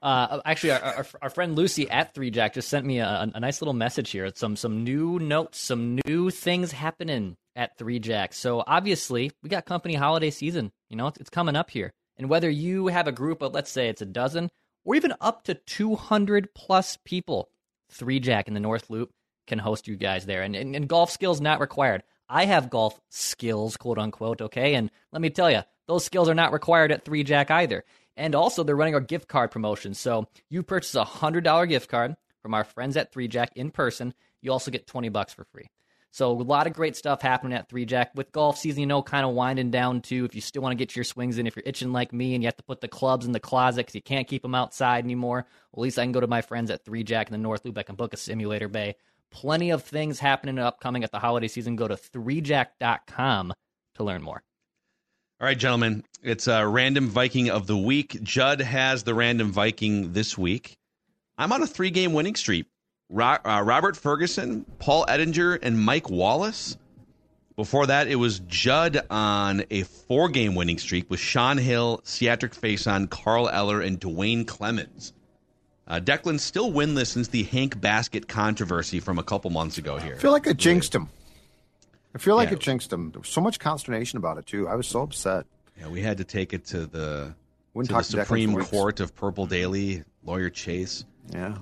Uh, 0.02 0.40
actually, 0.46 0.72
our, 0.72 0.82
our, 0.82 1.06
our 1.24 1.30
friend 1.30 1.56
Lucy 1.56 1.90
at 1.90 2.14
Three 2.14 2.32
Jack 2.32 2.54
just 2.54 2.70
sent 2.70 2.86
me 2.86 3.00
a, 3.00 3.30
a 3.34 3.40
nice 3.40 3.62
little 3.62 3.74
message 3.74 4.12
here. 4.12 4.32
Some 4.36 4.56
some 4.56 4.84
new 4.84 5.20
notes, 5.20 5.60
some 5.60 6.00
new 6.06 6.30
things 6.30 6.72
happening 6.72 7.36
at 7.56 7.78
Three 7.78 8.00
Jack. 8.00 8.34
So 8.34 8.64
obviously, 8.66 9.32
we 9.44 9.50
got 9.50 9.66
company 9.66 9.96
holiday 9.96 10.30
season. 10.30 10.72
You 10.90 10.96
know, 10.96 11.08
it's, 11.08 11.18
it's 11.18 11.30
coming 11.30 11.56
up 11.56 11.70
here, 11.70 11.92
and 12.18 12.30
whether 12.30 12.50
you 12.50 12.88
have 12.88 13.08
a 13.08 13.12
group 13.12 13.42
of 13.42 13.54
let's 13.54 13.72
say 13.72 13.90
it's 13.90 14.02
a 14.02 14.06
dozen 14.06 14.50
or 14.86 14.96
even 14.96 15.14
up 15.20 15.44
to 15.44 15.54
200 15.54 16.54
plus 16.56 16.98
people, 17.04 17.50
Three 17.92 18.20
Jack 18.20 18.48
in 18.48 18.54
the 18.54 18.60
North 18.60 18.90
Loop 18.90 19.12
can 19.48 19.60
host 19.60 19.88
you 19.88 19.98
guys 19.98 20.26
there, 20.26 20.44
and, 20.44 20.56
and, 20.56 20.76
and 20.76 20.88
golf 20.88 21.12
skills 21.12 21.42
not 21.42 21.60
required. 21.60 22.04
I 22.30 22.46
have 22.46 22.70
golf 22.70 23.00
skills, 23.10 23.76
quote 23.76 23.98
unquote. 23.98 24.42
Okay, 24.42 24.76
and 24.76 24.92
let 25.12 25.22
me 25.22 25.30
tell 25.30 25.52
you, 25.52 25.64
those 25.88 26.06
skills 26.06 26.30
are 26.30 26.36
not 26.36 26.54
required 26.54 26.92
at 26.92 27.04
Three 27.04 27.24
Jack 27.24 27.52
either. 27.52 27.84
And 28.20 28.36
also, 28.36 28.66
they're 28.66 28.76
running 28.76 28.96
our 28.96 29.00
gift 29.00 29.30
card 29.30 29.50
promotion. 29.50 29.94
So 29.94 30.28
you 30.50 30.62
purchase 30.62 30.94
a 30.94 31.06
hundred 31.06 31.46
dollar 31.46 31.66
gift 31.66 31.90
card 31.90 32.18
from 32.42 32.54
our 32.54 32.66
friends 32.66 32.98
at 32.98 33.14
Three 33.14 33.30
Jack 33.30 33.52
in 33.56 33.72
person. 33.72 34.14
You 34.42 34.52
also 34.52 34.72
get 34.72 34.86
twenty 34.86 35.08
bucks 35.08 35.34
for 35.34 35.46
free. 35.46 35.70
So 36.12 36.32
a 36.32 36.34
lot 36.34 36.68
of 36.68 36.74
great 36.74 36.98
stuff 36.98 37.22
happening 37.22 37.58
at 37.58 37.70
Three 37.70 37.86
Jack 37.86 38.12
with 38.16 38.34
golf 38.34 38.58
season. 38.58 38.82
You 38.82 38.88
know, 38.88 39.02
kind 39.02 39.26
of 39.26 39.34
winding 39.34 39.72
down 39.72 40.02
too. 40.02 40.26
If 40.26 40.36
you 40.36 40.42
still 40.42 40.62
want 40.62 40.74
to 40.74 40.78
get 40.78 40.98
your 40.98 41.06
swings 41.06 41.38
in, 41.38 41.48
if 41.48 41.56
you're 41.56 41.64
itching 41.66 41.94
like 41.94 42.12
me 42.12 42.34
and 42.36 42.44
you 42.44 42.48
have 42.48 42.58
to 42.58 42.64
put 42.64 42.82
the 42.82 42.90
clubs 42.90 43.26
in 43.26 43.32
the 43.32 43.40
closet 43.40 43.86
because 43.86 43.96
you 43.96 44.02
can't 44.02 44.28
keep 44.28 44.42
them 44.42 44.54
outside 44.54 45.06
anymore, 45.06 45.46
well, 45.72 45.82
at 45.82 45.84
least 45.84 45.98
I 45.98 46.04
can 46.04 46.12
go 46.12 46.20
to 46.20 46.28
my 46.28 46.42
friends 46.42 46.70
at 46.72 46.84
Three 46.84 47.06
Jack 47.06 47.28
in 47.28 47.32
the 47.32 47.38
North 47.38 47.64
Loop. 47.64 47.78
I 47.78 47.84
can 47.84 47.96
book 47.96 48.14
a 48.14 48.18
simulator 48.18 48.68
bay. 48.68 48.96
Plenty 49.32 49.70
of 49.70 49.84
things 49.84 50.20
happening 50.20 50.58
and 50.58 50.68
upcoming 50.68 51.06
at 51.06 51.12
the 51.12 51.20
holiday 51.20 51.48
season. 51.48 51.78
Go 51.78 51.88
to 51.88 51.96
3jack.com 51.96 53.54
to 53.96 54.04
learn 54.04 54.22
more. 54.22 54.44
All 55.42 55.46
right, 55.46 55.58
gentlemen, 55.58 56.04
it's 56.22 56.48
a 56.48 56.68
random 56.68 57.08
Viking 57.08 57.50
of 57.50 57.66
the 57.66 57.78
week. 57.78 58.22
Judd 58.22 58.60
has 58.60 59.04
the 59.04 59.14
random 59.14 59.54
Viking 59.54 60.12
this 60.12 60.38
week. 60.38 60.78
I'm 61.38 61.54
on 61.54 61.64
a 61.64 61.68
three 61.68 61.92
game 61.92 62.12
winning 62.12 62.36
streak. 62.36 62.66
Ro- 63.10 63.38
uh, 63.46 63.64
Robert 63.66 63.96
Ferguson, 63.96 64.66
Paul 64.80 65.06
Edinger, 65.06 65.58
and 65.62 65.80
Mike 65.80 66.10
Wallace. 66.10 66.78
Before 67.56 67.88
that, 67.88 68.10
it 68.10 68.18
was 68.18 68.40
Judd 68.48 69.06
on 69.10 69.64
a 69.70 69.84
four 69.84 70.28
game 70.28 70.56
winning 70.56 70.78
streak 70.78 71.10
with 71.10 71.22
Sean 71.22 71.58
Hill, 71.58 72.02
Seatric 72.04 72.54
Faison, 72.60 73.10
Carl 73.10 73.48
Eller, 73.48 73.80
and 73.80 73.98
Duane 73.98 74.44
Clemons. 74.44 75.14
Uh, 75.88 76.02
Declan's 76.02 76.44
still 76.44 76.70
winless 76.70 77.08
since 77.08 77.30
the 77.30 77.44
Hank 77.44 77.80
Baskett 77.80 78.28
controversy 78.28 79.00
from 79.00 79.18
a 79.18 79.24
couple 79.24 79.52
months 79.52 79.78
ago 79.78 79.98
here. 79.98 80.16
I 80.16 80.18
feel 80.18 80.32
like 80.32 80.48
I 80.48 80.54
jinxed 80.54 80.94
him. 80.94 81.08
I 82.16 82.18
feel 82.18 82.36
like 82.36 82.50
Yeah. 82.50 82.56
it 82.56 82.60
jinxed 82.60 82.92
him. 82.92 83.12
There 83.12 83.20
was 83.22 83.30
so 83.30 83.42
much 83.42 83.60
consternation 83.60 84.18
about 84.18 84.38
it 84.38 84.46
too. 84.46 84.68
I 84.68 84.76
was 84.76 84.88
so 84.88 85.02
upset. 85.02 85.46
Yeah, 85.80 85.88
we 85.90 86.02
had 86.02 86.18
to 86.18 86.24
take 86.24 86.54
it 86.54 86.66
to 86.68 86.86
the, 86.86 87.36
to 87.76 87.84
the 87.94 88.02
Supreme. 88.04 88.56
Court 88.66 89.00
of 89.00 89.16
Purple 89.16 89.46
Daily, 89.46 90.04
lawyer 90.24 90.50
Chase. 90.50 91.06
Yeah. 91.32 91.60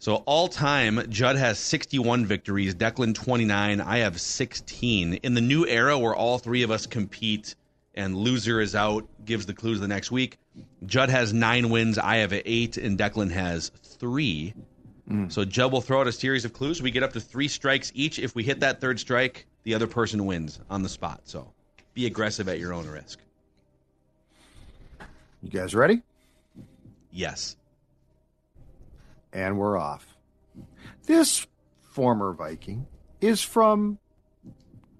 So 0.00 0.16
all 0.26 0.48
time, 0.48 1.00
Judd 1.08 1.36
has 1.36 1.58
61 1.58 2.26
victories, 2.26 2.74
Declan 2.74 3.14
29, 3.14 3.80
I 3.80 3.98
have 3.98 4.20
16. 4.20 5.14
In 5.14 5.34
the 5.34 5.40
new 5.40 5.66
era 5.66 5.98
where 5.98 6.14
all 6.14 6.38
three 6.38 6.62
of 6.62 6.70
us 6.70 6.86
compete 6.86 7.54
and 7.94 8.14
loser 8.16 8.60
is 8.60 8.74
out, 8.74 9.06
gives 9.24 9.46
the 9.46 9.54
clues 9.54 9.80
the 9.80 9.88
next 9.88 10.10
week, 10.10 10.36
Judd 10.84 11.08
has 11.08 11.32
nine 11.32 11.70
wins, 11.70 11.96
I 11.96 12.16
have 12.16 12.34
eight, 12.34 12.76
and 12.76 12.98
Declan 12.98 13.30
has 13.30 13.70
three. 13.82 14.52
Mm. 15.10 15.30
So 15.30 15.44
Judd 15.44 15.72
will 15.72 15.80
throw 15.80 16.00
out 16.00 16.06
a 16.06 16.12
series 16.12 16.44
of 16.44 16.52
clues. 16.52 16.80
We 16.80 16.90
get 16.90 17.02
up 17.02 17.12
to 17.12 17.20
three 17.20 17.48
strikes 17.48 17.92
each. 17.94 18.18
If 18.18 18.34
we 18.34 18.42
hit 18.42 18.60
that 18.60 18.80
third 18.80 18.98
strike, 18.98 19.46
the 19.64 19.74
other 19.74 19.86
person 19.86 20.24
wins 20.26 20.60
on 20.70 20.82
the 20.82 20.88
spot. 20.88 21.22
So 21.24 21.52
be 21.92 22.06
aggressive 22.06 22.48
at 22.48 22.58
your 22.58 22.72
own 22.72 22.86
risk. 22.86 23.20
You 25.42 25.50
guys 25.50 25.74
ready? 25.74 26.02
Yes. 27.10 27.56
And 29.32 29.58
we're 29.58 29.76
off. 29.76 30.06
This 31.06 31.46
former 31.90 32.32
Viking 32.32 32.86
is 33.20 33.42
from 33.42 33.98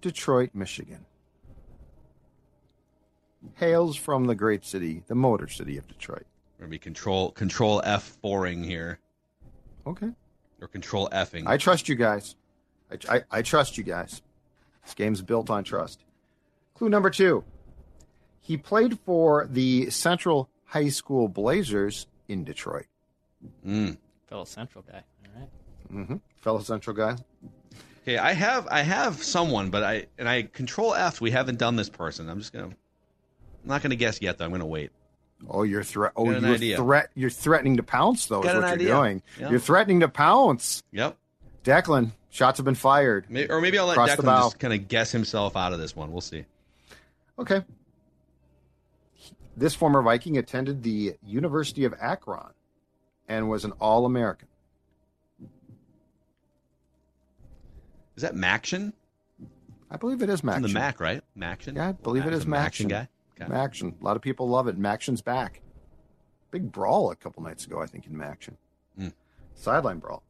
Detroit, 0.02 0.50
Michigan. 0.52 1.06
Hails 3.54 3.96
from 3.96 4.26
the 4.26 4.34
great 4.34 4.64
city, 4.64 5.02
the 5.06 5.14
motor 5.14 5.48
city 5.48 5.78
of 5.78 5.86
Detroit. 5.88 6.26
We're 6.58 6.64
gonna 6.64 6.70
be 6.70 6.78
control 6.78 7.30
control 7.30 7.80
F 7.84 8.02
foring 8.22 8.62
here. 8.62 8.98
Okay. 9.86 10.10
Or 10.60 10.68
control 10.68 11.08
Fing. 11.28 11.46
I 11.46 11.56
trust 11.56 11.88
you 11.88 11.94
guys. 11.94 12.36
I, 12.90 13.16
I, 13.16 13.22
I 13.30 13.42
trust 13.42 13.76
you 13.76 13.84
guys. 13.84 14.22
This 14.84 14.94
game's 14.94 15.22
built 15.22 15.50
on 15.50 15.64
trust. 15.64 16.04
Clue 16.74 16.88
number 16.88 17.10
two. 17.10 17.44
He 18.40 18.56
played 18.56 18.98
for 19.00 19.46
the 19.50 19.90
Central 19.90 20.50
High 20.64 20.88
School 20.88 21.28
Blazers 21.28 22.06
in 22.28 22.44
Detroit. 22.44 22.86
Mm. 23.66 23.96
Fellow 24.26 24.44
Central 24.44 24.84
guy. 24.90 25.02
All 25.24 25.40
right. 25.40 25.48
Mm-hmm. 25.92 26.16
Fellow 26.40 26.60
Central 26.60 26.94
guy. 26.94 27.16
Okay, 28.02 28.18
I 28.18 28.32
have 28.32 28.68
I 28.70 28.82
have 28.82 29.22
someone, 29.22 29.70
but 29.70 29.82
I 29.82 30.06
and 30.18 30.28
I 30.28 30.42
control 30.42 30.94
F. 30.94 31.22
We 31.22 31.30
haven't 31.30 31.58
done 31.58 31.76
this 31.76 31.88
person. 31.88 32.28
I'm 32.28 32.38
just 32.38 32.52
gonna. 32.52 32.66
I'm 32.66 32.74
not 33.64 33.82
gonna 33.82 33.96
guess 33.96 34.20
yet 34.20 34.36
though. 34.36 34.44
I'm 34.44 34.50
gonna 34.50 34.66
wait. 34.66 34.90
Oh, 35.48 35.62
you're 35.62 35.82
threat. 35.82 36.12
Oh, 36.16 36.30
you're 36.30 36.76
threat. 36.76 37.10
You're 37.14 37.30
threatening 37.30 37.76
to 37.76 37.82
pounce. 37.82 38.26
Though 38.26 38.42
Got 38.42 38.56
is 38.56 38.62
what 38.62 38.80
you're 38.80 38.90
doing. 38.96 39.22
Yeah. 39.38 39.50
You're 39.50 39.60
threatening 39.60 40.00
to 40.00 40.08
pounce. 40.08 40.82
Yep. 40.92 41.16
Declan, 41.64 42.12
shots 42.30 42.58
have 42.58 42.64
been 42.64 42.74
fired. 42.74 43.30
May- 43.30 43.48
or 43.48 43.60
maybe 43.60 43.78
I'll 43.78 43.86
let 43.86 43.94
Across 43.94 44.16
Declan 44.16 44.36
just 44.44 44.58
kind 44.58 44.72
of 44.74 44.88
guess 44.88 45.12
himself 45.12 45.56
out 45.56 45.72
of 45.72 45.78
this 45.78 45.94
one. 45.96 46.12
We'll 46.12 46.20
see. 46.20 46.44
Okay. 47.38 47.62
This 49.56 49.74
former 49.74 50.02
Viking 50.02 50.36
attended 50.38 50.82
the 50.82 51.14
University 51.24 51.84
of 51.84 51.94
Akron 52.00 52.52
and 53.28 53.48
was 53.48 53.64
an 53.64 53.72
All 53.80 54.04
American. 54.06 54.48
Is 58.16 58.22
that 58.22 58.34
Maction? 58.34 58.92
I 59.90 59.96
believe 59.96 60.22
it 60.22 60.28
is 60.28 60.42
Maction. 60.42 60.62
the 60.62 60.68
Mac, 60.68 61.00
right? 61.00 61.22
Maction. 61.38 61.76
Yeah, 61.76 61.88
I 61.90 61.92
believe 61.92 62.26
it 62.26 62.32
is 62.32 62.44
Maction. 62.46 62.88
guy. 62.88 63.08
Okay. 63.40 63.50
Maction. 63.50 64.00
A 64.00 64.04
lot 64.04 64.16
of 64.16 64.22
people 64.22 64.48
love 64.48 64.68
it. 64.68 64.78
Maction's 64.78 65.22
back. 65.22 65.60
Big 66.50 66.70
brawl 66.70 67.10
a 67.10 67.16
couple 67.16 67.42
nights 67.42 67.66
ago, 67.66 67.82
I 67.82 67.86
think, 67.86 68.06
in 68.06 68.12
Maction. 68.12 68.56
Mm. 68.98 69.12
Sideline 69.54 69.98
brawl. 69.98 70.22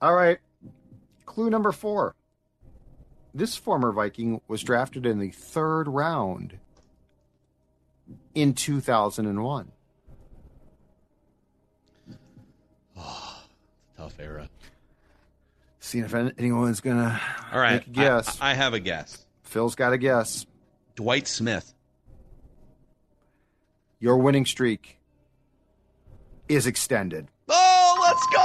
All 0.00 0.14
right. 0.14 0.38
Clue 1.24 1.50
number 1.50 1.72
four. 1.72 2.14
This 3.34 3.56
former 3.56 3.92
Viking 3.92 4.40
was 4.48 4.62
drafted 4.62 5.06
in 5.06 5.18
the 5.18 5.30
third 5.30 5.86
round 5.86 6.58
in 8.34 8.54
2001. 8.54 9.70
Oh, 12.10 13.00
ah, 13.00 13.44
tough 13.96 14.18
era. 14.18 14.48
Seeing 15.78 16.04
if 16.04 16.14
anyone's 16.14 16.80
going 16.80 16.96
to 16.96 17.20
All 17.52 17.60
right. 17.60 17.90
guess. 17.92 18.38
I, 18.40 18.50
I 18.50 18.54
have 18.54 18.74
a 18.74 18.80
guess. 18.80 19.24
Phil's 19.44 19.74
got 19.74 19.92
a 19.92 19.98
guess. 19.98 20.44
Dwight 20.96 21.28
Smith. 21.28 21.72
Your 24.00 24.16
winning 24.18 24.46
streak 24.46 24.98
is 26.48 26.66
extended. 26.66 27.28
Oh, 27.48 27.98
let's 28.00 28.26
go! 28.26 28.38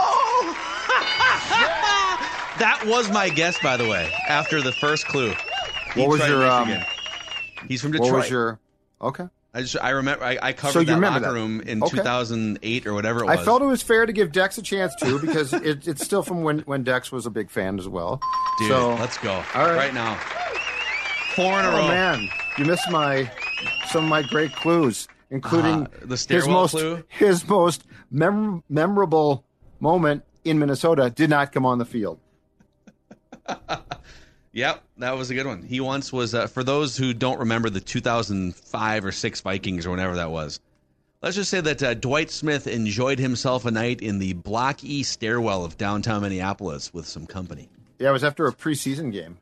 that 2.60 2.84
was 2.88 3.12
my 3.12 3.30
guess, 3.30 3.58
by 3.62 3.78
the 3.78 3.88
way. 3.88 4.12
After 4.28 4.62
the 4.62 4.72
first 4.72 5.06
clue, 5.08 5.34
What 5.96 6.10
was 6.10 6.28
your, 6.28 6.46
um, 6.50 6.74
He's 7.68 7.82
from 7.82 7.92
Detroit. 7.92 8.12
What 8.12 8.18
was 8.22 8.30
your? 8.30 8.60
Okay. 9.02 9.26
I 9.56 9.62
just 9.62 9.78
I 9.80 9.92
remember 9.92 10.26
I, 10.26 10.40
I 10.42 10.54
covered 10.54 10.74
So 10.74 10.80
you 10.80 10.86
that 10.88 10.96
remember 10.96 11.20
locker 11.20 11.32
that. 11.34 11.40
room 11.40 11.62
in 11.62 11.84
Okay. 11.84 11.98
2008 11.98 12.88
or 12.88 12.94
whatever 12.96 13.24
it 13.24 13.30
I 13.30 13.38
felt 13.38 13.62
it 13.62 13.66
was 13.66 13.84
fair 13.84 14.04
to 14.08 14.12
give 14.12 14.32
Dex 14.32 14.58
a 14.58 14.64
chance 14.64 14.96
too 14.96 15.20
because 15.20 15.54
it, 15.54 15.88
it's 15.88 16.04
still 16.04 16.24
from 16.24 16.42
when 16.42 16.60
when 16.62 16.82
Dex 16.84 17.12
was 17.12 17.28
a 17.28 17.30
big 17.30 17.52
fan 17.52 17.78
as 17.78 17.88
well. 17.88 18.20
Dude, 18.58 18.70
so 18.70 18.96
let's 18.96 19.20
go 19.20 19.32
All 19.32 19.44
right. 19.68 19.76
right 19.76 19.94
now. 19.94 20.16
Four 21.36 21.60
in 21.60 21.66
a 21.66 21.70
Oh 21.70 21.78
row. 21.78 21.88
man, 21.88 22.28
you 22.58 22.66
missed 22.66 22.90
my 22.90 23.30
some 23.90 24.06
of 24.06 24.10
my 24.10 24.24
great 24.24 24.54
clues, 24.56 25.08
including 25.34 25.88
Uh, 25.88 25.90
the 26.06 26.26
his 26.30 26.48
most 26.48 26.72
clue? 26.72 27.04
his 27.10 27.46
most 27.48 27.84
mem- 28.12 28.64
memorable 28.70 29.44
moment 29.82 30.24
in 30.46 30.60
Minnesota 30.60 31.10
did 31.10 31.30
not 31.30 31.52
come 31.52 31.66
on 31.66 31.78
the 31.80 31.86
field. 31.86 32.20
Yep, 34.56 34.84
that 35.00 35.18
was 35.18 35.32
a 35.32 35.34
good 35.34 35.48
one. 35.48 35.64
He 35.64 35.80
once 35.80 36.14
was 36.14 36.36
uh, 36.36 36.46
for 36.46 36.64
those 36.64 36.96
who 36.96 37.12
don't 37.12 37.40
remember 37.40 37.72
the 37.72 37.80
2005 37.80 39.04
or 39.06 39.12
six 39.12 39.42
Vikings 39.42 39.88
or 39.88 39.90
whenever 39.90 40.16
that 40.18 40.30
was. 40.30 40.60
Let's 41.24 41.36
just 41.36 41.50
say 41.50 41.60
that 41.62 41.82
uh, 41.82 41.96
Dwight 41.96 42.30
Smith 42.30 42.68
enjoyed 42.68 43.18
himself 43.18 43.66
a 43.66 43.72
night 43.72 44.02
in 44.02 44.20
the 44.20 44.34
Block 44.34 44.84
E 44.84 45.02
stairwell 45.02 45.66
of 45.66 45.80
downtown 45.80 46.22
Minneapolis 46.22 46.94
with 46.94 47.08
some 47.08 47.26
company. 47.26 47.68
Yeah, 47.98 48.10
it 48.10 48.12
was 48.12 48.24
after 48.24 48.46
a 48.46 48.54
preseason 48.54 49.12
game. 49.12 49.40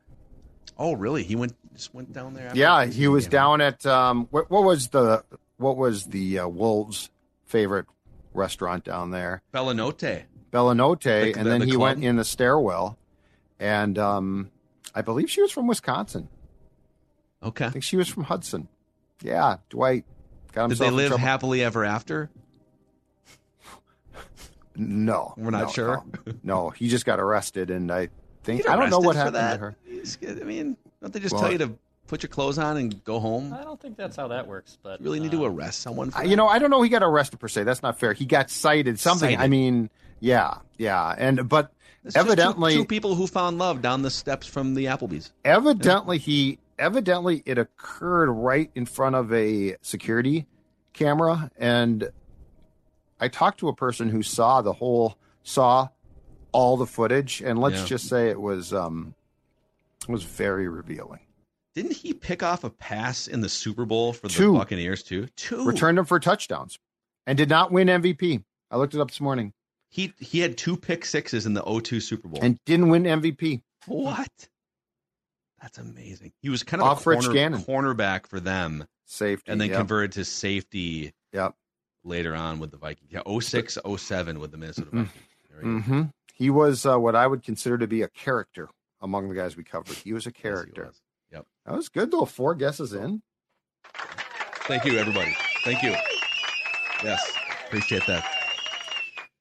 Oh, 0.78 0.94
really? 0.94 1.24
He 1.24 1.36
went 1.36 1.54
just 1.74 1.92
went 1.92 2.10
down 2.14 2.32
there. 2.32 2.46
After 2.46 2.58
Yeah, 2.58 2.86
he 2.86 3.06
was 3.06 3.24
game. 3.24 3.32
down 3.32 3.60
at 3.60 3.84
um, 3.84 4.28
what, 4.30 4.50
what 4.50 4.64
was 4.64 4.88
the 4.88 5.22
what 5.56 5.76
was 5.76 6.06
the 6.06 6.40
uh, 6.40 6.48
Wolves' 6.48 7.10
favorite 7.44 7.86
restaurant 8.34 8.84
down 8.84 9.10
there? 9.10 9.42
Bellanotte. 9.52 10.24
Bellanotte, 10.50 11.02
The- 11.02 11.34
and 11.38 11.46
the- 11.46 11.50
then 11.50 11.60
the 11.60 11.66
he 11.66 11.72
club? 11.72 11.80
went 11.82 12.04
in 12.04 12.16
the 12.16 12.24
stairwell, 12.24 12.98
and 13.58 13.98
um, 13.98 14.50
I 14.94 15.02
believe 15.02 15.30
she 15.30 15.40
was 15.42 15.50
from 15.52 15.66
Wisconsin. 15.66 16.28
Okay. 17.42 17.64
I 17.66 17.70
think 17.70 17.84
she 17.84 17.96
was 17.96 18.08
from 18.08 18.24
Hudson. 18.24 18.68
Yeah, 19.22 19.56
Dwight 19.70 20.04
got 20.52 20.68
Did 20.68 20.78
they 20.78 20.90
live 20.90 21.12
happily 21.12 21.62
ever 21.64 21.84
after? 21.84 22.30
No, 24.74 25.34
We're 25.36 25.50
not 25.50 25.64
no, 25.64 25.68
sure. 25.68 26.02
No, 26.26 26.32
No, 26.42 26.70
he 26.70 26.88
just 26.88 27.04
got 27.04 27.20
arrested, 27.20 27.70
and 27.70 27.92
I 27.92 28.08
think 28.42 28.66
I 28.68 28.74
don't 28.76 28.88
know 28.90 29.00
what 29.00 29.16
happened 29.16 29.34
to 29.34 29.58
her. 29.58 29.76
You 29.86 30.00
just 30.00 30.20
get- 30.20 30.40
I 30.40 30.44
mean, 30.44 30.76
don't 31.00 31.12
they 31.12 31.20
just 31.20 31.34
Well, 31.34 31.42
tell 31.42 31.52
you 31.52 31.58
to 31.58 31.72
put 32.06 32.22
your 32.22 32.28
clothes 32.28 32.58
on 32.58 32.76
and 32.76 33.02
go 33.04 33.18
home? 33.20 33.52
I 33.52 33.62
don't 33.64 33.80
think 33.80 33.96
that's 33.96 34.16
how 34.16 34.28
that 34.28 34.46
works, 34.46 34.76
but 34.82 35.00
You 35.00 35.04
really 35.04 35.20
need 35.20 35.32
to 35.32 35.44
arrest 35.44 35.80
someone 35.80 36.10
for 36.10 36.18
that? 36.22 36.28
You 36.28 36.36
know, 36.36 36.46
I 36.48 36.58
don't 36.58 36.70
know. 36.70 36.82
He 36.82 36.88
got 36.90 37.02
arrested 37.02 37.38
per 37.40 37.48
se. 37.48 37.64
That's 37.64 37.82
not 37.82 37.98
fair. 37.98 38.12
He 38.12 38.26
got 38.26 38.50
cited. 38.50 38.98
Something. 39.00 39.38
I 39.38 39.48
mean, 39.48 39.88
yeah, 40.20 40.58
yeah, 40.78 41.14
and 41.16 41.48
but 41.48 41.72
It's 42.04 42.14
just 42.14 42.26
two- 42.26 42.32
evidently, 42.32 42.74
two, 42.74 42.84
people 42.84 43.14
who 43.14 43.26
found 43.26 43.58
love 43.58 43.80
down 43.82 44.02
the 44.02 44.10
steps 44.10 44.46
from 44.46 44.74
the 44.74 44.86
Applebee's. 44.86 45.32
evidently 45.44 46.18
he 46.18 46.58
evidently 46.78 47.42
it 47.46 47.58
occurred 47.58 48.30
right 48.30 48.70
in 48.74 48.84
front 48.86 49.14
of 49.16 49.32
a 49.32 49.76
security 49.82 50.46
camera, 50.92 51.50
and 51.56 52.10
I 53.20 53.28
talked 53.28 53.60
to 53.60 53.68
a 53.68 53.74
person 53.74 54.08
who 54.10 54.22
saw 54.22 54.62
the 54.62 54.72
whole 54.72 55.16
saw 55.44 55.88
all 56.52 56.76
the 56.76 56.86
footage, 56.86 57.40
and 57.40 57.58
let's 57.58 57.80
Yeah. 57.80 57.86
just 57.86 58.08
say 58.08 58.28
it 58.28 58.40
was 58.40 58.72
um 58.72 59.14
was 60.08 60.24
very 60.24 60.68
revealing. 60.68 61.20
Didn't 61.74 61.92
he 61.92 62.12
pick 62.12 62.42
off 62.42 62.64
a 62.64 62.70
pass 62.70 63.26
in 63.28 63.40
the 63.40 63.48
Super 63.48 63.84
Bowl 63.84 64.12
for 64.12 64.28
the 64.28 64.34
Two. 64.34 64.54
Buccaneers 64.54 65.02
too? 65.02 65.26
Two. 65.36 65.64
Returned 65.64 65.98
him 65.98 66.04
for 66.04 66.20
touchdowns, 66.20 66.78
and 67.26 67.36
did 67.38 67.48
not 67.48 67.72
win 67.72 67.88
MVP. 67.88 68.42
I 68.70 68.76
looked 68.76 68.94
it 68.94 69.00
up 69.00 69.08
this 69.10 69.20
morning, 69.20 69.52
He 69.90 70.12
he 70.18 70.40
had 70.40 70.56
two 70.58 70.76
pick 70.76 71.04
sixes 71.04 71.46
in 71.46 71.54
the 71.54 71.62
0-2 71.62 72.00
Super 72.02 72.28
Bowl. 72.28 72.40
and 72.42 72.58
didn't 72.66 72.88
win 72.88 73.04
MVP. 73.04 73.60
what? 73.86 74.28
That's 75.60 75.78
amazing. 75.78 76.32
He 76.42 76.48
was 76.48 76.62
kind 76.62 76.82
of 76.82 76.88
Off 76.88 77.00
a 77.02 77.04
corner, 77.04 77.28
cornerback 77.58 78.26
for 78.26 78.40
them, 78.40 78.84
Safety, 79.06 79.52
and 79.52 79.60
then 79.60 79.68
yep. 79.68 79.78
converted 79.78 80.12
to 80.12 80.24
safety 80.24 81.12
Yep. 81.32 81.54
later 82.04 82.34
on 82.34 82.58
with 82.58 82.70
the 82.72 82.78
Vikings. 82.78 83.10
Yeah, 83.12 83.22
06, 83.40 83.78
07 83.96 84.40
with 84.40 84.50
the 84.50 84.56
Minnesota 84.56 84.88
Vikings. 84.90 85.10
There 85.50 85.64
you 85.64 85.78
go. 85.78 85.80
hmm 85.84 86.02
He 86.34 86.50
was 86.50 86.84
uh, 86.84 86.98
what 86.98 87.14
I 87.14 87.26
would 87.26 87.42
consider 87.44 87.78
to 87.78 87.86
be 87.86 88.02
a 88.02 88.08
character 88.08 88.68
among 89.00 89.28
the 89.28 89.34
guys 89.34 89.56
we 89.56 89.62
covered. 89.64 89.96
He 89.98 90.12
was 90.12 90.26
a 90.26 90.30
Yes, 90.30 90.42
character. 90.42 90.86
was. 90.86 91.00
Yep. 91.66 91.72
That 91.72 91.76
was 91.76 91.88
good 91.88 92.10
though. 92.10 92.24
Four 92.24 92.54
guesses 92.54 92.92
in. 92.92 93.22
Thank 94.66 94.84
you, 94.84 94.98
everybody. 94.98 95.34
Thank 95.64 95.82
you. 95.82 95.94
Yes, 97.04 97.32
appreciate 97.66 98.06
that. 98.06 98.24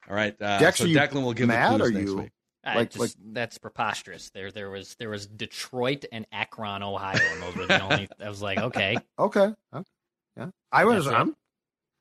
All 0.10 0.16
right, 0.16 0.36
uh, 0.42 0.60
Dex, 0.60 0.80
so 0.80 0.84
are 0.84 0.88
you 0.88 0.98
Declan 0.98 1.24
will 1.24 1.34
give 1.34 1.48
mad, 1.48 1.74
the 1.74 1.78
clues 1.78 1.90
or 1.90 1.94
next 1.94 2.10
you- 2.10 2.18
week. 2.18 2.32
I 2.64 2.76
Like- 2.76 2.90
just, 2.92 3.00
like- 3.00 3.34
that's 3.34 3.58
preposterous. 3.58 4.30
There, 4.32 4.52
there 4.52 4.70
was, 4.70 4.96
there 5.00 5.10
was 5.10 5.26
Detroit 5.26 6.06
and 6.12 6.28
Akron, 6.32 6.84
Ohio, 6.84 7.20
and 7.34 7.42
those 7.42 7.56
were 7.56 7.66
the 7.66 7.82
only. 7.82 8.08
I 8.24 8.30
was 8.30 8.42
like, 8.42 8.60
okay, 8.60 8.98
Okay. 9.20 9.54
okay. 9.74 9.84
Yeah. 10.38 10.50
I 10.72 10.86
was. 10.86 11.06
That's. 11.06 11.16
I'm, 11.18 11.36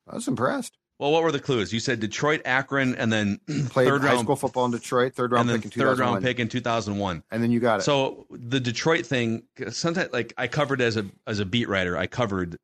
I 0.07 0.15
was 0.15 0.27
impressed. 0.27 0.77
Well, 1.01 1.11
what 1.11 1.23
were 1.23 1.31
the 1.31 1.39
clues? 1.39 1.73
You 1.73 1.79
said 1.79 1.99
Detroit, 1.99 2.43
Akron, 2.45 2.93
and 2.93 3.11
then 3.11 3.39
Played 3.69 3.87
third 3.87 4.01
high 4.03 4.09
round 4.09 4.19
school 4.19 4.35
football 4.35 4.65
in 4.65 4.71
Detroit. 4.71 5.15
Third 5.15 5.31
round 5.31 5.49
and 5.49 5.49
then 5.49 5.61
pick 5.63 5.75
in 5.75 5.81
third 5.81 5.97
round 5.97 6.21
2001. 6.21 6.21
pick 6.21 6.39
in 6.39 6.47
2001. 6.47 7.23
And 7.31 7.41
then 7.43 7.49
you 7.49 7.59
got 7.59 7.79
it. 7.79 7.83
So 7.83 8.27
the 8.29 8.59
Detroit 8.59 9.07
thing, 9.07 9.41
sometimes 9.71 10.13
like 10.13 10.31
I 10.37 10.45
covered 10.47 10.79
as 10.79 10.97
a 10.97 11.07
as 11.25 11.39
a 11.39 11.45
beat 11.45 11.67
writer, 11.67 11.97
I 11.97 12.05
covered 12.05 12.57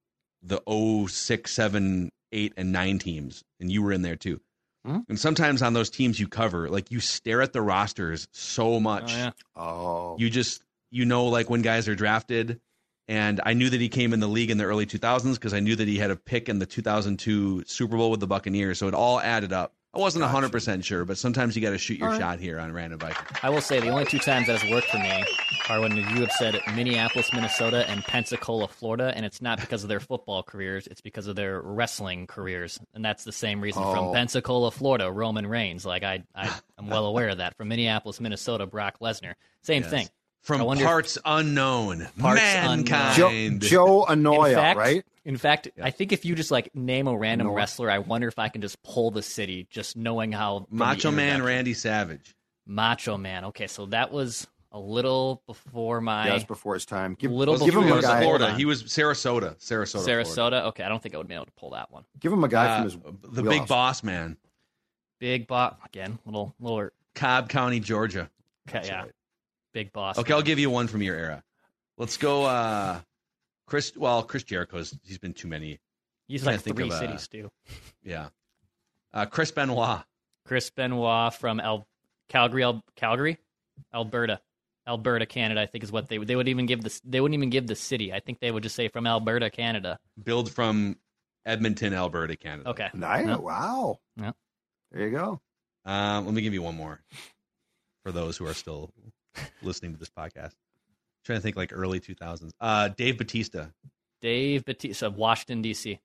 the 0.43 0.61
06, 1.07 1.51
7, 1.51 2.11
8, 2.31 2.53
and 2.57 2.71
9 2.71 2.99
teams, 2.99 3.43
and 3.59 3.71
you 3.71 3.81
were 3.81 3.91
in 3.91 4.03
there 4.03 4.15
too. 4.15 4.39
Mhm. 4.85 5.05
And 5.09 5.19
sometimes 5.19 5.63
on 5.63 5.73
those 5.73 5.89
teams 5.89 6.19
you 6.19 6.27
cover, 6.27 6.69
like 6.69 6.91
you 6.91 6.99
stare 6.99 7.41
at 7.41 7.53
the 7.53 7.61
rosters 7.63 8.27
so 8.33 8.75
oh, 8.75 8.79
much. 8.79 9.13
yeah. 9.13 9.31
oh, 9.55 10.15
You 10.19 10.29
just 10.29 10.61
you 10.91 11.05
know 11.05 11.25
like 11.25 11.49
when 11.49 11.63
guys 11.63 11.88
are 11.88 11.95
drafted. 11.95 12.61
And 13.10 13.39
I 13.45 13.53
knew 13.53 13.70
that 13.70 13.80
he 13.80 13.88
came 13.89 14.14
in 14.14 14.20
the 14.20 14.28
league 14.28 14.51
in 14.51 14.58
the 14.58 14.66
early 14.66 14.86
2000s 14.86 15.36
because 15.36 15.53
I 15.53 15.60
knew 15.62 15.76
that 15.78 15.88
he 15.88 15.97
had 15.97 16.12
a 16.12 16.16
pick 16.18 16.49
in 16.49 16.60
the 16.60 16.66
2002 16.66 17.64
Super 17.66 17.95
Bowl 17.95 18.12
with 18.12 18.20
the 18.20 18.28
Buccaneers. 18.28 18.80
So 18.80 18.88
it 18.88 18.93
all 18.93 19.20
added 19.20 19.53
up. 19.53 19.74
I 19.93 19.99
wasn't 19.99 20.26
Gotcha. 20.26 20.49
100% 20.49 20.84
sure, 20.84 21.05
but 21.05 21.18
sometimes 21.18 21.55
you 21.55 21.62
got 21.62 21.72
to 21.72 21.78
shoot 21.78 21.97
your 21.97 22.08
All 22.10 22.14
right. 22.14 22.20
shot 22.20 22.39
here 22.39 22.60
on 22.60 22.72
Random 22.74 22.99
Viking. 22.99 23.26
I 23.41 23.49
will 23.49 23.62
say 23.62 23.80
the 23.80 23.89
only 23.89 24.05
two 24.05 24.20
times 24.20 24.45
that 24.47 24.60
has 24.60 24.70
worked 24.70 24.88
for 24.88 24.99
me 24.99 25.24
are 25.70 25.80
when 25.82 25.95
you 25.95 26.03
have 26.22 26.32
said 26.34 26.60
Minneapolis, 26.76 27.32
Minnesota, 27.34 27.89
and 27.89 28.03
Pensacola, 28.03 28.68
Florida, 28.68 29.12
and 29.16 29.26
it's 29.26 29.41
not 29.41 29.60
because 29.60 29.82
of 29.84 29.89
their 29.89 30.01
football 30.01 30.43
careers; 30.43 30.86
it's 30.88 31.01
because 31.01 31.26
of 31.26 31.36
their 31.36 31.62
wrestling 31.62 32.28
careers, 32.28 32.80
and 32.93 33.03
that's 33.03 33.24
the 33.24 33.32
same 33.32 33.60
reason 33.62 33.82
Oh. 33.84 33.91
from 33.91 34.14
Pensacola, 34.14 34.70
Florida, 34.70 35.10
Roman 35.12 35.47
Reigns. 35.47 35.84
Like 35.86 36.03
I, 36.03 36.24
I, 36.36 36.53
I'm 36.78 36.88
well 36.88 37.05
aware 37.05 37.30
of 37.30 37.38
that. 37.38 37.55
From 37.58 37.70
Minneapolis, 37.70 38.20
Minnesota, 38.20 38.68
Brock 38.68 38.99
Lesnar, 39.01 39.34
same 39.64 39.82
Yes. 39.82 39.89
thing. 39.89 40.08
From 40.47 40.61
I 40.61 40.63
wonder 40.63 40.83
if- 40.83 40.87
parts 40.87 41.17
unknown, 41.25 42.07
Parts 42.17 42.39
mankind. 42.41 43.17
Joe, 43.61 43.67
Joe 43.67 44.05
Anoa'i, 44.07 44.49
in 44.51 44.55
fact, 44.55 44.79
right? 44.79 45.05
In 45.25 45.35
fact, 45.37 45.67
I 45.83 45.91
think 45.91 46.13
if 46.13 46.23
you 46.23 46.35
just 46.35 46.51
like 46.51 46.73
name 46.73 47.07
a 47.07 47.17
random 47.17 47.47
Anoa'i. 47.47 47.55
wrestler, 47.57 47.91
I 47.91 47.99
wonder 47.99 48.29
if 48.29 48.39
I 48.39 48.47
can 48.47 48.61
just 48.61 48.81
pull 48.81 49.11
the 49.11 49.21
city, 49.21 49.67
just 49.69 49.97
knowing 49.97 50.31
how 50.31 50.65
Macho 50.69 51.11
Man. 51.11 51.43
Randy 51.43 51.73
Savage. 51.73 52.33
Macho 52.65 53.17
Man. 53.17 53.43
Okay, 53.45 53.67
so 53.67 53.87
that 53.87 54.09
was 54.13 54.47
a 54.71 54.79
little 54.79 55.43
before 55.47 55.99
my 55.99 56.27
Yeah, 56.27 56.35
it's 56.35 56.45
before 56.45 56.75
his 56.75 56.85
time. 56.85 57.15
Give, 57.19 57.29
Little 57.29 57.57
give 57.57 57.73
him 57.75 57.81
before 57.81 57.93
a 57.93 57.95
his 57.97 58.05
guy. 58.05 58.21
Florida. 58.21 58.53
He 58.53 58.63
was 58.63 58.83
Sarasota. 58.83 59.57
Sarasota. 59.57 60.03
Florida. 60.05 60.29
Sarasota. 60.29 60.61
Okay, 60.67 60.83
I 60.83 60.87
don't 60.89 61.03
think 61.03 61.13
I 61.13 61.17
would 61.17 61.27
be 61.27 61.35
able 61.35 61.45
to 61.47 61.51
pull 61.57 61.71
that 61.71 61.91
one. 61.91 62.05
Give 62.21 62.31
him 62.31 62.45
a 62.45 62.47
guy 62.47 62.67
Uh, 62.67 62.75
from 62.77 62.83
his. 62.85 62.93
the 63.33 63.41
wheelhouse. 63.41 63.59
big 63.59 63.67
boss 63.67 64.01
man. 64.03 64.37
Big 65.19 65.45
boss 65.47 65.75
again. 65.85 66.19
Little 66.25 66.55
little. 66.61 66.87
Cobb 67.15 67.49
County, 67.49 67.81
Georgia. 67.81 68.29
Okay, 68.69 68.87
yeah. 68.87 69.01
right. 69.01 69.11
Big 69.78 69.93
boss. 69.93 70.17
Okay, 70.17 70.34
I'll 70.34 70.41
give 70.41 70.57
you 70.57 70.71
one 70.71 70.88
from 70.88 71.03
your 71.03 71.15
era. 71.15 71.43
Let's 71.99 72.17
go. 72.17 72.45
uh 72.45 72.99
Chris. 73.67 73.95
Well, 73.95 74.23
Chris 74.23 74.41
Jericho's. 74.41 74.97
He's 75.03 75.19
been 75.19 75.36
too 75.36 75.47
many. 75.47 75.80
He's 76.28 76.41
trying 76.41 76.53
like 76.55 76.61
to 76.61 76.63
think 76.63 76.78
three 76.78 76.88
of, 76.88 76.93
uh, 76.93 76.99
cities 76.99 77.28
too. 77.28 77.51
Yeah. 78.03 78.30
Uh 79.13 79.28
Chris 79.28 79.51
Benoit. 79.51 79.99
Chris 80.47 80.71
Benoit 80.71 81.32
from 81.36 81.59
El 81.59 81.88
Calgary, 82.28 82.63
El, 82.63 82.84
Calgary, 82.95 83.38
Alberta, 83.93 84.41
Alberta, 84.88 85.28
Canada. 85.28 85.61
I 85.61 85.67
think 85.67 85.84
is 85.84 85.91
what 85.91 86.09
they 86.09 86.17
would. 86.17 86.28
They 86.28 86.36
would 86.36 86.47
even 86.47 86.65
give 86.65 86.82
this. 86.82 86.99
They 87.05 87.21
wouldn't 87.21 87.38
even 87.38 87.51
give 87.51 87.67
the 87.67 87.75
city. 87.75 88.11
I 88.11 88.19
think 88.19 88.39
they 88.39 88.49
would 88.49 88.63
just 88.63 88.75
say 88.75 88.88
from 88.88 89.05
Alberta, 89.05 89.51
Canada. 89.51 89.99
Build 90.23 90.51
from 90.51 90.97
Edmonton, 91.45 91.93
Alberta, 91.93 92.36
Canada. 92.36 92.67
Okay. 92.71 92.89
Nice. 92.95 93.28
Yeah. 93.28 93.36
Wow. 93.38 93.99
Yeah. 94.15 94.32
There 94.91 95.07
you 95.07 95.11
go. 95.11 95.39
Um, 95.86 96.25
let 96.25 96.34
me 96.34 96.41
give 96.41 96.55
you 96.55 96.63
one 96.63 96.75
more 96.75 96.99
for 98.01 98.11
those 98.11 98.38
who 98.38 98.47
are 98.47 98.55
still 98.55 98.91
listening 99.61 99.93
to 99.93 99.99
this 99.99 100.09
podcast. 100.09 100.53
trying 101.25 101.39
to 101.39 101.41
think 101.43 101.55
like 101.55 101.71
early 101.73 101.99
2000s. 101.99 102.51
Uh, 102.59 102.89
Dave 102.89 103.17
Batista. 103.17 103.65
Dave 104.21 104.65
Batista 104.65 105.07
of 105.07 105.15
Washington 105.17 105.61
D.C. 105.61 105.99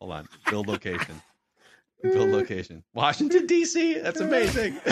Hold 0.00 0.12
on. 0.12 0.28
Build 0.50 0.68
location. 0.68 1.20
Build 2.02 2.30
location. 2.30 2.84
Washington, 2.94 3.46
D.C. 3.46 3.98
That's 3.98 4.20
amazing. 4.20 4.78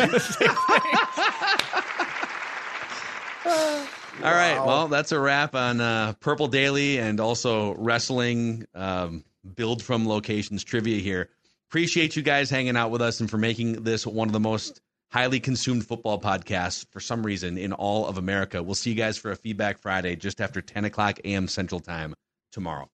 All 4.22 4.32
right. 4.32 4.58
Well, 4.64 4.88
that's 4.88 5.12
a 5.12 5.18
wrap 5.18 5.54
on 5.54 5.80
uh, 5.80 6.14
Purple 6.20 6.46
Daily 6.48 6.98
and 6.98 7.20
also 7.20 7.74
wrestling 7.74 8.66
um, 8.74 9.24
build 9.54 9.82
from 9.82 10.08
locations 10.08 10.64
trivia 10.64 10.98
here. 11.00 11.28
Appreciate 11.68 12.16
you 12.16 12.22
guys 12.22 12.48
hanging 12.48 12.76
out 12.76 12.90
with 12.90 13.02
us 13.02 13.20
and 13.20 13.30
for 13.30 13.36
making 13.36 13.82
this 13.82 14.06
one 14.06 14.28
of 14.28 14.32
the 14.32 14.40
most 14.40 14.80
highly 15.14 15.38
consumed 15.38 15.86
football 15.86 16.20
podcasts 16.20 16.84
for 16.90 16.98
some 16.98 17.24
reason 17.24 17.56
in 17.56 17.72
all 17.72 18.08
of 18.08 18.18
America. 18.18 18.60
We'll 18.60 18.74
see 18.74 18.90
you 18.90 18.96
guys 18.96 19.16
for 19.16 19.30
a 19.30 19.36
Feedback 19.36 19.78
Friday 19.78 20.16
just 20.16 20.40
after 20.40 20.60
10 20.60 20.86
o'clock 20.86 21.20
a.m. 21.24 21.46
Central 21.46 21.78
Time 21.78 22.14
tomorrow. 22.50 22.88